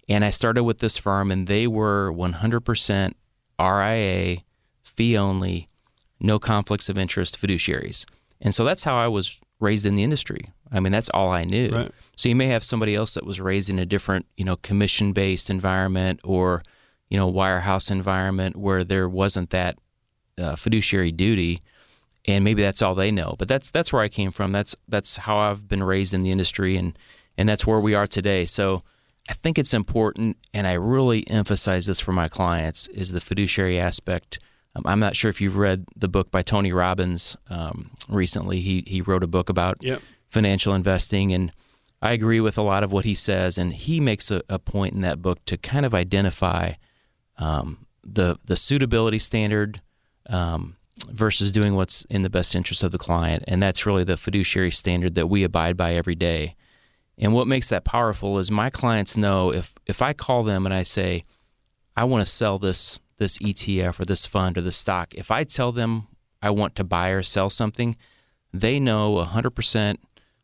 And 0.08 0.26
I 0.26 0.30
started 0.30 0.63
with 0.63 0.80
this 0.80 0.98
firm, 0.98 1.30
and 1.30 1.45
they 1.45 1.67
were 1.67 2.12
100% 2.12 3.13
RIA, 3.60 4.38
fee 4.82 5.17
only, 5.17 5.67
no 6.19 6.39
conflicts 6.39 6.89
of 6.89 6.98
interest 6.98 7.39
fiduciaries. 7.39 8.06
And 8.41 8.56
so 8.56 8.63
that's 8.63 8.86
how 8.86 8.95
I 8.95 9.08
was 9.08 9.39
raised 9.60 9.86
in 9.86 9.95
the 9.95 10.04
industry. 10.04 10.45
I 10.72 10.80
mean, 10.80 10.91
that's 10.91 11.10
all 11.10 11.30
I 11.30 11.43
knew. 11.43 11.69
Right. 11.69 11.91
So 12.15 12.30
you 12.30 12.36
may 12.36 12.48
have 12.48 12.63
somebody 12.63 12.95
else 12.95 13.13
that 13.13 13.26
was 13.26 13.41
raised 13.41 13.69
in 13.69 13.80
a 13.80 13.86
different, 13.86 14.26
you 14.38 14.45
know, 14.45 14.56
commission-based 14.58 15.50
environment 15.50 16.19
or, 16.24 16.63
you 17.10 17.17
know, 17.17 17.32
wirehouse 17.32 17.91
environment 17.91 18.56
where 18.56 18.84
there 18.84 19.10
wasn't 19.10 19.50
that 19.50 19.78
uh, 20.39 20.56
fiduciary 20.56 21.12
duty, 21.12 21.62
and 22.26 22.43
maybe 22.43 22.62
that's 22.62 22.82
all 22.82 22.95
they 22.95 23.12
know. 23.12 23.36
But 23.38 23.48
that's 23.48 23.69
that's 23.72 23.91
where 23.91 24.02
I 24.02 24.10
came 24.10 24.32
from. 24.32 24.52
That's 24.52 24.76
that's 24.88 25.17
how 25.17 25.38
I've 25.38 25.67
been 25.67 25.84
raised 25.84 26.13
in 26.13 26.22
the 26.22 26.32
industry, 26.32 26.76
and 26.76 26.98
and 27.38 27.48
that's 27.50 27.67
where 27.67 27.80
we 27.80 27.95
are 27.95 28.08
today. 28.08 28.45
So 28.45 28.84
I 29.30 29.34
think 29.34 29.58
it's 29.58 29.74
important, 29.74 30.38
and 30.54 30.67
I 30.67 30.74
really 30.74 31.28
emphasize 31.30 31.86
this 31.86 32.00
for 32.00 32.12
my 32.12 32.28
clients 32.28 32.88
is 32.89 33.12
the 33.12 33.22
fiduciary 33.22 33.80
aspect. 33.80 34.39
Um, 34.80 34.92
I'm 34.92 35.00
not 35.00 35.15
sure 35.15 35.30
if 35.30 35.42
you've 35.42 35.58
read 35.58 35.86
the 35.96 36.08
book 36.08 36.32
by 36.32 36.42
Tony 36.42 36.72
Robbins 36.72 37.38
um, 37.50 37.92
recently. 38.08 38.62
He 38.62 38.84
he 38.88 39.02
wrote 39.02 39.24
a 39.24 39.28
book 39.28 39.50
about 39.50 39.78
Yep. 39.82 40.02
financial 40.28 40.74
investing, 40.74 41.34
and 41.34 41.52
I 42.02 42.12
agree 42.12 42.39
with 42.39 42.58
a 42.58 42.62
lot 42.62 42.84
of 42.84 42.92
what 42.92 43.06
he 43.06 43.15
says. 43.15 43.58
And 43.58 43.74
he 43.74 44.00
makes 44.00 44.32
a, 44.32 44.42
a 44.50 44.60
point 44.60 44.94
in 44.94 45.02
that 45.02 45.22
book 45.22 45.44
to 45.46 45.58
kind 45.58 45.86
of 45.86 45.94
identify 45.94 46.74
um, 47.38 47.86
the 48.04 48.38
the 48.46 48.56
suitability 48.56 49.20
standard 49.20 49.82
um, 50.30 50.78
versus 51.10 51.52
doing 51.52 51.76
what's 51.76 52.06
in 52.06 52.22
the 52.22 52.30
best 52.30 52.56
interest 52.56 52.84
of 52.84 52.92
the 52.92 52.98
client, 52.98 53.44
and 53.48 53.62
that's 53.62 53.86
really 53.86 54.04
the 54.04 54.18
fiduciary 54.18 54.72
standard 54.72 55.15
that 55.15 55.28
we 55.28 55.44
abide 55.44 55.76
by 55.78 55.94
every 55.94 56.15
day. 56.15 56.56
And 57.22 57.34
what 57.34 57.48
makes 57.48 57.68
that 57.70 57.84
powerful 57.84 58.39
is 58.39 58.50
my 58.50 58.70
clients 58.70 59.18
know 59.18 59.52
if 59.54 59.74
if 59.86 60.02
I 60.02 60.13
call 60.13 60.44
them 60.44 60.65
and 60.65 60.74
I 60.74 60.84
say, 60.84 61.26
I 61.98 62.06
want 62.06 62.26
to 62.26 62.32
sell 62.32 62.58
this 62.58 63.00
this 63.19 63.38
ETF 63.38 63.99
or 63.99 64.05
this 64.05 64.25
fund 64.25 64.58
or 64.58 64.62
this 64.62 64.77
stock, 64.77 65.13
if 65.13 65.29
I 65.29 65.43
tell 65.43 65.71
them 65.71 66.08
I 66.41 66.49
want 66.49 66.75
to 66.75 66.84
buy 66.84 67.12
or 67.12 67.21
sell 67.21 67.49
something, 67.49 67.95
they 68.51 68.79
know 68.79 69.23
100% 69.23 69.97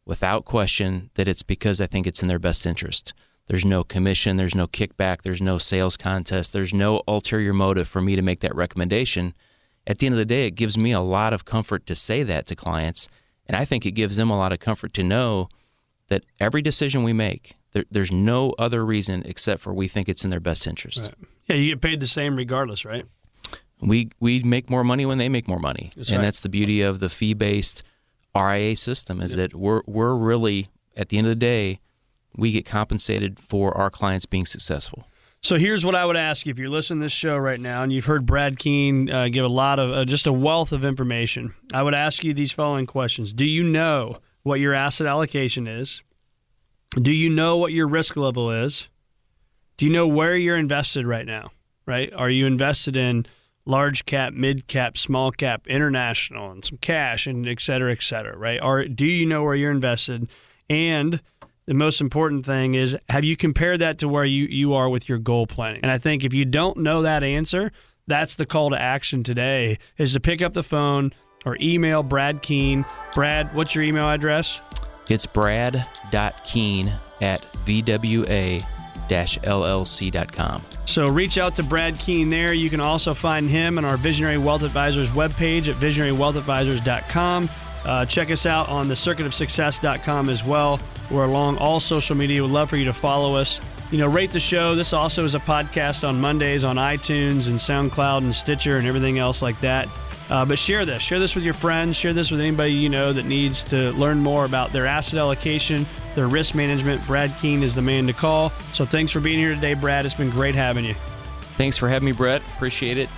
without 0.06 0.46
question 0.46 1.10
that 1.16 1.28
it's 1.28 1.44
because 1.44 1.82
I 1.82 1.88
think 1.88 2.06
it's 2.06 2.22
in 2.22 2.28
their 2.28 2.40
best 2.40 2.66
interest. 2.66 3.14
There's 3.48 3.66
no 3.66 3.84
commission, 3.84 4.38
there's 4.38 4.56
no 4.56 4.68
kickback, 4.68 5.22
there's 5.22 5.42
no 5.42 5.58
sales 5.58 5.98
contest, 5.98 6.54
there's 6.54 6.74
no 6.74 7.02
ulterior 7.08 7.54
motive 7.54 7.88
for 7.88 8.02
me 8.02 8.16
to 8.16 8.22
make 8.22 8.40
that 8.42 8.56
recommendation. 8.56 9.34
At 9.88 10.00
the 10.00 10.08
end 10.08 10.14
of 10.14 10.20
the 10.20 10.26
day, 10.26 10.48
it 10.48 10.52
gives 10.52 10.78
me 10.78 10.92
a 10.92 11.00
lot 11.00 11.34
of 11.34 11.46
comfort 11.46 11.86
to 11.88 11.96
say 11.96 12.24
that 12.24 12.48
to 12.48 12.56
clients. 12.56 13.08
And 13.46 13.56
I 13.56 13.66
think 13.66 13.86
it 13.86 13.92
gives 13.92 14.18
them 14.18 14.32
a 14.32 14.38
lot 14.38 14.52
of 14.52 14.60
comfort 14.60 14.94
to 14.94 15.04
know 15.04 15.50
that 16.08 16.24
every 16.40 16.62
decision 16.62 17.04
we 17.04 17.14
make, 17.14 17.54
there, 17.74 17.86
there's 17.92 18.12
no 18.12 18.56
other 18.58 18.84
reason 18.84 19.22
except 19.26 19.62
for 19.62 19.74
we 19.74 19.88
think 19.88 20.10
it's 20.10 20.24
in 20.24 20.32
their 20.32 20.40
best 20.40 20.66
interest. 20.66 21.02
Right. 21.02 21.30
Yeah, 21.48 21.56
you 21.58 21.74
get 21.74 21.82
paid 21.82 22.00
the 22.00 22.08
same 22.08 22.36
regardless, 22.36 22.86
right? 22.86 23.06
We 23.82 24.10
we 24.20 24.42
make 24.44 24.70
more 24.70 24.84
money 24.84 25.06
when 25.06 25.18
they 25.18 25.30
make 25.30 25.48
more 25.48 25.60
money, 25.60 25.92
That's 25.96 26.10
and 26.10 26.20
right. 26.20 26.24
that's 26.26 26.40
the 26.40 26.50
beauty 26.50 26.82
of 26.82 27.00
the 27.00 27.10
fee 27.10 27.34
based 27.34 27.84
RIA 28.36 28.76
system 28.76 29.22
is 29.22 29.34
that 29.34 29.56
we're 29.56 29.82
we're 29.86 30.16
really 30.16 30.70
at 30.96 31.10
the 31.10 31.18
end 31.18 31.28
of 31.28 31.32
the 31.32 31.36
day 31.36 31.80
we 32.38 32.52
get 32.52 32.66
compensated 32.66 33.40
for 33.40 33.76
our 33.78 33.90
clients 33.90 34.26
being 34.26 34.46
successful. 34.46 35.08
So 35.42 35.58
here's 35.58 35.86
what 35.86 35.96
I 35.96 36.06
would 36.06 36.18
ask 36.18 36.46
you 36.46 36.52
if 36.52 36.58
you're 36.58 36.70
listening 36.70 37.00
to 37.02 37.06
this 37.06 37.12
show 37.12 37.38
right 37.38 37.60
now 37.60 37.84
and 37.84 37.94
you've 37.94 38.06
heard 38.06 38.26
Brad 38.26 38.58
Keene 38.58 39.10
uh, 39.12 39.28
give 39.30 39.46
a 39.46 39.50
lot 39.50 39.78
of 39.80 39.92
uh, 39.92 40.04
just 40.04 40.26
a 40.26 40.34
wealth 40.34 40.72
of 40.72 40.84
information. 40.84 41.54
I 41.72 41.84
would 41.84 41.94
ask 41.94 42.24
you 42.24 42.34
these 42.34 42.52
following 42.52 42.86
questions: 42.88 43.32
Do 43.32 43.46
you 43.46 43.64
know 43.64 44.18
what 44.44 44.60
your 44.60 44.74
asset 44.74 45.06
allocation 45.08 45.68
is? 45.68 46.02
Do 47.00 47.12
you 47.12 47.30
know 47.30 47.58
what 47.58 47.74
your 47.74 47.88
risk 47.88 48.16
level 48.18 48.50
is? 48.52 48.90
Do 49.78 49.86
you 49.86 49.92
know 49.92 50.08
where 50.08 50.36
you're 50.36 50.58
invested 50.58 51.06
right 51.06 51.26
now? 51.26 51.52
Right? 51.86 52.12
Are 52.14 52.30
you 52.30 52.46
invested 52.46 52.96
in 52.96 53.26
large 53.66 54.06
cap, 54.06 54.34
mid 54.34 54.68
cap, 54.68 54.98
small 54.98 55.32
cap, 55.32 55.68
international, 55.68 56.52
and 56.52 56.64
some 56.64 56.78
cash, 56.78 57.28
and 57.28 57.48
et 57.48 57.60
cetera, 57.60 57.92
et 57.92 58.02
cetera, 58.02 58.38
right? 58.38 58.62
Or 58.62 58.86
do 58.86 59.06
you 59.06 59.26
know 59.26 59.44
where 59.44 59.56
you're 59.56 59.72
invested? 59.72 60.30
And 60.70 61.22
the 61.66 61.74
most 61.74 62.00
important 62.00 62.46
thing 62.46 62.76
is 62.76 62.96
have 63.10 63.26
you 63.26 63.36
compared 63.36 63.82
that 63.82 63.98
to 64.00 64.08
where 64.08 64.26
you, 64.26 64.46
you 64.46 64.74
are 64.74 64.90
with 64.90 65.10
your 65.10 65.18
goal 65.18 65.48
planning? 65.48 65.82
And 65.82 65.92
I 65.92 65.98
think 65.98 66.24
if 66.24 66.34
you 66.34 66.46
don't 66.46 66.78
know 66.78 67.02
that 67.02 67.24
answer, 67.24 67.72
that's 68.08 68.36
the 68.36 68.46
call 68.46 68.70
to 68.70 68.80
action 68.80 69.24
today 69.24 69.80
is 69.98 70.14
to 70.14 70.20
pick 70.20 70.42
up 70.42 70.54
the 70.54 70.64
phone 70.64 71.12
or 71.46 71.58
email 71.60 72.04
Brad 72.04 72.42
Keene. 72.42 72.86
Brad, 73.14 73.54
what's 73.56 73.76
your 73.76 73.84
email 73.84 74.10
address? 74.10 74.62
It's 75.10 75.26
brad.keen 75.26 76.94
at 77.22 77.54
vwa 77.66 78.66
llc.com. 79.10 80.62
So 80.86 81.08
reach 81.08 81.38
out 81.38 81.56
to 81.56 81.64
Brad 81.64 81.98
Keene 82.00 82.30
there. 82.30 82.54
You 82.54 82.70
can 82.70 82.80
also 82.80 83.14
find 83.14 83.50
him 83.50 83.78
on 83.78 83.86
our 83.86 83.98
Visionary 83.98 84.38
Wealth 84.38 84.64
Advisors 84.64 85.10
webpage 85.10 85.68
at 85.68 85.76
visionarywealthadvisors.com. 85.76 87.50
Uh, 87.86 88.06
check 88.06 88.32
us 88.32 88.46
out 88.46 88.68
on 88.68 88.88
the 88.88 88.96
circuitofsuccess.com 88.96 90.30
as 90.30 90.44
well. 90.44 90.80
We're 91.12 91.26
along 91.26 91.58
all 91.58 91.80
social 91.80 92.16
media. 92.16 92.42
We'd 92.42 92.52
love 92.52 92.70
for 92.70 92.78
you 92.78 92.86
to 92.86 92.94
follow 92.94 93.36
us. 93.36 93.62
You 93.92 94.00
know, 94.00 94.08
rate 94.08 94.32
the 94.32 94.40
show. 94.40 94.74
This 94.74 94.94
also 94.94 95.24
is 95.24 95.36
a 95.36 95.40
podcast 95.40 96.08
on 96.08 96.20
Mondays 96.20 96.64
on 96.64 96.78
iTunes 96.78 97.48
and 97.48 97.60
SoundCloud 97.60 98.20
and 98.20 98.34
Stitcher 98.36 98.78
and 98.78 98.88
everything 98.88 99.20
else 99.20 99.44
like 99.44 99.60
that. 99.62 99.88
Uh, 100.30 100.44
but 100.44 100.58
share 100.58 100.86
this. 100.86 101.04
Share 101.04 101.20
this 101.20 101.36
with 101.36 101.44
your 101.44 101.54
friends. 101.54 101.96
Share 101.96 102.14
this 102.14 102.32
with 102.32 102.40
anybody 102.40 102.74
you 102.74 102.90
know 102.90 103.14
that 103.14 103.26
needs 103.26 103.64
to 103.66 103.92
learn 103.92 104.20
more 104.20 104.46
about 104.46 104.72
their 104.72 104.88
asset 104.88 105.20
allocation, 105.20 105.86
their 106.16 106.28
risk 106.28 106.56
management. 106.56 107.06
Brad 107.06 107.32
Keene 107.40 107.62
is 107.62 107.76
the 107.76 107.82
man 107.82 108.08
to 108.08 108.14
call. 108.14 108.50
So 108.74 108.86
thanks 108.86 109.12
for 109.12 109.20
being 109.20 109.38
here 109.38 109.54
today, 109.54 109.76
Brad. 109.76 110.06
It's 110.06 110.16
been 110.16 110.32
great 110.32 110.56
having 110.56 110.86
you. 110.86 110.96
Thanks 111.58 111.78
for 111.78 111.88
having 111.88 112.08
me, 112.08 112.12
Brett. 112.12 112.42
Appreciate 112.56 112.98
it. 112.98 113.10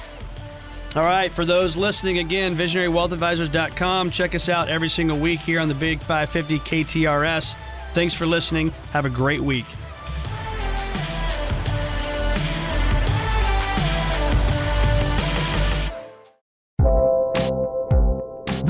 All 0.96 1.04
right, 1.04 1.32
for 1.32 1.46
those 1.46 1.76
listening 1.76 2.18
again, 2.18 2.56
visionarywealthadvisors.com. 2.56 4.10
Check 4.10 4.36
us 4.36 4.50
out 4.50 4.68
every 4.68 4.90
single 4.90 5.18
week 5.18 5.40
here 5.42 5.60
on 5.60 5.68
the 5.68 5.76
Big 5.76 6.00
550 6.00 6.60
KTRS. 6.60 7.56
Thanks 7.94 8.14
for 8.14 8.26
listening. 8.26 8.72
Have 8.94 9.06
a 9.06 9.10
great 9.10 9.42
week. 9.42 9.66